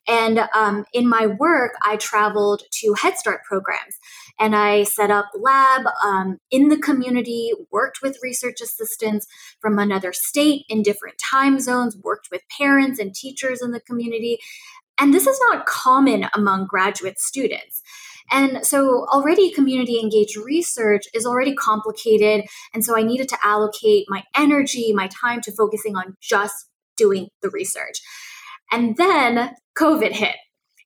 And 0.08 0.40
um, 0.56 0.86
in 0.94 1.08
my 1.08 1.28
work, 1.28 1.74
I 1.86 1.96
traveled 1.96 2.64
to 2.80 2.94
Head 2.94 3.18
Start 3.18 3.42
programs 3.44 3.96
and 4.40 4.56
I 4.56 4.84
set 4.84 5.12
up 5.12 5.28
lab 5.40 5.86
um, 6.04 6.40
in 6.50 6.70
the 6.70 6.78
community, 6.78 7.52
worked 7.72 8.00
with 8.02 8.18
research 8.24 8.62
assistants 8.62 9.28
from 9.60 9.78
another 9.78 10.12
state 10.12 10.66
in 10.70 10.82
different 10.82 11.16
time 11.32 11.60
zones, 11.60 11.96
worked 12.04 12.30
with 12.32 12.42
parents 12.58 13.00
and 13.00 13.14
teachers 13.14 13.62
in 13.62 13.72
the 13.72 13.80
community. 13.80 14.40
And 15.00 15.14
this 15.14 15.28
is 15.28 15.40
not 15.50 15.66
common 15.66 16.28
among 16.34 16.68
graduate 16.68 17.20
students. 17.20 17.82
And 18.32 18.66
so 18.66 19.06
already 19.12 19.52
community 19.52 20.00
engaged 20.00 20.38
research 20.38 21.04
is 21.14 21.26
already 21.26 21.54
complicated. 21.54 22.46
And 22.74 22.84
so 22.84 22.98
I 22.98 23.04
needed 23.04 23.28
to 23.30 23.38
allocate 23.44 24.06
my 24.08 24.24
energy, 24.36 24.94
my 24.94 25.08
time 25.08 25.42
to 25.42 25.52
focusing 25.52 25.96
on 25.96 26.16
just 26.22 26.68
doing 26.96 27.28
the 27.42 27.50
research. 27.50 28.02
And 28.72 28.96
then 28.98 29.56
COVID 29.78 30.12
hit 30.12 30.36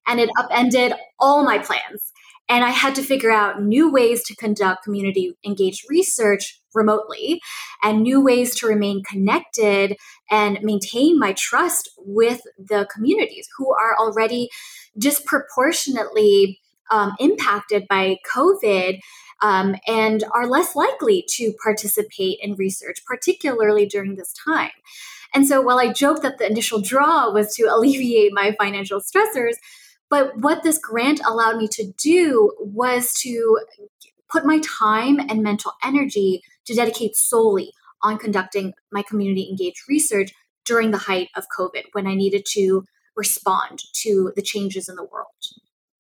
and 0.07 0.19
it 0.19 0.29
upended 0.38 0.93
all 1.19 1.43
my 1.43 1.59
plans. 1.59 2.11
And 2.47 2.63
I 2.63 2.69
had 2.69 2.93
to 2.95 3.01
figure 3.01 3.31
out 3.31 3.63
new 3.63 3.91
ways 3.91 4.23
to 4.25 4.36
conduct 4.36 4.83
community 4.83 5.36
engaged 5.43 5.89
research 5.89 6.61
remotely 6.75 7.41
and 7.81 8.03
new 8.03 8.21
ways 8.21 8.53
to 8.55 8.67
remain 8.67 9.03
connected 9.03 9.97
and 10.29 10.59
maintain 10.61 11.17
my 11.17 11.33
trust 11.33 11.89
with 11.97 12.41
the 12.57 12.88
communities 12.93 13.47
who 13.57 13.73
are 13.73 13.95
already 13.97 14.49
disproportionately 14.97 16.59
um, 16.91 17.13
impacted 17.19 17.88
by 17.88 18.17
COVID 18.31 18.99
um, 19.41 19.75
and 19.88 20.23
are 20.33 20.47
less 20.47 20.75
likely 20.75 21.25
to 21.29 21.53
participate 21.63 22.38
in 22.41 22.55
research, 22.55 23.03
particularly 23.05 23.86
during 23.86 24.15
this 24.15 24.33
time. 24.33 24.71
And 25.34 25.47
so 25.47 25.61
while 25.61 25.80
I 25.80 25.91
joke 25.91 26.21
that 26.21 26.38
the 26.38 26.49
initial 26.49 26.82
draw 26.82 27.32
was 27.32 27.53
to 27.55 27.63
alleviate 27.73 28.34
my 28.34 28.55
financial 28.59 28.99
stressors, 28.99 29.55
but 30.09 30.38
what 30.38 30.63
this 30.63 30.78
grant 30.78 31.19
allowed 31.26 31.57
me 31.57 31.67
to 31.69 31.91
do 31.97 32.53
was 32.59 33.13
to 33.21 33.59
put 34.30 34.45
my 34.45 34.59
time 34.59 35.19
and 35.19 35.41
mental 35.41 35.73
energy 35.84 36.41
to 36.65 36.76
dedicate 36.76 37.15
solely 37.15 37.71
on 38.01 38.17
conducting 38.17 38.73
my 38.91 39.01
community 39.01 39.47
engaged 39.49 39.82
research 39.89 40.32
during 40.65 40.91
the 40.91 40.97
height 40.97 41.30
of 41.36 41.45
COVID 41.57 41.84
when 41.93 42.07
I 42.07 42.15
needed 42.15 42.45
to 42.51 42.84
respond 43.15 43.80
to 44.01 44.32
the 44.36 44.41
changes 44.41 44.89
in 44.89 44.95
the 44.95 45.03
world. 45.03 45.28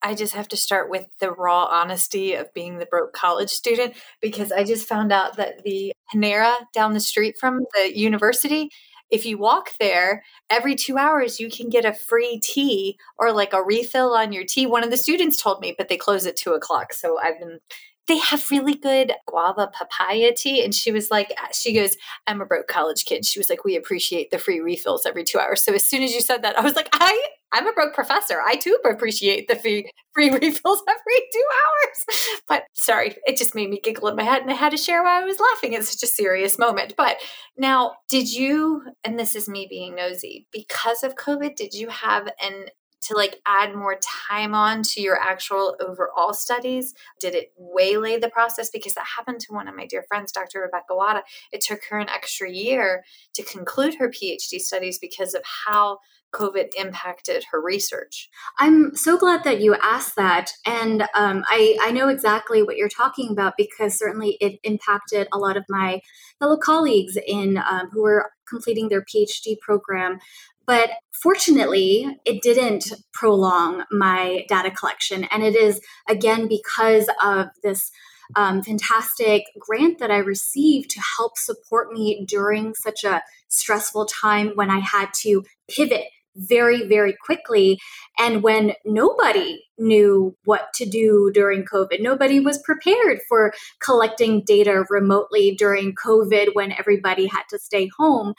I 0.01 0.13
just 0.13 0.33
have 0.33 0.47
to 0.49 0.57
start 0.57 0.89
with 0.89 1.05
the 1.19 1.31
raw 1.31 1.65
honesty 1.65 2.35
of 2.35 2.53
being 2.53 2.77
the 2.77 2.85
broke 2.85 3.13
college 3.13 3.49
student 3.49 3.95
because 4.21 4.51
I 4.51 4.63
just 4.63 4.87
found 4.87 5.11
out 5.11 5.37
that 5.37 5.63
the 5.63 5.93
Panera 6.13 6.53
down 6.73 6.93
the 6.93 6.99
street 6.99 7.35
from 7.39 7.65
the 7.73 7.97
university 7.97 8.69
if 9.09 9.25
you 9.25 9.37
walk 9.37 9.71
there 9.79 10.23
every 10.49 10.75
two 10.75 10.97
hours, 10.97 11.39
you 11.39 11.49
can 11.49 11.69
get 11.69 11.85
a 11.85 11.93
free 11.93 12.39
tea 12.39 12.97
or 13.17 13.31
like 13.31 13.53
a 13.53 13.63
refill 13.63 14.13
on 14.13 14.33
your 14.33 14.43
tea. 14.43 14.65
One 14.65 14.83
of 14.83 14.91
the 14.91 14.97
students 14.97 15.41
told 15.41 15.61
me, 15.61 15.75
but 15.77 15.89
they 15.89 15.97
close 15.97 16.25
at 16.25 16.35
two 16.35 16.53
o'clock. 16.53 16.93
So 16.93 17.19
I've 17.19 17.39
been 17.39 17.59
they 18.07 18.17
have 18.19 18.51
really 18.51 18.75
good 18.75 19.13
guava 19.27 19.67
papaya 19.73 20.31
tea. 20.33 20.63
And 20.63 20.73
she 20.73 20.91
was 20.91 21.09
like, 21.09 21.33
uh, 21.41 21.47
she 21.51 21.73
goes, 21.73 21.97
I'm 22.27 22.41
a 22.41 22.45
broke 22.45 22.67
college 22.67 23.05
kid. 23.05 23.25
She 23.25 23.39
was 23.39 23.49
like, 23.49 23.63
we 23.63 23.75
appreciate 23.75 24.31
the 24.31 24.37
free 24.37 24.59
refills 24.59 25.05
every 25.05 25.23
two 25.23 25.39
hours. 25.39 25.63
So 25.63 25.73
as 25.73 25.89
soon 25.89 26.03
as 26.03 26.13
you 26.13 26.21
said 26.21 26.43
that, 26.43 26.57
I 26.57 26.61
was 26.61 26.75
like, 26.75 26.89
I, 26.93 27.27
I'm 27.51 27.67
a 27.67 27.73
broke 27.73 27.93
professor. 27.93 28.41
I 28.45 28.55
too 28.57 28.77
appreciate 28.85 29.47
the 29.47 29.55
free, 29.55 29.89
free 30.13 30.29
refills 30.41 30.83
every 30.87 31.27
two 31.33 31.45
hours. 31.65 32.39
But 32.47 32.63
sorry, 32.73 33.15
it 33.25 33.37
just 33.37 33.55
made 33.55 33.69
me 33.69 33.79
giggle 33.81 34.07
in 34.07 34.15
my 34.15 34.23
head 34.23 34.41
and 34.41 34.51
I 34.51 34.55
had 34.55 34.71
to 34.71 34.77
share 34.77 35.03
why 35.03 35.21
I 35.21 35.25
was 35.25 35.39
laughing. 35.39 35.73
It's 35.73 35.89
such 35.89 36.07
a 36.07 36.11
serious 36.11 36.59
moment. 36.59 36.93
But 36.95 37.17
now, 37.57 37.93
did 38.09 38.31
you, 38.31 38.83
and 39.03 39.17
this 39.17 39.35
is 39.35 39.49
me 39.49 39.67
being 39.69 39.95
nosy, 39.95 40.47
because 40.51 41.03
of 41.03 41.15
COVID, 41.15 41.55
did 41.55 41.73
you 41.73 41.89
have 41.89 42.27
an 42.41 42.65
to 43.05 43.15
like 43.15 43.41
add 43.45 43.75
more 43.75 43.97
time 44.29 44.53
on 44.53 44.83
to 44.83 45.01
your 45.01 45.19
actual 45.19 45.75
overall 45.79 46.33
studies? 46.33 46.93
Did 47.19 47.35
it 47.35 47.51
waylay 47.57 48.19
the 48.19 48.29
process? 48.29 48.69
Because 48.69 48.93
that 48.93 49.05
happened 49.17 49.39
to 49.41 49.53
one 49.53 49.67
of 49.67 49.75
my 49.75 49.85
dear 49.85 50.03
friends, 50.07 50.31
Dr. 50.31 50.61
Rebecca 50.61 50.95
Wada. 50.95 51.23
It 51.51 51.61
took 51.61 51.81
her 51.89 51.99
an 51.99 52.09
extra 52.09 52.49
year 52.49 53.03
to 53.33 53.43
conclude 53.43 53.95
her 53.95 54.09
PhD 54.09 54.59
studies 54.59 54.99
because 54.99 55.33
of 55.33 55.43
how 55.65 55.99
COVID 56.35 56.71
impacted 56.77 57.45
her 57.51 57.61
research. 57.61 58.29
I'm 58.59 58.95
so 58.95 59.17
glad 59.17 59.43
that 59.45 59.61
you 59.61 59.75
asked 59.75 60.15
that. 60.17 60.51
And 60.65 61.03
um, 61.15 61.43
I, 61.47 61.77
I 61.81 61.91
know 61.91 62.09
exactly 62.09 62.61
what 62.61 62.75
you're 62.75 62.89
talking 62.89 63.29
about 63.31 63.53
because 63.57 63.97
certainly 63.97 64.37
it 64.41 64.59
impacted 64.63 65.27
a 65.31 65.37
lot 65.37 65.55
of 65.55 65.63
my 65.69 66.01
fellow 66.39 66.57
colleagues 66.57 67.17
in 67.25 67.57
um, 67.57 67.89
who 67.91 68.03
were 68.03 68.31
completing 68.49 68.89
their 68.89 69.03
PhD 69.03 69.57
program. 69.59 70.19
But 70.65 70.89
fortunately, 71.21 72.17
it 72.25 72.41
didn't 72.41 72.91
prolong 73.13 73.83
my 73.91 74.45
data 74.47 74.71
collection. 74.71 75.25
And 75.25 75.43
it 75.43 75.55
is, 75.55 75.79
again, 76.07 76.47
because 76.47 77.09
of 77.23 77.47
this 77.63 77.91
um, 78.35 78.63
fantastic 78.63 79.43
grant 79.59 79.99
that 79.99 80.11
I 80.11 80.17
received 80.17 80.89
to 80.91 81.01
help 81.17 81.37
support 81.37 81.91
me 81.91 82.25
during 82.27 82.73
such 82.73 83.03
a 83.03 83.21
stressful 83.49 84.07
time 84.07 84.51
when 84.55 84.71
I 84.71 84.79
had 84.79 85.09
to 85.21 85.43
pivot 85.69 86.05
very, 86.35 86.87
very 86.87 87.13
quickly. 87.13 87.79
And 88.17 88.43
when 88.43 88.73
nobody 88.85 89.63
knew 89.77 90.35
what 90.45 90.73
to 90.75 90.85
do 90.85 91.31
during 91.33 91.65
COVID, 91.65 92.01
nobody 92.01 92.39
was 92.39 92.57
prepared 92.59 93.21
for 93.27 93.53
collecting 93.79 94.43
data 94.45 94.85
remotely 94.89 95.55
during 95.55 95.93
COVID 95.95 96.49
when 96.53 96.71
everybody 96.71 97.27
had 97.27 97.43
to 97.49 97.59
stay 97.59 97.89
home. 97.97 98.33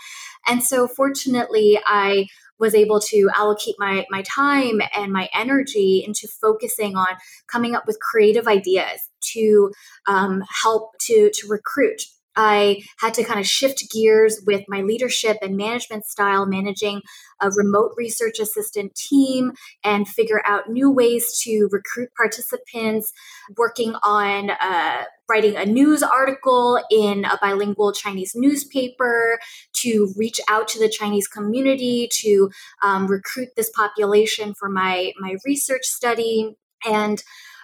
And 0.46 0.62
so, 0.62 0.86
fortunately, 0.86 1.78
I 1.84 2.26
was 2.58 2.74
able 2.74 3.00
to 3.00 3.28
allocate 3.36 3.74
my, 3.78 4.06
my 4.10 4.22
time 4.22 4.80
and 4.94 5.12
my 5.12 5.28
energy 5.34 6.02
into 6.06 6.26
focusing 6.26 6.96
on 6.96 7.08
coming 7.46 7.74
up 7.74 7.86
with 7.86 8.00
creative 8.00 8.46
ideas 8.46 9.10
to 9.32 9.72
um, 10.06 10.42
help 10.62 10.92
to, 11.00 11.30
to 11.34 11.48
recruit 11.48 12.02
I 12.36 12.82
had 12.98 13.14
to 13.14 13.24
kind 13.24 13.40
of 13.40 13.46
shift 13.46 13.90
gears 13.92 14.40
with 14.46 14.64
my 14.68 14.82
leadership 14.82 15.38
and 15.42 15.56
management 15.56 16.04
style, 16.04 16.46
managing 16.46 17.00
a 17.40 17.50
remote 17.50 17.92
research 17.96 18.38
assistant 18.38 18.94
team 18.94 19.52
and 19.82 20.06
figure 20.06 20.42
out 20.44 20.70
new 20.70 20.90
ways 20.90 21.38
to 21.42 21.68
recruit 21.72 22.10
participants, 22.16 23.12
working 23.56 23.94
on 24.02 24.50
uh, 24.50 25.04
writing 25.28 25.56
a 25.56 25.66
news 25.66 26.02
article 26.02 26.80
in 26.90 27.24
a 27.24 27.38
bilingual 27.40 27.92
Chinese 27.92 28.32
newspaper 28.34 29.38
to 29.72 30.12
reach 30.16 30.40
out 30.48 30.68
to 30.68 30.78
the 30.78 30.88
Chinese 30.88 31.26
community 31.26 32.08
to 32.12 32.50
um, 32.82 33.06
recruit 33.06 33.48
this 33.56 33.70
population 33.70 34.54
for 34.54 34.68
my, 34.68 35.12
my 35.18 35.36
research 35.44 35.84
study. 35.84 36.56
And 36.84 37.22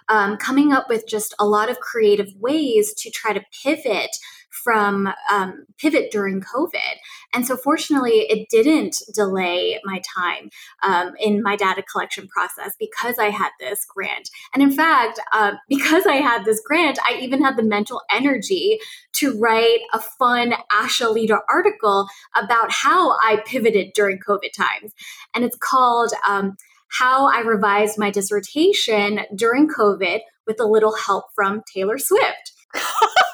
um, 0.08 0.36
coming 0.36 0.72
up 0.72 0.88
with 0.88 1.06
just 1.06 1.34
a 1.38 1.46
lot 1.46 1.70
of 1.70 1.80
creative 1.80 2.28
ways 2.38 2.92
to 2.94 3.10
try 3.10 3.32
to 3.32 3.44
pivot 3.62 4.16
from 4.62 5.08
um, 5.30 5.64
pivot 5.78 6.10
during 6.10 6.40
COVID. 6.40 6.96
And 7.32 7.46
so, 7.46 7.56
fortunately, 7.56 8.26
it 8.28 8.48
didn't 8.48 9.02
delay 9.14 9.80
my 9.84 10.00
time 10.14 10.50
um, 10.82 11.14
in 11.18 11.42
my 11.42 11.56
data 11.56 11.82
collection 11.82 12.28
process 12.28 12.74
because 12.78 13.18
I 13.18 13.30
had 13.30 13.50
this 13.58 13.84
grant. 13.84 14.30
And 14.54 14.62
in 14.62 14.70
fact, 14.70 15.20
uh, 15.32 15.52
because 15.68 16.06
I 16.06 16.16
had 16.16 16.44
this 16.44 16.60
grant, 16.64 16.98
I 17.08 17.18
even 17.20 17.42
had 17.42 17.56
the 17.56 17.62
mental 17.62 18.02
energy 18.10 18.78
to 19.14 19.38
write 19.38 19.80
a 19.92 20.00
fun 20.00 20.54
ASHA 20.70 21.12
leader 21.12 21.40
article 21.48 22.06
about 22.34 22.70
how 22.70 23.12
I 23.12 23.42
pivoted 23.46 23.92
during 23.94 24.18
COVID 24.18 24.52
times. 24.52 24.92
And 25.34 25.44
it's 25.44 25.56
called 25.56 26.12
um, 26.26 26.56
How 26.88 27.28
I 27.28 27.40
Revised 27.40 27.98
My 27.98 28.10
Dissertation 28.10 29.20
During 29.34 29.68
COVID 29.68 30.20
with 30.46 30.60
a 30.60 30.66
Little 30.66 30.94
Help 30.94 31.26
from 31.34 31.62
Taylor 31.72 31.98
Swift. 31.98 32.52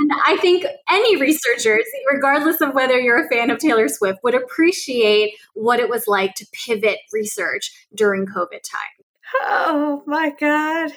And 0.00 0.10
I 0.26 0.36
think 0.38 0.64
any 0.88 1.16
researchers, 1.16 1.84
regardless 2.10 2.60
of 2.60 2.74
whether 2.74 2.98
you're 2.98 3.24
a 3.24 3.28
fan 3.28 3.50
of 3.50 3.58
Taylor 3.58 3.88
Swift, 3.88 4.20
would 4.22 4.34
appreciate 4.34 5.34
what 5.54 5.80
it 5.80 5.88
was 5.88 6.06
like 6.06 6.34
to 6.36 6.46
pivot 6.52 6.98
research 7.12 7.86
during 7.94 8.26
COVID 8.26 8.62
time. 8.62 9.04
Oh 9.42 10.02
my 10.06 10.32
God. 10.38 10.92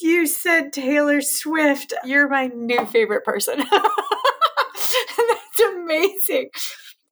You 0.00 0.26
said 0.26 0.72
Taylor 0.72 1.20
Swift. 1.20 1.94
You're 2.04 2.28
my 2.28 2.48
new 2.48 2.84
favorite 2.86 3.24
person. 3.24 3.58
That's 3.70 5.60
amazing. 5.74 6.50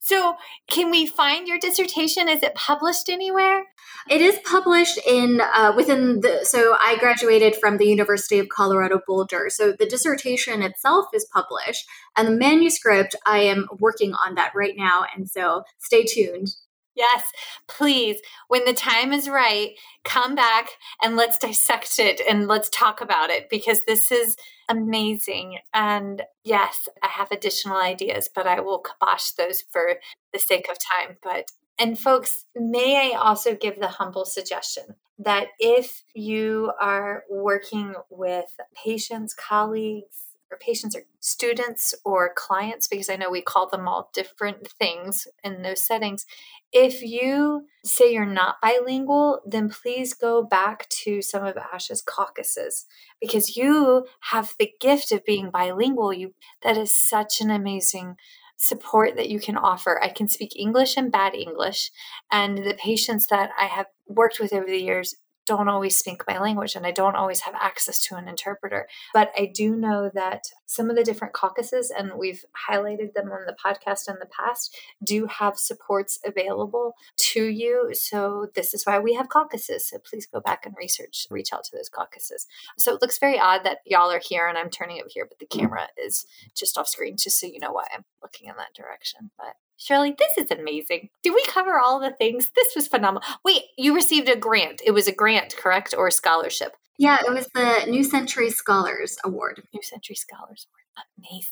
So, 0.01 0.35
can 0.69 0.91
we 0.91 1.07
find 1.07 1.47
your 1.47 1.59
dissertation? 1.61 2.29
Is 2.29 2.43
it 2.43 2.55
published 2.57 3.09
anywhere? 3.09 3.65
It 4.09 4.21
is 4.21 4.39
published 4.45 4.99
in 5.07 5.41
uh, 5.41 5.73
within 5.77 6.21
the. 6.21 6.41
So 6.45 6.77
I 6.81 6.97
graduated 6.99 7.57
from 7.57 7.77
the 7.77 7.87
University 7.87 8.39
of 8.39 8.49
Colorado 8.49 9.01
Boulder. 9.07 9.49
So 9.51 9.73
the 9.73 9.87
dissertation 9.87 10.63
itself 10.63 11.07
is 11.15 11.27
published, 11.33 11.87
and 12.17 12.29
the 12.29 12.33
manuscript 12.33 13.15
I 13.27 13.41
am 13.41 13.67
working 13.79 14.15
on 14.15 14.35
that 14.37 14.53
right 14.55 14.75
now. 14.77 15.05
And 15.15 15.29
so 15.29 15.65
stay 15.79 16.05
tuned. 16.05 16.49
Yes, 16.97 17.33
please. 17.69 18.21
When 18.49 18.65
the 18.65 18.75
time 18.75 19.13
is 19.13 19.29
right, 19.29 19.71
come 20.05 20.35
back 20.35 20.71
and 21.03 21.17
let's 21.17 21.39
dissect 21.39 21.99
it 21.99 22.21
and 22.29 22.49
let's 22.49 22.69
talk 22.69 23.01
about 23.01 23.31
it 23.31 23.49
because 23.49 23.83
this 23.87 24.11
is 24.11 24.37
amazing. 24.69 25.59
And 25.73 26.23
yes, 26.45 26.89
I 27.03 27.09
have 27.09 27.31
additional 27.31 27.77
ideas, 27.77 28.29
but 28.35 28.47
I 28.47 28.61
will 28.61 28.81
kibosh 28.81 29.31
those 29.31 29.63
for 29.63 29.95
the 30.33 30.39
sake 30.39 30.67
of 30.71 30.77
time. 30.79 31.17
But 31.23 31.51
and 31.81 31.99
folks, 31.99 32.45
may 32.55 33.11
I 33.11 33.17
also 33.17 33.57
give 33.57 33.81
the 33.81 33.89
humble 33.89 34.27
suggestion 34.27 34.85
that 35.19 35.49
if 35.59 36.03
you 36.15 36.73
are 36.81 37.25
working 37.31 37.95
with 38.11 38.55
patients, 38.85 39.35
colleagues, 39.35 40.31
or 40.51 40.59
patients 40.59 40.97
or 40.97 41.03
students 41.21 41.95
or 42.05 42.35
clients, 42.35 42.89
because 42.89 43.09
I 43.09 43.17
know 43.17 43.31
we 43.31 43.41
call 43.41 43.69
them 43.69 43.87
all 43.87 44.11
different 44.13 44.69
things 44.79 45.27
in 45.45 45.63
those 45.63 45.87
settings. 45.87 46.27
If 46.73 47.03
you 47.03 47.67
say 47.85 48.13
you're 48.13 48.27
not 48.27 48.61
bilingual, 48.61 49.41
then 49.47 49.71
please 49.71 50.13
go 50.13 50.43
back 50.43 50.89
to 50.89 51.23
some 51.23 51.45
of 51.45 51.57
Ash's 51.57 52.03
caucuses 52.03 52.87
because 53.21 53.57
you 53.57 54.07
have 54.21 54.55
the 54.59 54.73
gift 54.81 55.13
of 55.13 55.25
being 55.25 55.51
bilingual. 55.51 56.13
You 56.13 56.35
that 56.63 56.77
is 56.77 56.93
such 56.93 57.41
an 57.41 57.51
amazing 57.51 58.17
support 58.61 59.17
that 59.17 59.31
you 59.31 59.41
can 59.41 59.57
offer. 59.57 60.01
I 60.03 60.09
can 60.09 60.29
speak 60.29 60.53
English 60.55 60.97
and 60.97 61.11
bad 61.11 61.35
English, 61.35 61.91
and 62.31 62.59
the 62.59 62.75
patients 62.75 63.27
that 63.29 63.51
I 63.59 63.65
have 63.65 63.87
worked 64.07 64.39
with 64.39 64.53
over 64.53 64.67
the 64.67 64.83
years 64.83 65.15
don't 65.51 65.69
always 65.69 65.99
speak 65.99 66.23
my 66.29 66.39
language 66.39 66.77
and 66.77 66.87
I 66.87 66.93
don't 66.93 67.17
always 67.17 67.41
have 67.41 67.57
access 67.61 68.01
to 68.03 68.15
an 68.15 68.29
interpreter. 68.29 68.87
But 69.13 69.33
I 69.37 69.51
do 69.53 69.75
know 69.75 70.09
that 70.15 70.45
some 70.67 70.89
of 70.89 70.95
the 70.95 71.03
different 71.03 71.35
caucuses, 71.35 71.91
and 71.91 72.13
we've 72.17 72.45
highlighted 72.71 73.15
them 73.15 73.33
on 73.33 73.47
the 73.47 73.57
podcast 73.65 74.09
in 74.09 74.15
the 74.21 74.27
past, 74.27 74.77
do 75.03 75.27
have 75.27 75.59
supports 75.59 76.21
available 76.25 76.95
to 77.33 77.47
you. 77.47 77.91
So 77.95 78.47
this 78.55 78.73
is 78.73 78.85
why 78.85 79.01
we 79.01 79.15
have 79.15 79.29
caucuses. 79.29 79.89
So 79.89 79.99
please 79.99 80.25
go 80.25 80.39
back 80.39 80.65
and 80.65 80.75
research, 80.79 81.27
reach 81.31 81.53
out 81.53 81.65
to 81.65 81.77
those 81.77 81.89
caucuses. 81.89 82.47
So 82.79 82.95
it 82.95 83.03
looks 83.03 83.19
very 83.19 83.41
odd 83.41 83.65
that 83.65 83.79
y'all 83.85 84.13
are 84.13 84.23
here 84.25 84.47
and 84.47 84.57
I'm 84.57 84.71
turning 84.71 85.01
over 85.01 85.11
here, 85.13 85.27
but 85.29 85.41
the 85.41 85.47
camera 85.47 85.89
is 86.01 86.27
just 86.55 86.79
off 86.79 86.87
screen, 86.87 87.17
just 87.17 87.41
so 87.41 87.49
you 87.49 87.59
know 87.59 87.73
why 87.73 87.87
I'm 87.93 88.05
looking 88.23 88.49
in 88.49 88.55
that 88.57 88.75
direction. 88.81 89.33
But 89.37 89.57
Shirley, 89.81 90.15
this 90.19 90.45
is 90.45 90.51
amazing. 90.51 91.09
Did 91.23 91.33
we 91.33 91.43
cover 91.47 91.79
all 91.79 92.01
the 92.01 92.11
things? 92.11 92.51
This 92.55 92.75
was 92.77 92.87
phenomenal. 92.87 93.27
Wait, 93.47 93.63
you 93.79 93.95
received 93.95 94.29
a 94.29 94.37
grant. 94.37 94.83
It 94.85 94.91
was 94.91 95.09
a 95.09 95.13
grant, 95.13 95.57
correct? 95.57 95.95
Or 95.97 96.09
a 96.09 96.13
scholarship? 96.13 96.77
Yeah, 96.99 97.17
it 97.27 97.33
was 97.33 97.49
the 97.55 97.87
New 97.89 98.05
Century 98.05 98.51
Scholars 98.51 99.17
Award. 99.25 99.63
New 99.73 99.83
Century 99.83 100.17
Scholars 100.17 100.67
Award. 100.69 101.07
Amazing. 101.19 101.49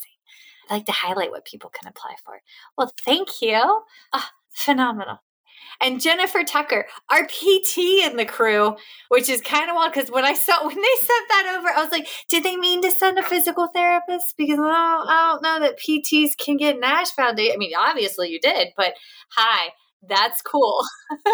I'd 0.69 0.75
like 0.75 0.87
to 0.87 0.93
highlight 0.93 1.31
what 1.31 1.47
people 1.47 1.71
can 1.71 1.89
apply 1.89 2.17
for. 2.23 2.43
Well, 2.77 2.93
thank 3.03 3.41
you. 3.41 3.83
Ah, 4.13 4.31
phenomenal 4.51 5.21
and 5.81 6.01
Jennifer 6.01 6.43
Tucker, 6.45 6.87
our 7.11 7.25
PT 7.27 7.79
in 8.05 8.17
the 8.17 8.25
crew, 8.25 8.77
which 9.09 9.29
is 9.29 9.41
kind 9.41 9.71
of 9.71 9.77
wild 9.77 9.93
because 9.93 10.11
when 10.11 10.25
I 10.25 10.35
saw 10.35 10.63
when 10.67 10.77
they 10.77 11.07
sent 11.07 11.29
that 11.29 11.57
over, 11.59 11.69
I 11.69 11.83
was 11.83 11.93
like, 11.93 12.09
did 12.29 12.45
they 12.45 12.57
mean 12.57 12.83
to 12.83 12.91
send 12.91 13.19
a 13.19 13.23
physical 13.23 13.69
therapist? 13.69 14.35
Because 14.37 14.59
I 14.59 14.63
don't, 14.63 15.09
I 15.09 15.31
don't 15.33 15.43
know 15.43 15.61
that 15.67 15.79
PTs 15.79 16.37
can 16.37 16.57
get 16.57 16.81
Nash 16.81 17.11
Foundation. 17.13 17.53
I 17.55 17.57
mean, 17.59 17.73
obviously 17.79 18.31
you 18.31 18.41
did, 18.41 18.69
but 18.77 18.95
hi, 19.31 19.69
that's 20.09 20.43
cool. 20.43 20.83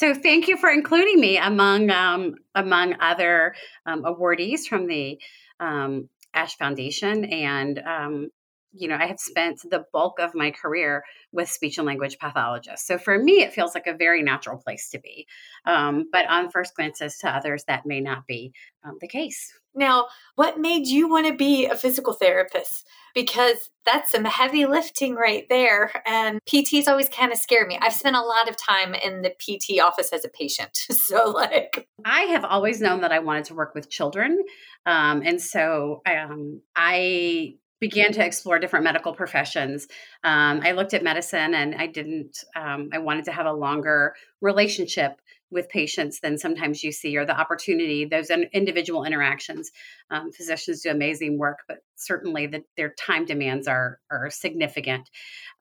So 0.00 0.14
thank 0.14 0.48
you 0.48 0.56
for 0.56 0.70
including 0.70 1.20
me 1.20 1.36
among 1.36 1.90
um, 1.90 2.36
among 2.54 2.94
other 3.00 3.54
um, 3.84 4.02
awardees 4.02 4.66
from 4.66 4.86
the 4.86 5.20
um, 5.60 6.08
Ash 6.32 6.56
Foundation, 6.56 7.26
and 7.26 7.78
um, 7.80 8.30
you 8.72 8.88
know, 8.88 8.96
I 8.96 9.06
have 9.06 9.18
spent 9.18 9.60
the 9.68 9.84
bulk 9.92 10.18
of 10.20 10.34
my 10.34 10.50
career 10.50 11.04
with 11.32 11.48
speech 11.48 11.78
and 11.78 11.86
language 11.86 12.18
pathologists. 12.18 12.86
So 12.86 12.98
for 12.98 13.18
me, 13.18 13.42
it 13.42 13.52
feels 13.52 13.74
like 13.74 13.86
a 13.86 13.94
very 13.94 14.22
natural 14.22 14.58
place 14.58 14.88
to 14.90 15.00
be. 15.00 15.26
Um, 15.64 16.08
but 16.12 16.26
on 16.28 16.50
first 16.50 16.76
glances 16.76 17.18
to 17.18 17.28
others, 17.28 17.64
that 17.64 17.86
may 17.86 18.00
not 18.00 18.26
be 18.26 18.52
um, 18.84 18.96
the 19.00 19.08
case. 19.08 19.52
Now, 19.74 20.06
what 20.34 20.58
made 20.58 20.86
you 20.86 21.08
want 21.08 21.28
to 21.28 21.34
be 21.34 21.66
a 21.66 21.76
physical 21.76 22.12
therapist? 22.12 22.88
Because 23.14 23.70
that's 23.86 24.10
some 24.10 24.24
heavy 24.24 24.66
lifting 24.66 25.14
right 25.14 25.46
there. 25.48 25.92
And 26.06 26.40
PTs 26.44 26.88
always 26.88 27.08
kind 27.08 27.32
of 27.32 27.38
scare 27.38 27.66
me. 27.66 27.78
I've 27.80 27.92
spent 27.92 28.16
a 28.16 28.22
lot 28.22 28.48
of 28.48 28.56
time 28.56 28.94
in 28.94 29.22
the 29.22 29.30
PT 29.30 29.80
office 29.80 30.12
as 30.12 30.24
a 30.24 30.28
patient. 30.28 30.86
So, 31.10 31.30
like, 31.30 31.88
I 32.04 32.22
have 32.22 32.44
always 32.44 32.80
known 32.80 33.00
that 33.00 33.10
I 33.10 33.18
wanted 33.18 33.46
to 33.46 33.54
work 33.54 33.74
with 33.74 33.90
children. 33.90 34.44
Um, 34.86 35.22
and 35.24 35.40
so 35.40 36.02
um, 36.06 36.60
I 36.76 37.54
began 37.80 38.12
to 38.12 38.24
explore 38.24 38.58
different 38.58 38.84
medical 38.84 39.14
professions. 39.14 39.88
Um, 40.22 40.60
I 40.62 40.72
looked 40.72 40.94
at 40.94 41.02
medicine 41.02 41.54
and 41.54 41.74
I 41.74 41.86
didn't, 41.86 42.44
um, 42.54 42.90
I 42.92 42.98
wanted 42.98 43.24
to 43.24 43.32
have 43.32 43.46
a 43.46 43.52
longer 43.52 44.14
relationship 44.40 45.20
with 45.50 45.68
patients 45.68 46.20
than 46.20 46.38
sometimes 46.38 46.84
you 46.84 46.92
see, 46.92 47.16
or 47.16 47.26
the 47.26 47.36
opportunity, 47.38 48.04
those 48.04 48.30
individual 48.30 49.04
interactions. 49.04 49.72
Um, 50.10 50.30
physicians 50.30 50.82
do 50.82 50.90
amazing 50.90 51.38
work, 51.38 51.60
but 51.66 51.78
certainly 52.00 52.46
the, 52.46 52.62
their 52.76 52.94
time 52.98 53.24
demands 53.24 53.68
are 53.68 54.00
are 54.10 54.30
significant. 54.30 55.08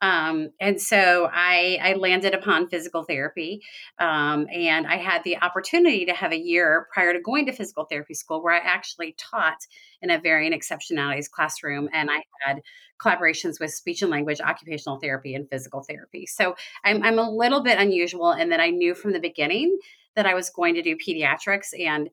Um, 0.01 0.49
and 0.61 0.81
so 0.81 1.29
I, 1.31 1.77
I, 1.81 1.93
landed 1.93 2.33
upon 2.33 2.69
physical 2.69 3.03
therapy, 3.03 3.61
um, 3.99 4.47
and 4.49 4.87
I 4.87 4.95
had 4.95 5.25
the 5.25 5.37
opportunity 5.41 6.05
to 6.05 6.13
have 6.13 6.31
a 6.31 6.37
year 6.37 6.87
prior 6.93 7.11
to 7.11 7.19
going 7.19 7.45
to 7.47 7.51
physical 7.51 7.83
therapy 7.83 8.13
school 8.13 8.41
where 8.41 8.53
I 8.53 8.59
actually 8.59 9.15
taught 9.17 9.57
in 10.01 10.09
a 10.09 10.17
varying 10.17 10.53
exceptionalities 10.53 11.29
classroom, 11.29 11.89
and 11.91 12.09
I 12.09 12.23
had 12.45 12.61
collaborations 12.99 13.59
with 13.59 13.71
speech 13.71 14.01
and 14.01 14.11
language, 14.11 14.39
occupational 14.39 14.99
therapy, 14.99 15.35
and 15.35 15.49
physical 15.49 15.83
therapy. 15.83 16.25
So 16.25 16.55
I'm, 16.83 17.03
I'm 17.03 17.19
a 17.19 17.29
little 17.29 17.61
bit 17.61 17.79
unusual 17.79 18.31
in 18.31 18.49
that 18.49 18.59
I 18.59 18.69
knew 18.69 18.95
from 18.95 19.13
the 19.13 19.19
beginning 19.19 19.77
that 20.15 20.25
I 20.25 20.33
was 20.33 20.49
going 20.49 20.75
to 20.75 20.81
do 20.81 20.95
pediatrics 20.95 21.67
and 21.77 22.09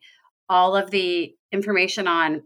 all 0.49 0.77
of 0.77 0.91
the 0.91 1.35
information 1.53 2.07
on 2.07 2.43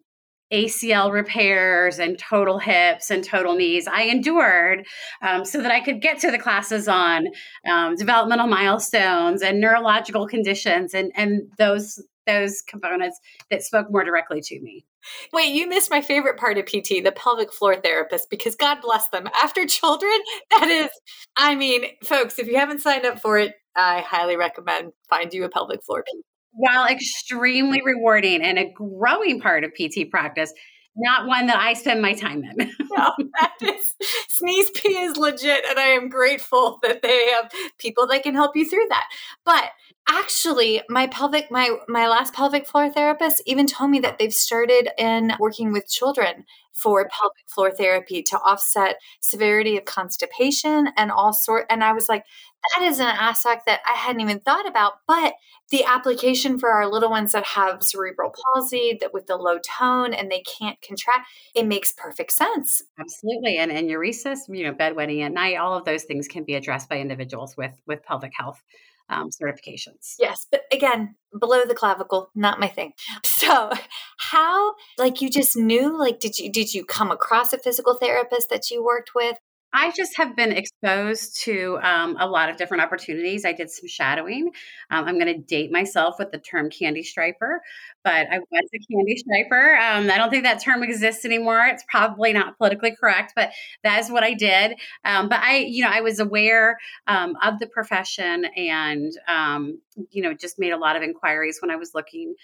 ACL 0.52 1.12
repairs 1.12 1.98
and 1.98 2.18
total 2.18 2.58
hips 2.58 3.10
and 3.10 3.22
total 3.24 3.54
knees 3.54 3.86
I 3.86 4.02
endured 4.02 4.86
um, 5.22 5.44
so 5.44 5.60
that 5.62 5.70
I 5.70 5.80
could 5.80 6.00
get 6.00 6.18
to 6.20 6.30
the 6.30 6.38
classes 6.38 6.88
on 6.88 7.28
um, 7.68 7.94
developmental 7.96 8.46
milestones 8.46 9.42
and 9.42 9.60
neurological 9.60 10.26
conditions 10.26 10.94
and 10.94 11.12
and 11.14 11.42
those 11.58 12.02
those 12.26 12.62
components 12.62 13.18
that 13.50 13.62
spoke 13.62 13.90
more 13.90 14.04
directly 14.04 14.40
to 14.40 14.60
me. 14.60 14.84
Wait, 15.32 15.54
you 15.54 15.66
missed 15.68 15.90
my 15.90 16.00
favorite 16.00 16.36
part 16.36 16.58
of 16.58 16.66
PT, 16.66 17.02
the 17.02 17.12
pelvic 17.14 17.52
floor 17.52 17.76
therapist, 17.76 18.28
because 18.30 18.54
God 18.54 18.78
bless 18.82 19.08
them. 19.08 19.28
After 19.42 19.66
children, 19.66 20.18
that 20.50 20.68
is, 20.68 20.90
I 21.36 21.54
mean, 21.54 21.84
folks, 22.04 22.38
if 22.38 22.46
you 22.46 22.56
haven't 22.56 22.82
signed 22.82 23.06
up 23.06 23.20
for 23.20 23.38
it, 23.38 23.54
I 23.76 24.00
highly 24.00 24.36
recommend 24.36 24.92
find 25.08 25.32
you 25.32 25.44
a 25.44 25.48
pelvic 25.48 25.82
floor 25.84 26.02
PT. 26.02 26.29
While 26.52 26.86
extremely 26.86 27.80
rewarding 27.84 28.42
and 28.42 28.58
a 28.58 28.70
growing 28.72 29.40
part 29.40 29.64
of 29.64 29.72
PT 29.72 30.10
practice, 30.10 30.52
not 30.96 31.26
one 31.26 31.46
that 31.46 31.56
I 31.56 31.74
spend 31.74 32.02
my 32.02 32.14
time 32.14 32.42
in. 32.44 32.56
no, 32.90 33.12
that 33.40 33.52
is 33.62 33.94
Sneeze 34.28 34.70
P 34.70 34.88
is 34.88 35.16
legit, 35.16 35.64
and 35.68 35.78
I 35.78 35.88
am 35.88 36.08
grateful 36.08 36.78
that 36.82 37.02
they 37.02 37.28
have 37.30 37.50
people 37.78 38.06
that 38.08 38.22
can 38.22 38.34
help 38.34 38.56
you 38.56 38.68
through 38.68 38.86
that. 38.88 39.04
But 39.44 39.70
actually, 40.08 40.82
my 40.88 41.06
pelvic, 41.06 41.50
my 41.50 41.76
my 41.88 42.08
last 42.08 42.34
pelvic 42.34 42.66
floor 42.66 42.90
therapist 42.90 43.42
even 43.46 43.66
told 43.66 43.90
me 43.90 44.00
that 44.00 44.18
they've 44.18 44.32
started 44.32 44.90
in 44.98 45.32
working 45.38 45.72
with 45.72 45.88
children 45.88 46.44
for 46.72 47.08
pelvic 47.08 47.44
floor 47.46 47.70
therapy 47.70 48.22
to 48.22 48.38
offset 48.38 48.96
severity 49.20 49.76
of 49.76 49.84
constipation 49.84 50.88
and 50.96 51.10
all 51.10 51.32
sort. 51.32 51.66
And 51.68 51.84
I 51.84 51.92
was 51.92 52.08
like, 52.08 52.24
that 52.62 52.84
is 52.84 53.00
an 53.00 53.06
aspect 53.06 53.66
that 53.66 53.80
I 53.86 53.96
hadn't 53.96 54.20
even 54.20 54.40
thought 54.40 54.68
about. 54.68 54.94
But 55.06 55.34
the 55.70 55.84
application 55.84 56.58
for 56.58 56.70
our 56.70 56.90
little 56.90 57.10
ones 57.10 57.32
that 57.32 57.44
have 57.44 57.82
cerebral 57.82 58.34
palsy, 58.54 58.98
that 59.00 59.14
with 59.14 59.26
the 59.26 59.36
low 59.36 59.58
tone 59.58 60.12
and 60.12 60.30
they 60.30 60.42
can't 60.42 60.80
contract, 60.82 61.28
it 61.54 61.66
makes 61.66 61.92
perfect 61.92 62.32
sense. 62.32 62.82
Absolutely. 62.98 63.56
And 63.58 63.70
enuresis, 63.70 64.40
you 64.48 64.64
know, 64.64 64.74
bedwetting 64.74 65.24
at 65.24 65.32
night, 65.32 65.56
all 65.56 65.76
of 65.76 65.84
those 65.84 66.04
things 66.04 66.28
can 66.28 66.44
be 66.44 66.54
addressed 66.54 66.88
by 66.88 66.98
individuals 66.98 67.56
with 67.56 67.80
with 67.86 68.02
pelvic 68.02 68.32
health 68.36 68.62
um, 69.10 69.30
certifications. 69.30 70.14
Yes, 70.18 70.46
but 70.50 70.62
again, 70.72 71.16
below 71.38 71.64
the 71.64 71.74
clavicle, 71.74 72.30
not 72.34 72.60
my 72.60 72.68
thing. 72.68 72.92
So, 73.22 73.70
how 74.18 74.74
like 74.98 75.22
you 75.22 75.30
just 75.30 75.56
knew 75.56 75.98
like 75.98 76.20
did 76.20 76.38
you 76.38 76.52
did 76.52 76.74
you 76.74 76.84
come 76.84 77.10
across 77.10 77.52
a 77.52 77.58
physical 77.58 77.94
therapist 77.94 78.50
that 78.50 78.70
you 78.70 78.84
worked 78.84 79.14
with? 79.14 79.36
I 79.72 79.92
just 79.92 80.16
have 80.16 80.34
been 80.34 80.52
exposed 80.52 81.40
to 81.44 81.78
um, 81.82 82.16
a 82.18 82.26
lot 82.26 82.48
of 82.50 82.56
different 82.56 82.82
opportunities. 82.82 83.44
I 83.44 83.52
did 83.52 83.70
some 83.70 83.88
shadowing. 83.88 84.50
Um, 84.90 85.04
I'm 85.04 85.18
going 85.18 85.32
to 85.32 85.38
date 85.38 85.70
myself 85.70 86.16
with 86.18 86.32
the 86.32 86.38
term 86.38 86.70
candy 86.70 87.02
striper, 87.02 87.62
but 88.02 88.26
I 88.30 88.38
was 88.38 88.70
a 88.74 88.92
candy 88.92 89.16
striper. 89.16 89.76
Um, 89.76 90.10
I 90.10 90.18
don't 90.18 90.30
think 90.30 90.42
that 90.44 90.62
term 90.62 90.82
exists 90.82 91.24
anymore. 91.24 91.66
It's 91.66 91.84
probably 91.88 92.32
not 92.32 92.58
politically 92.58 92.96
correct, 92.98 93.34
but 93.36 93.50
that 93.84 94.00
is 94.00 94.10
what 94.10 94.24
I 94.24 94.34
did. 94.34 94.76
Um, 95.04 95.28
but 95.28 95.38
I, 95.40 95.58
you 95.58 95.84
know, 95.84 95.90
I 95.90 96.00
was 96.00 96.18
aware 96.18 96.78
um, 97.06 97.36
of 97.42 97.58
the 97.60 97.66
profession 97.68 98.46
and, 98.56 99.12
um, 99.28 99.80
you 100.10 100.22
know, 100.22 100.34
just 100.34 100.58
made 100.58 100.72
a 100.72 100.78
lot 100.78 100.96
of 100.96 101.02
inquiries 101.02 101.58
when 101.60 101.70
I 101.70 101.76
was 101.76 101.92
looking 101.94 102.34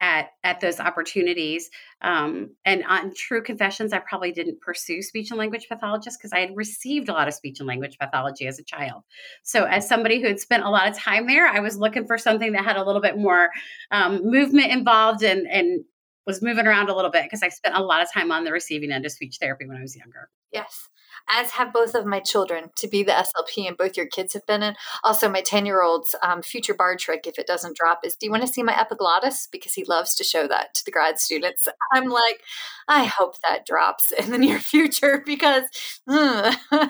at 0.00 0.28
at 0.44 0.60
those 0.60 0.78
opportunities 0.78 1.70
um, 2.02 2.50
and 2.64 2.84
on 2.84 3.12
true 3.14 3.42
confessions 3.42 3.92
i 3.92 3.98
probably 3.98 4.32
didn't 4.32 4.60
pursue 4.60 5.00
speech 5.00 5.30
and 5.30 5.38
language 5.38 5.66
pathologists 5.68 6.18
because 6.18 6.32
i 6.32 6.40
had 6.40 6.50
received 6.54 7.08
a 7.08 7.12
lot 7.12 7.28
of 7.28 7.34
speech 7.34 7.60
and 7.60 7.66
language 7.66 7.96
pathology 7.98 8.46
as 8.46 8.58
a 8.58 8.64
child. 8.64 9.02
So 9.42 9.64
as 9.64 9.88
somebody 9.88 10.20
who 10.20 10.28
had 10.28 10.40
spent 10.40 10.64
a 10.64 10.70
lot 10.70 10.88
of 10.88 10.96
time 10.96 11.26
there 11.26 11.46
i 11.46 11.60
was 11.60 11.78
looking 11.78 12.06
for 12.06 12.18
something 12.18 12.52
that 12.52 12.64
had 12.64 12.76
a 12.76 12.84
little 12.84 13.00
bit 13.00 13.16
more 13.16 13.50
um, 13.90 14.20
movement 14.24 14.70
involved 14.70 15.22
and 15.22 15.46
and 15.46 15.84
was 16.26 16.42
moving 16.42 16.66
around 16.66 16.88
a 16.88 16.94
little 16.94 17.10
bit 17.10 17.24
because 17.24 17.42
i 17.42 17.48
spent 17.48 17.76
a 17.76 17.82
lot 17.82 18.02
of 18.02 18.12
time 18.12 18.30
on 18.32 18.44
the 18.44 18.52
receiving 18.52 18.90
end 18.90 19.06
of 19.06 19.12
speech 19.12 19.38
therapy 19.40 19.66
when 19.66 19.76
i 19.76 19.82
was 19.82 19.96
younger 19.96 20.28
yes 20.52 20.88
as 21.28 21.50
have 21.52 21.72
both 21.72 21.94
of 21.94 22.06
my 22.06 22.20
children 22.20 22.70
to 22.76 22.88
be 22.88 23.02
the 23.02 23.12
SLP, 23.12 23.66
and 23.66 23.76
both 23.76 23.96
your 23.96 24.06
kids 24.06 24.34
have 24.34 24.46
been 24.46 24.62
in. 24.62 24.74
Also, 25.02 25.28
my 25.28 25.40
10 25.40 25.66
year 25.66 25.82
old's 25.82 26.14
um, 26.22 26.42
future 26.42 26.74
bar 26.74 26.96
trick, 26.96 27.26
if 27.26 27.38
it 27.38 27.46
doesn't 27.46 27.76
drop, 27.76 28.00
is 28.04 28.16
do 28.16 28.26
you 28.26 28.32
want 28.32 28.46
to 28.46 28.52
see 28.52 28.62
my 28.62 28.78
epiglottis? 28.78 29.48
Because 29.50 29.74
he 29.74 29.84
loves 29.84 30.14
to 30.16 30.24
show 30.24 30.46
that 30.46 30.74
to 30.74 30.84
the 30.84 30.90
grad 30.90 31.18
students. 31.18 31.66
I'm 31.92 32.08
like, 32.08 32.42
I 32.88 33.04
hope 33.04 33.40
that 33.40 33.66
drops 33.66 34.12
in 34.12 34.30
the 34.30 34.38
near 34.38 34.58
future 34.60 35.22
because. 35.24 35.64
Mm, 36.08 36.56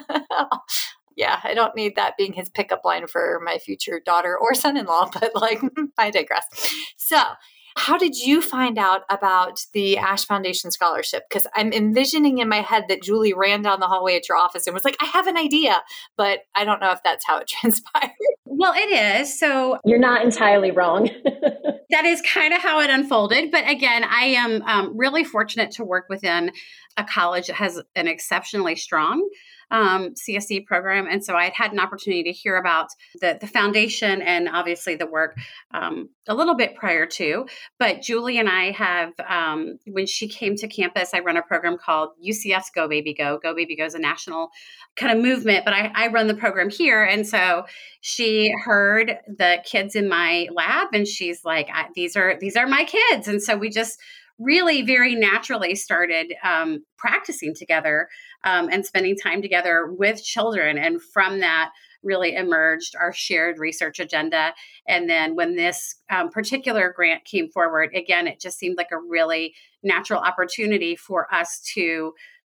yeah, 1.15 1.39
I 1.43 1.55
don't 1.55 1.75
need 1.75 1.95
that 1.95 2.15
being 2.17 2.33
his 2.33 2.49
pickup 2.49 2.85
line 2.85 3.07
for 3.07 3.41
my 3.43 3.57
future 3.57 3.99
daughter 4.05 4.37
or 4.37 4.53
son 4.53 4.77
in 4.77 4.85
law, 4.85 5.09
but 5.11 5.31
like, 5.35 5.59
I 5.97 6.11
digress. 6.11 6.45
So, 6.95 7.19
how 7.77 7.97
did 7.97 8.17
you 8.17 8.41
find 8.41 8.77
out 8.77 9.01
about 9.09 9.65
the 9.73 9.97
Ash 9.97 10.25
Foundation 10.25 10.71
scholarship? 10.71 11.23
Because 11.29 11.47
I'm 11.53 11.71
envisioning 11.71 12.39
in 12.39 12.49
my 12.49 12.61
head 12.61 12.85
that 12.89 13.03
Julie 13.03 13.33
ran 13.33 13.61
down 13.61 13.79
the 13.79 13.87
hallway 13.87 14.15
at 14.15 14.27
your 14.27 14.37
office 14.37 14.65
and 14.65 14.73
was 14.73 14.83
like, 14.83 14.97
I 14.99 15.05
have 15.05 15.27
an 15.27 15.37
idea, 15.37 15.81
but 16.17 16.39
I 16.55 16.65
don't 16.65 16.81
know 16.81 16.91
if 16.91 17.03
that's 17.03 17.25
how 17.25 17.37
it 17.37 17.47
transpired. 17.47 18.11
Well, 18.45 18.73
it 18.75 19.19
is. 19.21 19.39
So 19.39 19.77
you're 19.85 19.99
not 19.99 20.25
entirely 20.25 20.71
wrong. 20.71 21.09
that 21.91 22.05
is 22.05 22.21
kind 22.21 22.53
of 22.53 22.61
how 22.61 22.79
it 22.79 22.89
unfolded. 22.89 23.51
But 23.51 23.69
again, 23.69 24.03
I 24.03 24.25
am 24.25 24.63
um, 24.63 24.97
really 24.97 25.23
fortunate 25.23 25.71
to 25.71 25.83
work 25.83 26.07
within 26.09 26.51
a 26.97 27.03
college 27.03 27.47
that 27.47 27.57
has 27.57 27.79
an 27.95 28.07
exceptionally 28.07 28.75
strong 28.75 29.27
um, 29.71 30.13
CSD 30.13 30.65
program. 30.65 31.07
And 31.09 31.23
so 31.23 31.35
I 31.35 31.45
had 31.45 31.53
had 31.53 31.73
an 31.73 31.79
opportunity 31.79 32.23
to 32.23 32.31
hear 32.31 32.57
about 32.57 32.87
the, 33.19 33.37
the 33.39 33.47
foundation 33.47 34.21
and 34.21 34.47
obviously 34.47 34.95
the 34.95 35.05
work 35.05 35.37
um, 35.73 36.09
a 36.27 36.33
little 36.33 36.55
bit 36.55 36.75
prior 36.75 37.05
to. 37.05 37.47
But 37.79 38.01
Julie 38.01 38.37
and 38.37 38.49
I 38.49 38.71
have, 38.71 39.13
um, 39.27 39.77
when 39.87 40.05
she 40.05 40.27
came 40.27 40.55
to 40.57 40.67
campus, 40.67 41.13
I 41.13 41.19
run 41.19 41.37
a 41.37 41.41
program 41.41 41.77
called 41.77 42.09
UCF's 42.25 42.69
Go 42.73 42.87
Baby 42.87 43.13
Go. 43.13 43.39
Go 43.41 43.53
Baby 43.53 43.75
Go 43.75 43.85
is 43.85 43.95
a 43.95 43.99
national 43.99 44.49
kind 44.95 45.17
of 45.17 45.23
movement, 45.23 45.65
but 45.65 45.73
I, 45.73 45.91
I 45.93 46.07
run 46.07 46.27
the 46.27 46.35
program 46.35 46.69
here. 46.69 47.03
And 47.03 47.27
so 47.27 47.65
she 48.01 48.51
heard 48.63 49.17
the 49.27 49.61
kids 49.65 49.95
in 49.95 50.07
my 50.07 50.47
lab 50.53 50.89
and 50.93 51.07
she's 51.07 51.43
like, 51.43 51.69
these 51.93 52.15
are, 52.15 52.37
these 52.39 52.55
are 52.55 52.67
my 52.67 52.85
kids. 52.85 53.27
And 53.27 53.41
so 53.41 53.57
we 53.57 53.69
just, 53.69 53.99
really 54.39 54.83
very 54.83 55.15
naturally 55.15 55.75
started 55.75 56.33
um, 56.43 56.83
practicing 56.97 57.55
together 57.55 58.07
um, 58.43 58.69
and 58.71 58.85
spending 58.85 59.15
time 59.15 59.41
together 59.41 59.87
with 59.91 60.23
children. 60.23 60.77
And 60.77 61.01
from 61.01 61.39
that, 61.39 61.71
really 62.03 62.35
emerged 62.35 62.95
our 62.95 63.11
shared 63.11 63.59
research 63.59 63.99
agenda. 63.99 64.53
And 64.87 65.09
then 65.09 65.35
when 65.35 65.55
this 65.55 65.95
um, 66.09 66.29
particular 66.29 66.93
grant 66.95 67.25
came 67.25 67.49
forward, 67.49 67.89
again, 67.95 68.27
it 68.27 68.39
just 68.39 68.59
seemed 68.59 68.77
like 68.77 68.91
a 68.91 68.99
really 68.99 69.55
natural 69.83 70.21
opportunity 70.21 70.95
for 70.95 71.33
us 71.33 71.61
to 71.73 72.13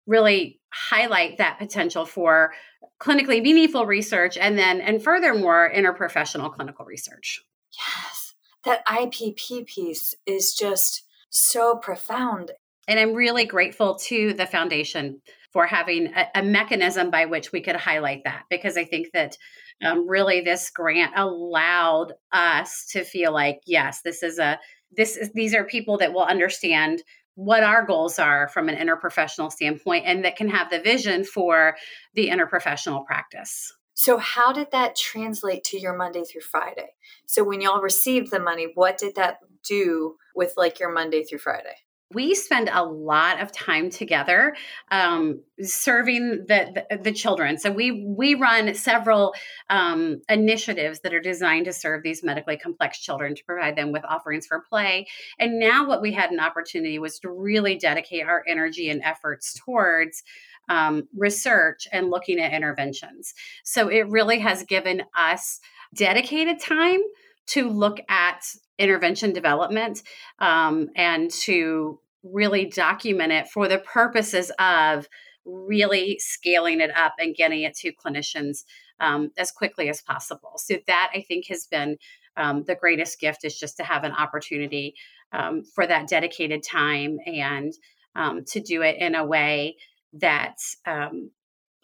really 0.08 0.60
highlight 0.74 1.38
that 1.38 1.60
potential 1.60 2.06
for 2.06 2.54
clinically 3.00 3.42
meaningful 3.42 3.86
research 3.86 4.38
and 4.38 4.58
then 4.58 4.82
and 4.82 5.04
furthermore 5.04 5.70
interprofessional 5.76 6.52
clinical 6.52 6.86
research 6.86 7.44
yes 7.72 8.34
that 8.64 8.84
ipp 8.88 9.66
piece 9.68 10.16
is 10.26 10.56
just 10.56 11.04
so 11.30 11.76
profound. 11.78 12.52
And 12.88 13.00
I'm 13.00 13.14
really 13.14 13.46
grateful 13.46 13.96
to 13.96 14.34
the 14.34 14.46
foundation 14.46 15.22
for 15.52 15.66
having 15.66 16.14
a, 16.14 16.28
a 16.36 16.44
mechanism 16.44 17.10
by 17.10 17.26
which 17.26 17.52
we 17.52 17.62
could 17.62 17.76
highlight 17.76 18.24
that 18.26 18.44
because 18.50 18.78
I 18.78 18.86
think 18.86 19.12
that 19.14 19.38
um, 19.84 20.08
really 20.08 20.42
this 20.42 20.70
grant 20.70 21.14
allowed 21.16 22.14
us 22.32 22.86
to 22.92 23.04
feel 23.04 23.32
like, 23.32 23.62
yes, 23.66 24.02
this 24.02 24.24
is 24.24 24.40
a 24.40 24.60
this 24.92 25.18
is 25.18 25.32
these 25.34 25.54
are 25.54 25.64
people 25.64 25.98
that 25.98 26.14
will 26.14 26.24
understand 26.24 27.04
what 27.36 27.64
our 27.64 27.86
goals 27.86 28.18
are 28.18 28.48
from 28.48 28.68
an 28.68 28.76
interprofessional 28.76 29.52
standpoint 29.52 30.06
and 30.08 30.26
that 30.26 30.36
can 30.36 30.50
have 30.50 30.72
the 30.72 30.80
vision 30.80 31.24
for 31.24 31.76
the 32.16 32.30
interprofessional 32.30 33.06
practice. 33.06 33.74
So, 33.94 34.18
how 34.18 34.52
did 34.54 34.72
that 34.72 34.96
translate 34.96 35.64
to 35.66 35.80
your 35.80 35.96
Monday 35.96 36.24
through 36.24 36.42
Friday? 36.42 36.90
So, 37.26 37.44
when 37.44 37.62
y'all 37.62 37.82
received 37.82 38.32
the 38.32 38.40
money, 38.40 38.68
what 38.76 38.98
did 38.98 39.16
that 39.16 39.38
do 39.64 40.16
with 40.36 40.54
like 40.56 40.80
your 40.80 40.92
Monday 40.92 41.24
through 41.24 41.40
Friday? 41.40 41.76
We 42.14 42.36
spend 42.36 42.70
a 42.72 42.84
lot 42.84 43.42
of 43.42 43.52
time 43.52 43.90
together 43.90 44.56
um, 44.92 45.42
serving 45.62 46.46
the, 46.48 46.86
the, 46.90 46.98
the 46.98 47.12
children. 47.12 47.58
So 47.58 47.70
we 47.70 48.06
we 48.06 48.34
run 48.34 48.74
several 48.76 49.34
um, 49.70 50.22
initiatives 50.30 51.02
that 51.02 51.14
are 51.14 51.20
designed 51.20 51.66
to 51.66 51.74
serve 51.74 52.04
these 52.04 52.24
medically 52.24 52.58
complex 52.58 53.00
children 53.00 53.36
to 53.36 53.44
provide 53.44 53.76
them 53.76 53.92
with 53.92 54.06
offerings 54.06 54.48
for 54.48 54.62
play. 54.62 55.08
And 55.38 55.60
now 55.60 55.86
what 55.88 56.02
we 56.02 56.14
had 56.14 56.32
an 56.32 56.40
opportunity 56.40 56.98
was 56.98 57.20
to 57.20 57.30
really 57.30 57.78
dedicate 57.78 58.26
our 58.26 58.44
energy 58.48 58.90
and 58.90 59.02
efforts 59.04 59.60
towards 59.66 60.24
um, 60.70 61.08
research 61.16 61.88
and 61.92 62.10
looking 62.10 62.40
at 62.40 62.54
interventions. 62.54 63.34
So 63.64 63.90
it 63.90 64.08
really 64.10 64.40
has 64.40 64.64
given 64.64 65.04
us 65.16 65.60
dedicated 65.94 66.60
time 66.60 67.00
to 67.48 67.70
look 67.70 68.00
at 68.10 68.44
intervention 68.78 69.34
development 69.34 70.04
um, 70.40 70.90
and 70.96 71.32
to 71.32 72.00
really 72.24 72.66
document 72.66 73.32
it 73.32 73.48
for 73.48 73.68
the 73.68 73.80
purposes 73.80 74.52
of 74.60 75.08
really 75.46 76.20
scaling 76.20 76.82
it 76.82 76.96
up 76.96 77.14
and 77.20 77.36
getting 77.36 77.62
it 77.62 77.76
to 77.76 77.94
clinicians 77.94 78.64
um, 79.00 79.32
as 79.38 79.52
quickly 79.52 79.90
as 79.90 80.02
possible. 80.02 80.54
So 80.58 80.78
that 80.88 81.12
I 81.14 81.22
think 81.22 81.48
has 81.48 81.68
been 81.68 81.98
um, 82.36 82.64
the 82.66 82.76
greatest 82.76 83.20
gift 83.20 83.44
is 83.44 83.58
just 83.58 83.78
to 83.78 83.84
have 83.84 84.04
an 84.04 84.12
opportunity 84.12 84.96
um, 85.32 85.64
for 85.64 85.88
that 85.88 86.08
dedicated 86.08 86.64
time 86.64 87.18
and 87.26 87.74
um, 88.16 88.44
to 88.46 88.60
do 88.60 88.82
it 88.82 88.98
in 88.98 89.16
a 89.16 89.26
way 89.26 89.78
that 90.14 90.58
um, 90.86 91.32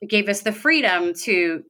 gave 0.08 0.30
us 0.30 0.42
the 0.42 0.52
freedom 0.52 1.14
to 1.14 1.64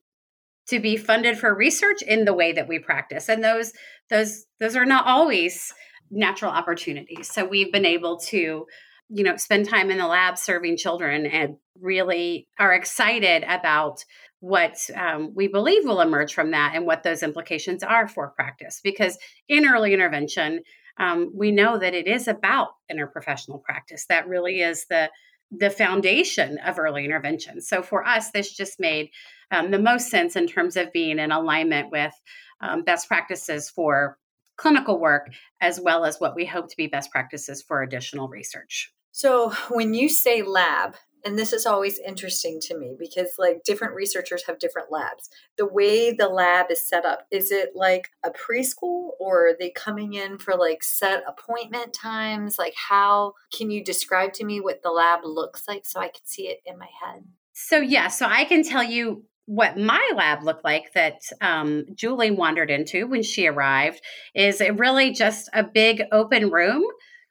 to 0.67 0.79
be 0.79 0.95
funded 0.97 1.37
for 1.37 1.53
research 1.53 2.01
in 2.01 2.25
the 2.25 2.33
way 2.33 2.53
that 2.53 2.67
we 2.67 2.79
practice 2.79 3.29
and 3.29 3.43
those 3.43 3.73
those 4.09 4.45
those 4.59 4.75
are 4.75 4.85
not 4.85 5.05
always 5.05 5.73
natural 6.13 6.51
opportunities. 6.51 7.31
So 7.31 7.45
we've 7.45 7.71
been 7.71 7.85
able 7.85 8.17
to, 8.27 8.65
you 9.09 9.23
know, 9.23 9.35
spend 9.37 9.67
time 9.67 9.89
in 9.89 9.97
the 9.97 10.07
lab 10.07 10.37
serving 10.37 10.77
children 10.77 11.25
and 11.25 11.57
really 11.79 12.47
are 12.59 12.73
excited 12.73 13.43
about 13.47 14.05
what 14.39 14.77
um, 14.95 15.33
we 15.35 15.47
believe 15.47 15.85
will 15.85 16.01
emerge 16.01 16.33
from 16.33 16.51
that 16.51 16.73
and 16.75 16.85
what 16.85 17.03
those 17.03 17.23
implications 17.23 17.81
are 17.81 18.07
for 18.07 18.29
practice. 18.31 18.79
Because 18.83 19.17
in 19.47 19.65
early 19.65 19.93
intervention, 19.93 20.61
um, 20.97 21.31
we 21.33 21.51
know 21.51 21.79
that 21.79 21.93
it 21.93 22.07
is 22.07 22.27
about 22.27 22.69
interprofessional 22.91 23.63
practice. 23.63 24.05
That 24.07 24.27
really 24.27 24.61
is 24.61 24.85
the 24.89 25.09
the 25.55 25.69
foundation 25.69 26.57
of 26.59 26.79
early 26.79 27.05
intervention. 27.05 27.61
So 27.61 27.81
for 27.81 28.05
us, 28.05 28.31
this 28.31 28.51
just 28.51 28.79
made 28.79 29.09
um, 29.51 29.71
the 29.71 29.79
most 29.79 30.09
sense 30.09 30.35
in 30.35 30.47
terms 30.47 30.75
of 30.77 30.91
being 30.91 31.19
in 31.19 31.31
alignment 31.31 31.91
with 31.91 32.13
um, 32.61 32.83
best 32.83 33.07
practices 33.07 33.69
for 33.69 34.17
clinical 34.57 34.99
work, 34.99 35.29
as 35.61 35.79
well 35.79 36.05
as 36.05 36.19
what 36.19 36.35
we 36.35 36.45
hope 36.45 36.69
to 36.69 36.77
be 36.77 36.87
best 36.87 37.11
practices 37.11 37.61
for 37.61 37.81
additional 37.81 38.27
research. 38.27 38.91
So 39.11 39.51
when 39.69 39.93
you 39.93 40.09
say 40.09 40.41
lab, 40.41 40.95
and 41.25 41.37
this 41.37 41.53
is 41.53 41.65
always 41.65 41.99
interesting 41.99 42.59
to 42.61 42.77
me 42.77 42.95
because 42.97 43.35
like 43.37 43.63
different 43.63 43.95
researchers 43.95 44.43
have 44.45 44.59
different 44.59 44.91
labs. 44.91 45.29
The 45.57 45.65
way 45.65 46.11
the 46.11 46.27
lab 46.27 46.67
is 46.69 46.87
set 46.87 47.05
up 47.05 47.27
is 47.31 47.51
it 47.51 47.71
like 47.75 48.09
a 48.23 48.31
preschool 48.31 49.11
or 49.19 49.47
are 49.47 49.55
they 49.57 49.69
coming 49.69 50.13
in 50.13 50.37
for 50.37 50.55
like 50.55 50.83
set 50.83 51.23
appointment 51.27 51.93
times? 51.93 52.57
Like 52.57 52.75
how 52.89 53.33
can 53.55 53.71
you 53.71 53.83
describe 53.83 54.33
to 54.33 54.45
me 54.45 54.59
what 54.59 54.81
the 54.83 54.91
lab 54.91 55.21
looks 55.23 55.67
like 55.67 55.85
so 55.85 55.99
i 55.99 56.07
can 56.07 56.25
see 56.25 56.47
it 56.47 56.59
in 56.65 56.77
my 56.77 56.89
head? 57.01 57.23
So 57.53 57.79
yeah 57.79 58.07
so 58.07 58.25
i 58.25 58.45
can 58.45 58.63
tell 58.63 58.83
you 58.83 59.23
what 59.45 59.77
my 59.77 60.11
lab 60.15 60.43
looked 60.43 60.63
like 60.63 60.93
that 60.93 61.21
um, 61.41 61.85
Julie 61.93 62.31
wandered 62.31 62.71
into 62.71 63.07
when 63.07 63.23
she 63.23 63.45
arrived 63.47 64.01
is 64.33 64.61
it 64.61 64.79
really 64.79 65.11
just 65.11 65.49
a 65.53 65.63
big 65.63 66.01
open 66.11 66.49
room 66.49 66.83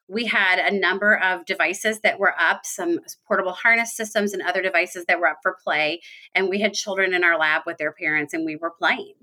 we 0.09 0.27
had 0.27 0.59
a 0.59 0.77
number 0.77 1.17
of 1.17 1.47
devices 1.47 2.01
that 2.01 2.19
were 2.19 2.35
up, 2.39 2.67
some 2.67 2.99
portable 3.27 3.53
harness 3.53 3.97
systems 3.97 4.33
and 4.33 4.43
other 4.43 4.63
devices 4.63 5.05
that 5.07 5.19
were 5.19 5.29
up 5.29 5.39
for 5.43 5.57
play. 5.63 6.01
And 6.35 6.49
we 6.49 6.61
had 6.61 6.75
children 6.75 7.15
in 7.15 7.25
our 7.25 7.39
lab 7.39 7.63
with 7.67 7.79
their 7.79 7.93
parents 7.93 8.35
and 8.35 8.45
we 8.45 8.57
were 8.57 8.71
playing. 8.71 9.15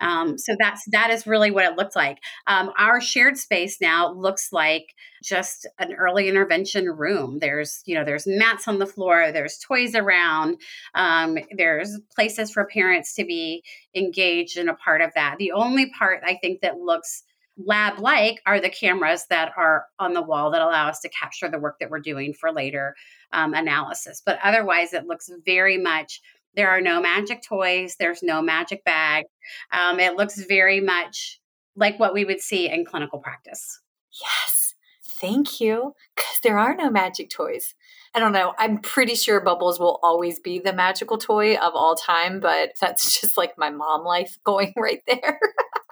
Um, 0.00 0.38
so 0.38 0.54
that's 0.58 0.84
that 0.92 1.10
is 1.10 1.26
really 1.26 1.50
what 1.50 1.64
it 1.64 1.76
looked 1.76 1.96
like. 1.96 2.18
Um, 2.46 2.70
our 2.78 3.00
shared 3.00 3.36
space 3.38 3.80
now 3.80 4.12
looks 4.12 4.52
like 4.52 4.94
just 5.24 5.66
an 5.78 5.94
early 5.94 6.28
intervention 6.28 6.86
room. 6.86 7.38
There's, 7.40 7.82
you 7.84 7.94
know, 7.94 8.04
there's 8.04 8.26
mats 8.26 8.68
on 8.68 8.78
the 8.78 8.86
floor, 8.86 9.32
there's 9.32 9.58
toys 9.58 9.94
around, 9.94 10.60
um, 10.94 11.38
there's 11.56 11.98
places 12.14 12.50
for 12.50 12.64
parents 12.66 13.14
to 13.14 13.24
be 13.24 13.64
engaged 13.94 14.58
in 14.58 14.68
a 14.68 14.74
part 14.74 15.00
of 15.00 15.12
that. 15.14 15.36
The 15.38 15.52
only 15.52 15.90
part 15.90 16.22
I 16.24 16.36
think 16.40 16.60
that 16.60 16.78
looks 16.78 17.24
lab 17.58 17.98
like 17.98 18.40
are 18.46 18.60
the 18.60 18.68
cameras 18.68 19.26
that 19.30 19.52
are 19.56 19.86
on 19.98 20.12
the 20.12 20.22
wall 20.22 20.50
that 20.50 20.62
allow 20.62 20.88
us 20.88 21.00
to 21.00 21.08
capture 21.08 21.48
the 21.48 21.58
work 21.58 21.78
that 21.80 21.90
we're 21.90 22.00
doing 22.00 22.34
for 22.34 22.52
later 22.52 22.94
um, 23.32 23.54
analysis. 23.54 24.22
But 24.24 24.38
otherwise, 24.42 24.92
it 24.92 25.06
looks 25.06 25.30
very 25.44 25.78
much 25.78 26.20
there 26.54 26.70
are 26.70 26.80
no 26.80 27.00
magic 27.00 27.42
toys, 27.42 27.96
there's 27.98 28.22
no 28.22 28.42
magic 28.42 28.84
bag. 28.84 29.24
Um, 29.72 30.00
it 30.00 30.16
looks 30.16 30.42
very 30.44 30.80
much 30.80 31.40
like 31.76 31.98
what 31.98 32.14
we 32.14 32.24
would 32.24 32.40
see 32.40 32.68
in 32.68 32.84
clinical 32.84 33.18
practice. 33.18 33.80
Yes. 34.10 34.74
Thank 35.04 35.60
you. 35.60 35.92
Because 36.14 36.40
there 36.42 36.58
are 36.58 36.74
no 36.74 36.90
magic 36.90 37.30
toys. 37.30 37.74
I 38.14 38.18
don't 38.18 38.32
know. 38.32 38.54
I'm 38.58 38.78
pretty 38.78 39.14
sure 39.14 39.40
bubbles 39.40 39.78
will 39.78 40.00
always 40.02 40.40
be 40.40 40.58
the 40.58 40.72
magical 40.72 41.18
toy 41.18 41.56
of 41.56 41.74
all 41.74 41.94
time, 41.94 42.40
but 42.40 42.70
that's 42.80 43.20
just 43.20 43.36
like 43.36 43.58
my 43.58 43.70
mom 43.70 44.04
life 44.04 44.38
going 44.44 44.72
right 44.76 45.02
there. 45.06 45.38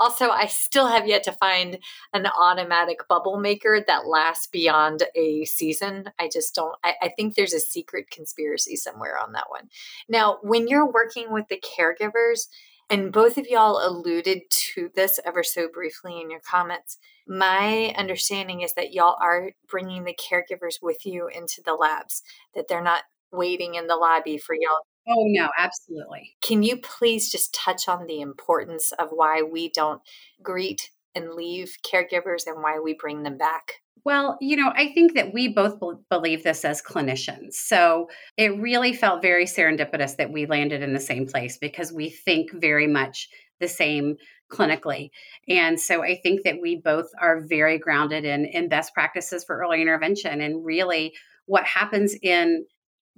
also, 0.00 0.30
I 0.30 0.46
still 0.46 0.86
have 0.86 1.06
yet 1.06 1.22
to 1.24 1.32
find 1.32 1.78
an 2.12 2.26
automatic 2.26 3.06
bubble 3.08 3.38
maker 3.38 3.82
that 3.86 4.06
lasts 4.06 4.46
beyond 4.46 5.04
a 5.14 5.44
season. 5.44 6.10
I 6.18 6.28
just 6.32 6.54
don't, 6.54 6.76
I, 6.84 6.94
I, 7.02 7.08
think 7.16 7.34
there's 7.34 7.52
a 7.52 7.60
secret 7.60 8.10
conspiracy 8.10 8.76
somewhere 8.76 9.18
on 9.18 9.32
that 9.32 9.50
one. 9.50 9.68
Now, 10.08 10.38
when 10.42 10.68
you're 10.68 10.90
working 10.90 11.32
with 11.32 11.46
the 11.48 11.60
caregivers, 11.60 12.46
and 12.90 13.12
both 13.12 13.36
of 13.36 13.46
y'all 13.46 13.86
alluded 13.86 14.42
to 14.50 14.90
this 14.94 15.20
ever 15.26 15.42
so 15.42 15.68
briefly 15.68 16.20
in 16.20 16.30
your 16.30 16.40
comments. 16.40 16.96
My 17.26 17.94
understanding 17.98 18.62
is 18.62 18.72
that 18.74 18.94
y'all 18.94 19.16
are 19.20 19.50
bringing 19.68 20.04
the 20.04 20.16
caregivers 20.16 20.76
with 20.80 21.04
you 21.04 21.28
into 21.28 21.60
the 21.62 21.74
labs, 21.74 22.22
that 22.54 22.66
they're 22.66 22.82
not 22.82 23.02
waiting 23.30 23.74
in 23.74 23.88
the 23.88 23.96
lobby 23.96 24.38
for 24.38 24.54
y'all 24.54 24.86
Oh, 25.08 25.24
no, 25.26 25.48
absolutely. 25.56 26.36
Can 26.42 26.62
you 26.62 26.76
please 26.76 27.30
just 27.30 27.54
touch 27.54 27.88
on 27.88 28.06
the 28.06 28.20
importance 28.20 28.92
of 28.92 29.08
why 29.10 29.42
we 29.42 29.70
don't 29.70 30.02
greet 30.42 30.90
and 31.14 31.34
leave 31.34 31.76
caregivers 31.82 32.46
and 32.46 32.62
why 32.62 32.78
we 32.78 32.94
bring 32.94 33.22
them 33.22 33.38
back? 33.38 33.74
Well, 34.04 34.38
you 34.40 34.56
know, 34.56 34.72
I 34.74 34.92
think 34.92 35.14
that 35.14 35.34
we 35.34 35.48
both 35.48 35.78
believe 36.10 36.42
this 36.42 36.64
as 36.64 36.82
clinicians. 36.82 37.54
So 37.54 38.08
it 38.36 38.58
really 38.58 38.92
felt 38.92 39.22
very 39.22 39.44
serendipitous 39.44 40.16
that 40.16 40.32
we 40.32 40.46
landed 40.46 40.82
in 40.82 40.92
the 40.92 41.00
same 41.00 41.26
place 41.26 41.58
because 41.58 41.92
we 41.92 42.10
think 42.10 42.50
very 42.54 42.86
much 42.86 43.28
the 43.60 43.68
same 43.68 44.16
clinically. 44.50 45.10
And 45.48 45.78
so 45.78 46.02
I 46.02 46.18
think 46.22 46.44
that 46.44 46.60
we 46.62 46.80
both 46.82 47.08
are 47.20 47.44
very 47.46 47.78
grounded 47.78 48.24
in 48.24 48.46
in 48.46 48.68
best 48.68 48.94
practices 48.94 49.44
for 49.44 49.58
early 49.60 49.82
intervention 49.82 50.40
and 50.40 50.64
really 50.64 51.12
what 51.46 51.64
happens 51.64 52.14
in 52.22 52.64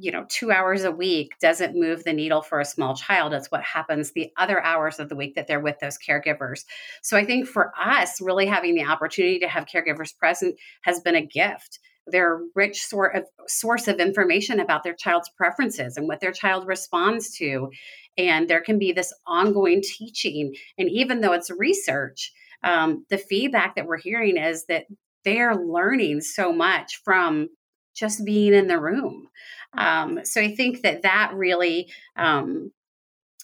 you 0.00 0.10
know, 0.10 0.24
two 0.28 0.50
hours 0.50 0.84
a 0.84 0.90
week 0.90 1.32
doesn't 1.40 1.78
move 1.78 2.04
the 2.04 2.12
needle 2.12 2.40
for 2.40 2.58
a 2.58 2.64
small 2.64 2.96
child. 2.96 3.34
It's 3.34 3.50
what 3.50 3.62
happens 3.62 4.12
the 4.12 4.30
other 4.38 4.62
hours 4.62 4.98
of 4.98 5.10
the 5.10 5.16
week 5.16 5.34
that 5.34 5.46
they're 5.46 5.60
with 5.60 5.78
those 5.78 5.98
caregivers. 5.98 6.64
So 7.02 7.18
I 7.18 7.24
think 7.24 7.46
for 7.46 7.72
us, 7.78 8.20
really 8.20 8.46
having 8.46 8.74
the 8.74 8.86
opportunity 8.86 9.38
to 9.40 9.48
have 9.48 9.66
caregivers 9.66 10.16
present 10.16 10.56
has 10.82 11.00
been 11.00 11.16
a 11.16 11.26
gift. 11.26 11.80
They're 12.06 12.38
a 12.38 12.46
rich 12.54 12.82
sort 12.82 13.14
of 13.14 13.24
source 13.46 13.88
of 13.88 14.00
information 14.00 14.58
about 14.58 14.84
their 14.84 14.94
child's 14.94 15.30
preferences 15.36 15.98
and 15.98 16.08
what 16.08 16.20
their 16.20 16.32
child 16.32 16.66
responds 16.66 17.36
to. 17.36 17.70
And 18.16 18.48
there 18.48 18.62
can 18.62 18.78
be 18.78 18.92
this 18.92 19.12
ongoing 19.26 19.82
teaching. 19.82 20.54
And 20.78 20.88
even 20.88 21.20
though 21.20 21.34
it's 21.34 21.50
research, 21.50 22.32
um, 22.64 23.04
the 23.10 23.18
feedback 23.18 23.76
that 23.76 23.86
we're 23.86 23.98
hearing 23.98 24.38
is 24.38 24.64
that 24.66 24.86
they're 25.24 25.54
learning 25.54 26.22
so 26.22 26.52
much 26.52 27.00
from 27.04 27.48
just 27.94 28.24
being 28.24 28.54
in 28.54 28.66
the 28.66 28.78
room. 28.78 29.28
Um, 29.76 30.20
so 30.24 30.40
I 30.40 30.54
think 30.54 30.82
that 30.82 31.02
that 31.02 31.32
really 31.34 31.90
um, 32.16 32.72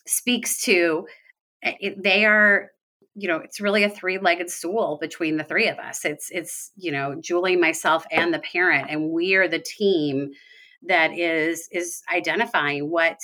speaks 0.07 0.63
to 0.63 1.07
eh, 1.63 1.75
it, 1.81 2.03
they 2.03 2.25
are 2.25 2.71
you 3.15 3.29
know 3.29 3.39
it's 3.39 3.61
really 3.61 3.83
a 3.83 3.91
three-legged 3.91 4.51
stool 4.51 4.99
between 5.01 5.37
the 5.37 5.45
three 5.45 5.69
of 5.69 5.79
us. 5.79 6.05
It's 6.05 6.31
it's 6.31 6.73
you 6.77 6.93
know 6.93 7.17
julie 7.21 7.57
myself 7.57 8.05
and 8.11 8.33
the 8.33 8.39
parent 8.41 8.89
and 8.91 9.11
we 9.11 9.35
are 9.35 9.49
the 9.49 9.59
team 9.59 10.33
that 10.83 11.17
is 11.17 11.69
is 11.73 12.03
identifying 12.13 12.91
what 12.91 13.19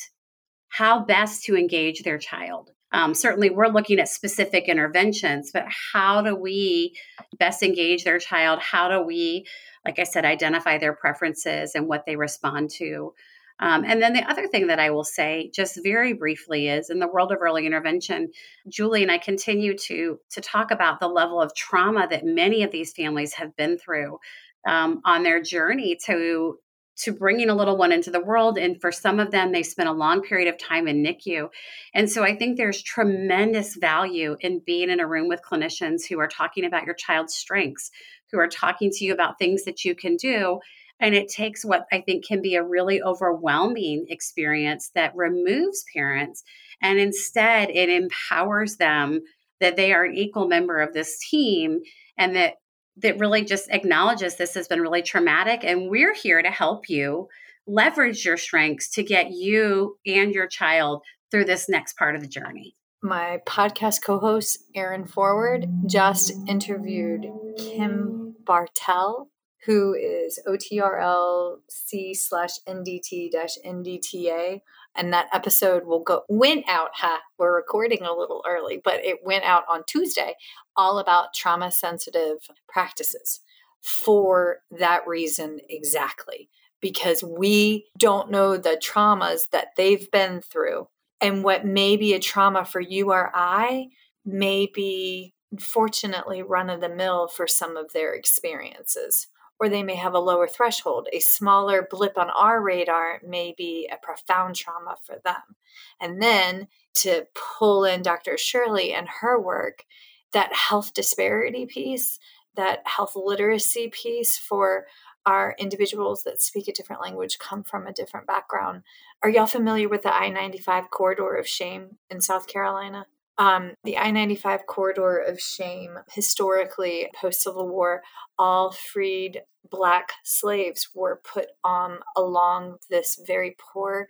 how 0.69 1.05
best 1.05 1.45
to 1.45 1.57
engage 1.57 2.03
their 2.03 2.19
child. 2.19 2.71
Um, 2.95 3.15
certainly 3.15 3.49
we're 3.49 3.69
looking 3.69 3.99
at 3.99 4.09
specific 4.09 4.69
interventions 4.69 5.51
but 5.53 5.65
how 5.93 6.23
do 6.23 6.35
we 6.35 6.95
best 7.39 7.63
engage 7.63 8.05
their 8.05 8.19
child? 8.19 8.61
How 8.61 8.89
do 8.89 9.03
we 9.03 9.47
like 9.85 9.99
I 9.99 10.05
said, 10.05 10.25
identify 10.25 10.79
their 10.79 10.95
preferences 10.95 11.75
and 11.75 11.89
what 11.89 12.07
they 12.07 12.17
respond 12.17 12.71
to. 12.79 13.15
Um, 13.59 13.85
and 13.87 14.03
then 14.03 14.13
the 14.13 14.29
other 14.29 14.49
thing 14.49 14.67
that 14.69 14.81
I 14.81 14.91
will 14.91 15.05
say, 15.05 15.51
just 15.55 15.79
very 15.83 16.15
briefly, 16.15 16.69
is 16.69 16.91
in 16.91 16.99
the 16.99 17.07
world 17.07 17.31
of 17.31 17.39
early 17.41 17.67
intervention, 17.67 18.33
Julie 18.69 19.03
and 19.03 19.13
I 19.13 19.19
continue 19.19 19.77
to 19.79 20.19
to 20.31 20.41
talk 20.41 20.71
about 20.71 21.01
the 21.01 21.09
level 21.09 21.41
of 21.41 21.55
trauma 21.55 22.09
that 22.11 22.25
many 22.25 22.63
of 22.63 22.73
these 22.73 22.93
families 22.93 23.35
have 23.35 23.55
been 23.57 23.79
through 23.79 24.19
um, 24.67 25.01
on 25.05 25.23
their 25.23 25.41
journey 25.41 25.97
to 26.07 26.59
to 26.95 27.13
bringing 27.13 27.49
a 27.49 27.55
little 27.55 27.77
one 27.77 27.93
into 27.93 28.11
the 28.11 28.21
world. 28.21 28.59
And 28.59 28.81
for 28.81 28.93
some 28.93 29.19
of 29.19 29.31
them, 29.31 29.53
they 29.53 29.63
spent 29.63 29.89
a 29.89 29.93
long 29.93 30.23
period 30.23 30.49
of 30.49 30.59
time 30.59 30.87
in 30.87 31.03
NICU. 31.03 31.49
And 31.95 32.11
so 32.11 32.23
I 32.23 32.37
think 32.37 32.57
there's 32.57 32.83
tremendous 32.83 33.77
value 33.77 34.37
in 34.41 34.63
being 34.65 34.91
in 34.91 35.01
a 35.01 35.07
room 35.07 35.29
with 35.29 35.41
clinicians 35.43 36.03
who 36.09 36.19
are 36.19 36.29
talking 36.29 36.65
about 36.65 36.85
your 36.85 36.95
child's 36.95 37.35
strengths, 37.35 37.91
who 38.33 38.39
are 38.39 38.49
talking 38.49 38.91
to 38.91 39.05
you 39.05 39.13
about 39.13 39.39
things 39.39 39.65
that 39.65 39.85
you 39.85 39.95
can 39.95 40.17
do. 40.17 40.59
And 40.99 41.15
it 41.15 41.29
takes 41.29 41.65
what 41.65 41.87
I 41.93 42.01
think 42.01 42.25
can 42.25 42.43
be 42.43 42.55
a 42.55 42.63
really 42.63 43.03
overwhelming 43.03 44.07
experience 44.09 44.91
that 44.95 45.15
removes 45.15 45.85
parents 45.95 46.43
and 46.81 46.99
instead 46.99 47.71
it 47.71 47.89
empowers 47.89 48.77
them 48.77 49.21
that 49.61 49.77
they 49.77 49.93
are 49.93 50.05
an 50.05 50.17
equal 50.17 50.49
member 50.49 50.81
of 50.81 50.93
this 50.93 51.19
team 51.29 51.81
and 52.19 52.37
that 52.37 52.55
that 52.99 53.19
really 53.19 53.43
just 53.43 53.71
acknowledges 53.71 54.37
this 54.37 54.55
has 54.55 54.69
been 54.69 54.83
really 54.83 55.03
traumatic 55.03 55.65
and 55.65 55.89
we're 55.89 56.15
here 56.15 56.43
to 56.43 56.51
help 56.51 56.91
you 56.91 57.27
leverage 57.67 58.25
your 58.25 58.37
strengths 58.37 58.91
to 58.91 59.03
get 59.03 59.31
you 59.31 59.97
and 60.05 60.35
your 60.35 60.47
child 60.47 61.03
through 61.31 61.47
this 61.47 61.69
next 61.69 61.97
part 61.97 62.15
of 62.15 62.21
the 62.21 62.29
journey. 62.29 62.77
My 63.03 63.41
podcast 63.47 64.03
co 64.05 64.19
host, 64.19 64.59
Erin 64.75 65.07
Forward, 65.07 65.67
just 65.87 66.33
interviewed 66.47 67.27
Kim 67.57 68.22
Bartel, 68.45 69.29
who 69.65 69.95
is 69.95 70.41
OTRLC 70.47 72.17
slash 72.17 72.51
NDT 72.69 73.31
dash 73.31 73.57
NDTA. 73.65 74.61
And 74.97 75.13
that 75.13 75.29
episode 75.33 75.87
will 75.87 76.03
go, 76.03 76.23
went 76.29 76.69
out, 76.69 76.91
ha, 76.95 77.21
we're 77.39 77.55
recording 77.55 78.03
a 78.03 78.13
little 78.13 78.43
early, 78.47 78.81
but 78.83 79.05
it 79.05 79.21
went 79.25 79.45
out 79.45 79.63
on 79.71 79.85
Tuesday, 79.87 80.35
all 80.77 80.99
about 80.99 81.33
trauma 81.35 81.71
sensitive 81.71 82.39
practices 82.69 83.41
for 83.81 84.59
that 84.71 85.07
reason 85.07 85.61
exactly. 85.69 86.51
Because 86.81 87.23
we 87.23 87.87
don't 87.97 88.31
know 88.31 88.57
the 88.57 88.81
traumas 88.83 89.49
that 89.51 89.69
they've 89.77 90.11
been 90.11 90.41
through. 90.41 90.89
And 91.21 91.45
what 91.45 91.65
may 91.65 91.97
be 91.97 92.15
a 92.15 92.19
trauma 92.19 92.65
for 92.65 92.81
you 92.81 93.13
or 93.13 93.31
I 93.33 93.87
may 94.25 94.67
be, 94.67 95.35
unfortunately, 95.53 96.43
run 96.43 96.71
of 96.71 96.81
the 96.81 96.89
mill 96.89 97.29
for 97.29 97.47
some 97.47 97.77
of 97.77 97.93
their 97.93 98.15
experiences 98.15 99.29
or 99.63 99.69
they 99.69 99.85
may 99.85 99.95
have 99.95 100.15
a 100.15 100.19
lower 100.19 100.49
threshold. 100.49 101.09
A 101.13 101.21
smaller 101.21 101.87
blip 101.89 102.19
on 102.19 102.31
our 102.31 102.61
radar 102.61 103.21
may 103.25 103.55
be 103.57 103.89
a 103.93 103.97
profound 103.97 104.57
trauma 104.57 104.97
for 105.07 105.21
them. 105.25 105.55
And 106.01 106.21
then 106.21 106.67
to 106.95 107.29
pull 107.35 107.85
in 107.85 108.03
Dr. 108.03 108.37
Shirley 108.37 108.93
and 108.93 109.07
her 109.21 109.41
work, 109.41 109.85
that 110.33 110.53
health 110.53 110.95
disparity 110.95 111.65
piece, 111.67 112.19
that 112.57 112.81
health 112.87 113.13
literacy 113.15 113.89
piece 113.89 114.37
for 114.37 114.87
our 115.25 115.55
individuals 115.61 116.25
that 116.25 116.43
speak 116.43 116.67
a 116.67 116.73
different 116.73 117.01
language, 117.01 117.39
come 117.39 117.63
from 117.63 117.87
a 117.87 117.93
different 117.93 118.27
background. 118.27 118.83
Are 119.23 119.31
y'all 119.31 119.47
familiar 119.47 119.89
with 119.89 120.03
the 120.03 120.13
I 120.13 120.29
95 120.29 120.91
corridor 120.91 121.37
of 121.37 121.47
shame 121.47 121.99
in 122.11 122.21
South 122.21 122.49
Carolina? 122.49 123.07
Um, 123.43 123.73
the 123.83 123.99
I 123.99 124.13
95 124.13 124.67
corridor 124.69 125.19
of 125.19 125.41
shame, 125.41 125.99
historically, 126.13 127.09
post 127.21 127.43
Civil 127.43 127.69
War, 127.69 128.03
all 128.39 128.71
freed 128.71 129.43
Black 129.69 130.13
slaves 130.23 130.91
were 130.95 131.21
put 131.25 131.49
um, 131.65 131.99
along 132.17 132.77
this 132.89 133.19
very 133.27 133.57
poor 133.59 134.07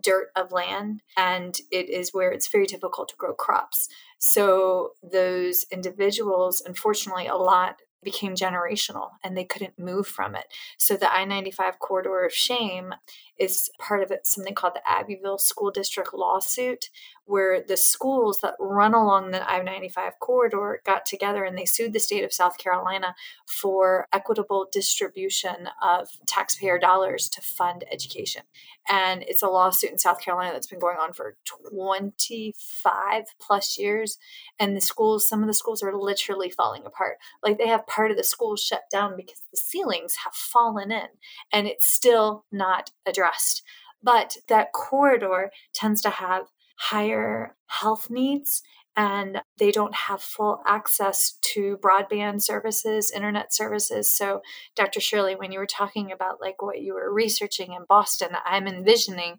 dirt 0.00 0.28
of 0.36 0.52
land, 0.52 1.02
and 1.16 1.58
it 1.72 1.90
is 1.90 2.14
where 2.14 2.30
it's 2.30 2.46
very 2.46 2.66
difficult 2.66 3.08
to 3.08 3.16
grow 3.16 3.34
crops. 3.34 3.88
So, 4.18 4.92
those 5.02 5.66
individuals, 5.72 6.62
unfortunately, 6.64 7.26
a 7.26 7.34
lot 7.34 7.80
became 8.06 8.36
generational 8.36 9.10
and 9.24 9.36
they 9.36 9.44
couldn't 9.44 9.80
move 9.80 10.06
from 10.06 10.36
it. 10.36 10.44
So 10.78 10.96
the 10.96 11.12
I 11.12 11.24
95 11.24 11.80
corridor 11.80 12.24
of 12.24 12.32
shame 12.32 12.94
is 13.36 13.68
part 13.80 14.00
of 14.00 14.12
it, 14.12 14.26
something 14.26 14.54
called 14.54 14.76
the 14.76 14.88
Abbeville 14.88 15.38
School 15.38 15.72
District 15.72 16.14
lawsuit, 16.14 16.88
where 17.26 17.60
the 17.60 17.76
schools 17.76 18.40
that 18.40 18.54
run 18.58 18.94
along 18.94 19.30
the 19.30 19.50
I 19.50 19.60
95 19.60 20.18
corridor 20.20 20.80
got 20.86 21.04
together 21.04 21.44
and 21.44 21.58
they 21.58 21.64
sued 21.64 21.92
the 21.92 22.00
state 22.00 22.24
of 22.24 22.32
South 22.32 22.56
Carolina 22.56 23.14
for 23.46 24.06
equitable 24.12 24.68
distribution 24.72 25.68
of 25.82 26.08
taxpayer 26.26 26.78
dollars 26.78 27.28
to 27.30 27.42
fund 27.42 27.84
education. 27.90 28.42
And 28.88 29.24
it's 29.26 29.42
a 29.42 29.48
lawsuit 29.48 29.90
in 29.90 29.98
South 29.98 30.20
Carolina 30.20 30.52
that's 30.52 30.68
been 30.68 30.78
going 30.78 30.98
on 30.98 31.12
for 31.12 31.36
25 31.74 33.24
plus 33.40 33.76
years. 33.76 34.18
And 34.60 34.76
the 34.76 34.80
schools, 34.80 35.28
some 35.28 35.42
of 35.42 35.48
the 35.48 35.54
schools 35.54 35.82
are 35.82 35.96
literally 35.96 36.50
falling 36.50 36.84
apart. 36.86 37.18
Like 37.42 37.58
they 37.58 37.66
have 37.66 37.86
part 37.88 38.12
of 38.12 38.16
the 38.16 38.24
school 38.24 38.54
shut 38.56 38.82
down 38.90 39.16
because 39.16 39.42
the 39.50 39.58
ceilings 39.58 40.16
have 40.24 40.34
fallen 40.34 40.92
in 40.92 41.08
and 41.52 41.66
it's 41.66 41.86
still 41.86 42.44
not 42.52 42.92
addressed. 43.04 43.62
But 44.02 44.36
that 44.48 44.72
corridor 44.72 45.50
tends 45.72 46.00
to 46.02 46.10
have 46.10 46.46
higher 46.76 47.56
health 47.66 48.08
needs 48.10 48.62
and 48.96 49.42
they 49.58 49.70
don't 49.70 49.94
have 49.94 50.22
full 50.22 50.62
access 50.66 51.38
to 51.42 51.78
broadband 51.82 52.42
services, 52.42 53.12
internet 53.14 53.52
services. 53.52 54.10
So, 54.10 54.40
Dr. 54.74 55.00
Shirley, 55.00 55.36
when 55.36 55.52
you 55.52 55.58
were 55.58 55.66
talking 55.66 56.10
about 56.10 56.40
like 56.40 56.62
what 56.62 56.80
you 56.80 56.94
were 56.94 57.12
researching 57.12 57.74
in 57.74 57.84
Boston, 57.86 58.30
I'm 58.44 58.66
envisioning 58.66 59.36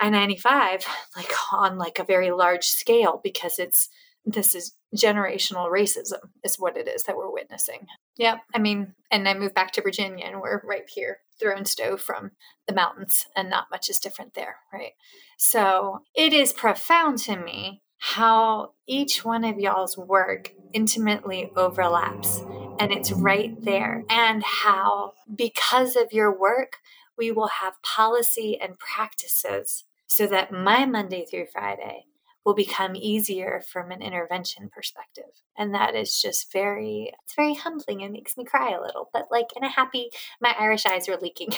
I-95 0.00 0.84
like 1.16 1.30
on 1.52 1.78
like 1.78 1.98
a 1.98 2.04
very 2.04 2.32
large 2.32 2.64
scale 2.64 3.20
because 3.22 3.58
it's 3.58 3.88
this 4.24 4.54
is 4.54 4.74
generational 4.96 5.70
racism 5.70 6.18
is 6.44 6.58
what 6.58 6.76
it 6.76 6.88
is 6.88 7.04
that 7.04 7.16
we're 7.16 7.32
witnessing. 7.32 7.86
Yeah, 8.18 8.38
I 8.52 8.58
mean, 8.58 8.94
and 9.12 9.28
I 9.28 9.34
moved 9.34 9.54
back 9.54 9.72
to 9.72 9.82
Virginia 9.82 10.26
and 10.26 10.40
we're 10.40 10.60
right 10.64 10.88
here, 10.92 11.18
thrown 11.40 11.64
stove 11.64 12.02
from 12.02 12.32
the 12.66 12.74
mountains, 12.74 13.26
and 13.36 13.48
not 13.48 13.70
much 13.70 13.88
is 13.88 14.00
different 14.00 14.34
there, 14.34 14.56
right? 14.72 14.92
So 15.38 16.00
it 16.16 16.32
is 16.32 16.52
profound 16.52 17.18
to 17.18 17.36
me 17.36 17.80
how 17.98 18.72
each 18.88 19.24
one 19.24 19.44
of 19.44 19.58
y'all's 19.58 19.96
work 19.96 20.52
intimately 20.72 21.50
overlaps 21.56 22.42
and 22.80 22.92
it's 22.92 23.10
right 23.12 23.54
there, 23.64 24.04
and 24.10 24.42
how 24.44 25.12
because 25.34 25.96
of 25.96 26.12
your 26.12 26.36
work, 26.36 26.78
we 27.16 27.32
will 27.32 27.48
have 27.48 27.82
policy 27.82 28.58
and 28.60 28.78
practices 28.78 29.84
so 30.06 30.26
that 30.26 30.52
my 30.52 30.86
Monday 30.86 31.24
through 31.24 31.46
Friday 31.52 32.04
will 32.48 32.54
become 32.54 32.96
easier 32.96 33.62
from 33.70 33.90
an 33.90 34.00
intervention 34.00 34.70
perspective. 34.70 35.42
And 35.58 35.74
that 35.74 35.94
is 35.94 36.22
just 36.22 36.50
very, 36.50 37.12
it's 37.22 37.34
very 37.34 37.52
humbling 37.52 38.02
and 38.02 38.10
makes 38.10 38.38
me 38.38 38.44
cry 38.46 38.70
a 38.70 38.80
little, 38.80 39.10
but 39.12 39.28
like 39.30 39.48
in 39.54 39.64
a 39.64 39.68
happy, 39.68 40.08
my 40.40 40.54
Irish 40.58 40.86
eyes 40.86 41.10
are 41.10 41.18
leaking 41.18 41.50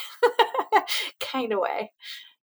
kind 1.21 1.53
of 1.53 1.61
way. 1.61 1.93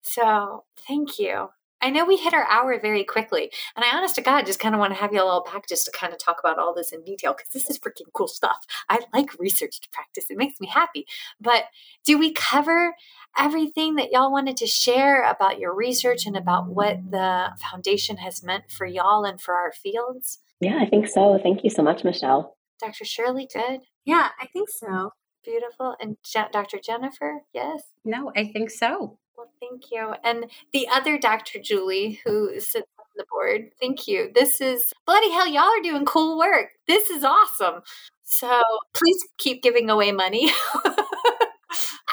So 0.04 0.64
thank 0.88 1.18
you. 1.18 1.50
I 1.82 1.90
know 1.90 2.06
we 2.06 2.18
hit 2.18 2.34
our 2.34 2.46
hour 2.50 2.80
very 2.80 3.04
quickly, 3.04 3.52
and 3.76 3.86
I 3.86 3.96
honest 3.96 4.16
to 4.16 4.22
God 4.22 4.46
just 4.46 4.60
kind 4.60 4.74
of 4.74 4.80
want 4.80 4.94
to 4.94 5.00
have 5.00 5.14
you 5.14 5.20
all 5.20 5.30
all 5.30 5.44
back 5.44 5.68
just 5.68 5.86
to 5.86 5.92
kind 5.92 6.14
of 6.14 6.20
talk 6.20 6.40
about 6.40 6.58
all 6.58 6.74
this 6.74 6.92
in 6.92 7.04
detail 7.04 7.34
because 7.34 7.52
this 7.52 7.70
is 7.70 7.78
freaking 7.78 8.12
cool 8.14 8.28
stuff. 8.28 8.58
I 8.90 9.00
like 9.14 9.38
research 9.40 9.82
to 9.82 9.90
practice, 9.90 10.26
it 10.30 10.38
makes 10.38 10.60
me 10.60 10.68
happy. 10.68 11.06
But 11.40 11.66
do 12.06 12.18
we 12.18 12.32
cover 12.32 12.96
everything 13.38 13.96
that 13.96 14.12
y'all 14.12 14.32
wanted 14.32 14.58
to 14.58 14.68
share 14.68 15.24
about 15.30 15.60
your 15.60 15.74
research 15.76 16.26
and 16.26 16.38
about 16.38 16.68
what 16.68 17.00
the 17.12 17.50
foundation 17.60 18.18
has 18.18 18.44
meant 18.44 18.72
for 18.72 18.86
y'all 18.86 19.26
and 19.26 19.40
for 19.42 19.54
our 19.56 19.72
fields? 19.74 20.40
Yeah, 20.62 20.80
I 20.82 20.86
think 20.86 21.08
so. 21.08 21.38
Thank 21.42 21.64
you 21.64 21.70
so 21.70 21.84
much, 21.84 22.04
Michelle. 22.04 22.56
Dr. 22.80 23.06
Shirley, 23.06 23.48
good. 23.54 23.82
Yeah, 24.06 24.30
I 24.42 24.48
think 24.48 24.70
so. 24.70 25.12
Beautiful. 25.44 25.96
And 26.00 26.18
Je- 26.24 26.50
Dr. 26.52 26.80
Jennifer, 26.84 27.42
yes? 27.54 27.84
No, 28.04 28.32
I 28.36 28.46
think 28.46 28.70
so. 28.70 29.18
Well, 29.38 29.52
thank 29.60 29.92
you. 29.92 30.14
And 30.24 30.46
the 30.72 30.88
other 30.88 31.18
Dr. 31.18 31.60
Julie, 31.60 32.22
who 32.26 32.60
sits 32.60 32.88
on 32.98 33.06
the 33.18 33.26
board, 33.30 33.72
thank 33.82 34.08
you. 34.08 34.32
This 34.34 34.62
is 34.62 34.94
bloody 35.06 35.32
hell, 35.32 35.48
y'all 35.48 35.64
are 35.64 35.82
doing 35.82 36.06
cool 36.06 36.38
work. 36.38 36.70
This 36.88 37.10
is 37.10 37.24
awesome. 37.24 37.82
So 38.24 38.62
please 38.94 39.26
keep 39.38 39.62
giving 39.62 39.90
away 39.90 40.12
money. 40.12 40.52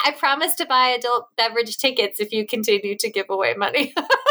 I 0.05 0.11
promise 0.17 0.55
to 0.55 0.65
buy 0.65 0.89
adult 0.89 1.27
beverage 1.37 1.77
tickets 1.77 2.19
if 2.19 2.33
you 2.33 2.45
continue 2.45 2.97
to 2.97 3.09
give 3.09 3.27
away 3.29 3.53
money. 3.53 3.93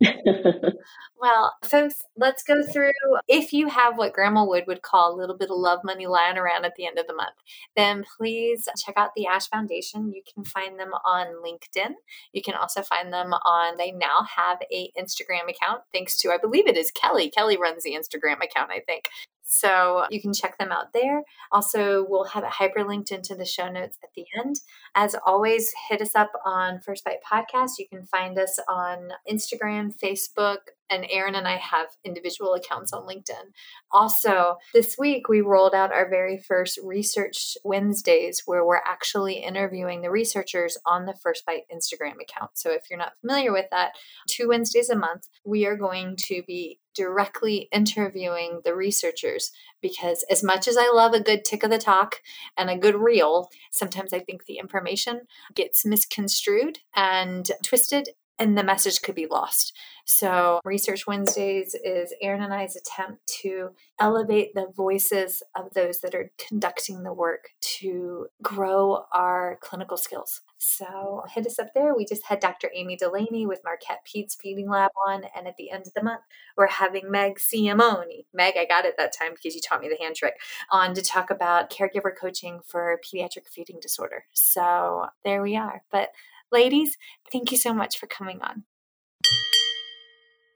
well, 1.20 1.54
folks, 1.62 2.04
let's 2.16 2.42
go 2.42 2.62
through. 2.64 2.92
If 3.28 3.52
you 3.52 3.68
have 3.68 3.98
what 3.98 4.14
Grandma 4.14 4.44
Wood 4.44 4.64
would 4.66 4.82
call 4.82 5.14
a 5.14 5.16
little 5.16 5.36
bit 5.36 5.50
of 5.50 5.58
love 5.58 5.80
money 5.84 6.06
lying 6.06 6.38
around 6.38 6.64
at 6.64 6.74
the 6.76 6.86
end 6.86 6.98
of 6.98 7.06
the 7.06 7.14
month, 7.14 7.36
then 7.76 8.04
please 8.16 8.66
check 8.78 8.94
out 8.96 9.10
the 9.14 9.26
Ash 9.26 9.48
Foundation. 9.48 10.12
You 10.12 10.22
can 10.32 10.44
find 10.44 10.78
them 10.78 10.92
on 11.04 11.26
LinkedIn. 11.44 11.92
You 12.32 12.42
can 12.42 12.54
also 12.54 12.82
find 12.82 13.12
them 13.12 13.32
on, 13.32 13.76
they 13.76 13.92
now 13.92 14.26
have 14.36 14.58
a 14.72 14.90
Instagram 14.98 15.50
account, 15.50 15.82
thanks 15.92 16.16
to, 16.18 16.30
I 16.30 16.38
believe 16.38 16.66
it 16.66 16.76
is 16.76 16.90
Kelly. 16.90 17.30
Kelly 17.30 17.58
runs 17.58 17.82
the 17.82 17.92
Instagram 17.92 18.42
account, 18.42 18.70
I 18.70 18.80
think. 18.80 19.08
So 19.52 20.04
you 20.10 20.22
can 20.22 20.32
check 20.32 20.58
them 20.58 20.70
out 20.70 20.92
there. 20.94 21.22
Also, 21.50 22.06
we'll 22.08 22.24
have 22.26 22.44
it 22.44 22.50
hyperlinked 22.50 23.10
into 23.10 23.34
the 23.34 23.44
show 23.44 23.68
notes 23.68 23.98
at 24.00 24.10
the 24.14 24.24
end. 24.38 24.60
As 24.94 25.16
always, 25.26 25.72
hit 25.88 26.00
us 26.00 26.14
up 26.14 26.30
on 26.46 26.80
First 26.80 27.04
Bite 27.04 27.18
Podcast. 27.28 27.72
You 27.80 27.88
can 27.88 28.06
find 28.06 28.38
us 28.38 28.60
on 28.68 29.08
Instagram, 29.28 29.92
Facebook, 29.92 30.58
and 30.90 31.06
Aaron 31.08 31.34
and 31.34 31.46
I 31.46 31.56
have 31.56 31.86
individual 32.04 32.54
accounts 32.54 32.92
on 32.92 33.06
LinkedIn. 33.06 33.52
Also, 33.92 34.56
this 34.74 34.96
week 34.98 35.28
we 35.28 35.40
rolled 35.40 35.74
out 35.74 35.92
our 35.92 36.08
very 36.08 36.38
first 36.38 36.78
Research 36.82 37.56
Wednesdays 37.64 38.42
where 38.44 38.64
we're 38.64 38.80
actually 38.84 39.34
interviewing 39.34 40.02
the 40.02 40.10
researchers 40.10 40.76
on 40.84 41.06
the 41.06 41.14
First 41.14 41.46
Bite 41.46 41.64
Instagram 41.72 42.20
account. 42.20 42.52
So 42.54 42.70
if 42.70 42.90
you're 42.90 42.98
not 42.98 43.16
familiar 43.20 43.52
with 43.52 43.66
that, 43.70 43.92
two 44.28 44.48
Wednesdays 44.48 44.90
a 44.90 44.96
month, 44.96 45.28
we 45.44 45.64
are 45.66 45.76
going 45.76 46.16
to 46.16 46.42
be 46.46 46.80
directly 46.94 47.68
interviewing 47.72 48.60
the 48.64 48.74
researchers 48.74 49.52
because 49.80 50.24
as 50.30 50.42
much 50.42 50.66
as 50.66 50.76
I 50.76 50.90
love 50.92 51.12
a 51.12 51.22
good 51.22 51.44
tick 51.44 51.62
of 51.62 51.70
the 51.70 51.78
talk 51.78 52.16
and 52.56 52.68
a 52.68 52.76
good 52.76 52.96
reel, 52.96 53.48
sometimes 53.70 54.12
I 54.12 54.18
think 54.18 54.44
the 54.44 54.58
information 54.58 55.22
gets 55.54 55.86
misconstrued 55.86 56.80
and 56.94 57.48
twisted 57.64 58.10
and 58.38 58.56
the 58.56 58.64
message 58.64 59.02
could 59.02 59.14
be 59.14 59.26
lost. 59.26 59.76
So, 60.12 60.60
Research 60.64 61.06
Wednesdays 61.06 61.76
is 61.84 62.12
Erin 62.20 62.42
and 62.42 62.52
I's 62.52 62.74
attempt 62.74 63.24
to 63.42 63.70
elevate 64.00 64.54
the 64.54 64.66
voices 64.76 65.40
of 65.54 65.72
those 65.72 66.00
that 66.00 66.16
are 66.16 66.32
conducting 66.36 67.04
the 67.04 67.12
work 67.12 67.50
to 67.78 68.26
grow 68.42 69.04
our 69.12 69.56
clinical 69.62 69.96
skills. 69.96 70.42
So 70.58 71.22
hit 71.32 71.46
us 71.46 71.60
up 71.60 71.68
there. 71.76 71.94
We 71.94 72.04
just 72.04 72.26
had 72.26 72.40
Dr. 72.40 72.72
Amy 72.74 72.96
Delaney 72.96 73.46
with 73.46 73.60
Marquette 73.64 74.04
Peds 74.04 74.36
Feeding 74.36 74.68
Lab 74.68 74.90
on, 75.06 75.22
and 75.36 75.46
at 75.46 75.56
the 75.56 75.70
end 75.70 75.86
of 75.86 75.94
the 75.94 76.02
month, 76.02 76.22
we're 76.56 76.66
having 76.66 77.08
Meg 77.08 77.38
Simione. 77.38 78.24
Meg, 78.34 78.54
I 78.58 78.66
got 78.66 78.86
it 78.86 78.96
that 78.98 79.14
time 79.16 79.34
because 79.34 79.54
you 79.54 79.60
taught 79.60 79.80
me 79.80 79.88
the 79.88 80.02
hand 80.02 80.16
trick 80.16 80.34
on 80.72 80.92
to 80.94 81.02
talk 81.02 81.30
about 81.30 81.70
caregiver 81.70 82.10
coaching 82.20 82.58
for 82.66 82.98
pediatric 83.06 83.46
feeding 83.48 83.78
disorder. 83.80 84.24
So 84.32 85.06
there 85.24 85.40
we 85.40 85.56
are. 85.56 85.84
But 85.92 86.08
ladies, 86.50 86.98
thank 87.30 87.52
you 87.52 87.56
so 87.56 87.72
much 87.72 87.96
for 87.96 88.08
coming 88.08 88.42
on. 88.42 88.64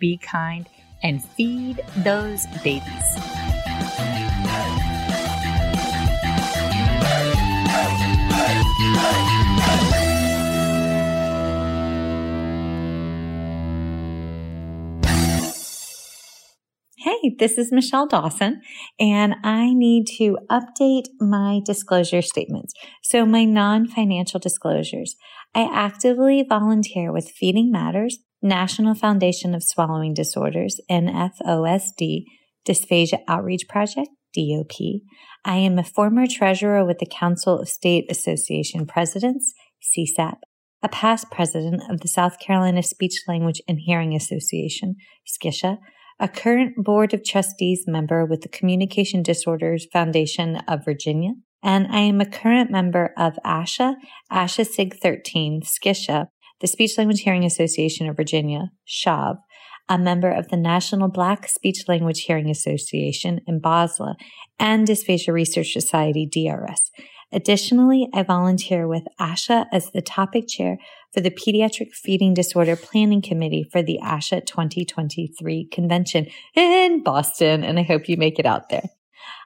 be 0.00 0.16
kind, 0.16 0.68
and 1.04 1.24
feed 1.24 1.80
those 1.98 2.46
babies. 2.64 3.39
Hey, 17.22 17.34
this 17.38 17.58
is 17.58 17.70
Michelle 17.70 18.06
Dawson, 18.06 18.62
and 18.98 19.34
I 19.44 19.74
need 19.74 20.06
to 20.18 20.38
update 20.50 21.08
my 21.18 21.60
disclosure 21.66 22.22
statements. 22.22 22.72
So, 23.02 23.26
my 23.26 23.44
non 23.44 23.86
financial 23.86 24.40
disclosures. 24.40 25.16
I 25.54 25.68
actively 25.70 26.42
volunteer 26.48 27.12
with 27.12 27.30
Feeding 27.30 27.70
Matters, 27.70 28.18
National 28.40 28.94
Foundation 28.94 29.54
of 29.54 29.62
Swallowing 29.62 30.14
Disorders, 30.14 30.80
NFOSD, 30.90 32.24
Dysphagia 32.66 33.18
Outreach 33.28 33.68
Project, 33.68 34.08
DOP. 34.34 35.02
I 35.44 35.56
am 35.56 35.78
a 35.78 35.84
former 35.84 36.26
treasurer 36.26 36.86
with 36.86 37.00
the 37.00 37.06
Council 37.06 37.58
of 37.58 37.68
State 37.68 38.10
Association 38.10 38.86
Presidents, 38.86 39.52
CSAP, 39.82 40.36
a 40.82 40.88
past 40.88 41.30
president 41.30 41.82
of 41.90 42.00
the 42.00 42.08
South 42.08 42.38
Carolina 42.38 42.82
Speech 42.82 43.24
Language 43.28 43.60
and 43.68 43.80
Hearing 43.80 44.14
Association, 44.14 44.94
SCISHA, 45.26 45.76
a 46.20 46.28
current 46.28 46.76
Board 46.76 47.14
of 47.14 47.24
Trustees 47.24 47.84
member 47.86 48.26
with 48.26 48.42
the 48.42 48.48
Communication 48.48 49.22
Disorders 49.22 49.86
Foundation 49.90 50.56
of 50.68 50.84
Virginia, 50.84 51.30
and 51.62 51.86
I 51.90 52.00
am 52.00 52.20
a 52.20 52.26
current 52.26 52.70
member 52.70 53.14
of 53.16 53.38
ASHA, 53.44 53.94
ASHA 54.30 54.66
SIG 54.66 54.96
13, 55.02 55.62
SCISHA, 55.62 56.26
the 56.60 56.66
Speech 56.66 56.98
Language 56.98 57.22
Hearing 57.22 57.44
Association 57.44 58.06
of 58.06 58.16
Virginia, 58.16 58.70
SHAV, 58.86 59.36
a 59.88 59.98
member 59.98 60.30
of 60.30 60.48
the 60.48 60.58
National 60.58 61.08
Black 61.08 61.48
Speech 61.48 61.84
Language 61.88 62.20
Hearing 62.20 62.50
Association 62.50 63.40
NBASLH, 63.48 64.14
and 64.58 64.86
Dysphagia 64.86 65.32
Research 65.32 65.72
Society, 65.72 66.28
DRS. 66.30 66.90
Additionally, 67.32 68.08
I 68.12 68.24
volunteer 68.24 68.86
with 68.86 69.04
ASHA 69.18 69.66
as 69.72 69.90
the 69.90 70.02
topic 70.02 70.48
chair 70.48 70.76
for 71.12 71.20
the 71.20 71.30
Pediatric 71.30 71.92
Feeding 71.92 72.34
Disorder 72.34 72.76
Planning 72.76 73.22
Committee 73.22 73.64
for 73.64 73.82
the 73.82 73.98
ASHA 74.02 74.46
2023 74.46 75.66
convention 75.66 76.28
in 76.54 77.02
Boston, 77.02 77.64
and 77.64 77.78
I 77.78 77.82
hope 77.82 78.08
you 78.08 78.16
make 78.16 78.38
it 78.38 78.46
out 78.46 78.68
there. 78.68 78.88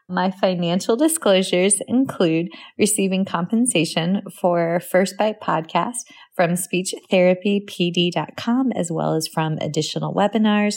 My 0.08 0.30
financial 0.30 0.96
disclosures 0.96 1.80
include 1.88 2.48
receiving 2.78 3.24
compensation 3.24 4.20
for 4.38 4.78
First 4.80 5.16
Bite 5.16 5.40
podcast 5.40 5.96
from 6.36 6.50
speechtherapypd.com, 6.50 8.72
as 8.72 8.92
well 8.92 9.14
as 9.14 9.26
from 9.26 9.56
additional 9.62 10.12
webinars 10.12 10.74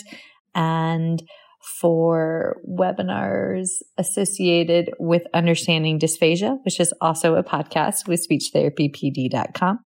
and 0.54 1.22
for 1.80 2.56
webinars 2.66 3.82
associated 3.98 4.94
with 4.98 5.24
understanding 5.34 5.98
dysphagia, 5.98 6.56
which 6.64 6.80
is 6.80 6.94
also 7.02 7.34
a 7.34 7.44
podcast 7.44 8.08
with 8.08 8.26
speechtherapypd.com. 8.26 9.80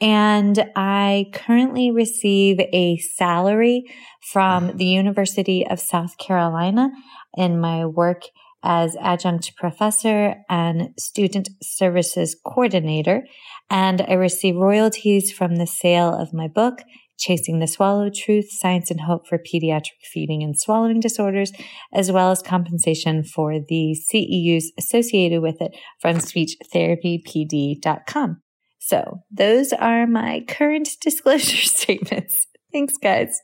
And 0.00 0.70
I 0.76 1.26
currently 1.34 1.90
receive 1.90 2.60
a 2.60 2.96
salary 2.98 3.84
from 4.32 4.68
mm-hmm. 4.68 4.76
the 4.78 4.86
University 4.86 5.66
of 5.66 5.80
South 5.80 6.16
Carolina 6.18 6.90
in 7.36 7.60
my 7.60 7.84
work 7.84 8.22
as 8.62 8.96
adjunct 9.00 9.56
professor 9.56 10.36
and 10.48 10.90
student 10.98 11.48
services 11.62 12.36
coordinator, 12.44 13.24
and 13.70 14.02
I 14.02 14.12
receive 14.14 14.56
royalties 14.56 15.32
from 15.32 15.56
the 15.56 15.66
sale 15.66 16.14
of 16.14 16.34
my 16.34 16.46
book, 16.48 16.82
Chasing 17.18 17.58
the 17.58 17.66
Swallow 17.66 18.10
Truth, 18.14 18.46
Science 18.50 18.90
and 18.90 19.00
Hope 19.02 19.26
for 19.26 19.38
Pediatric 19.38 20.04
Feeding 20.12 20.42
and 20.42 20.58
Swallowing 20.58 21.00
Disorders, 21.00 21.52
as 21.92 22.12
well 22.12 22.30
as 22.30 22.42
compensation 22.42 23.24
for 23.24 23.58
the 23.60 23.96
CEUs 24.12 24.64
associated 24.78 25.42
with 25.42 25.60
it 25.60 25.76
from 26.00 26.16
speechtherapypd.com. 26.16 28.42
So 28.90 29.22
those 29.30 29.72
are 29.72 30.04
my 30.08 30.44
current 30.48 30.88
disclosure 31.00 31.56
statements. 31.68 32.48
Thanks, 32.72 32.94
guys. 33.00 33.40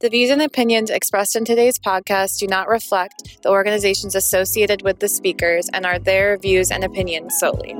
The 0.00 0.10
views 0.10 0.28
and 0.28 0.42
opinions 0.42 0.90
expressed 0.90 1.36
in 1.36 1.46
today's 1.46 1.78
podcast 1.78 2.38
do 2.38 2.46
not 2.46 2.68
reflect 2.68 3.40
the 3.42 3.48
organizations 3.48 4.14
associated 4.14 4.82
with 4.82 4.98
the 4.98 5.08
speakers 5.08 5.70
and 5.72 5.86
are 5.86 5.98
their 5.98 6.36
views 6.36 6.70
and 6.70 6.84
opinions 6.84 7.38
solely. 7.38 7.74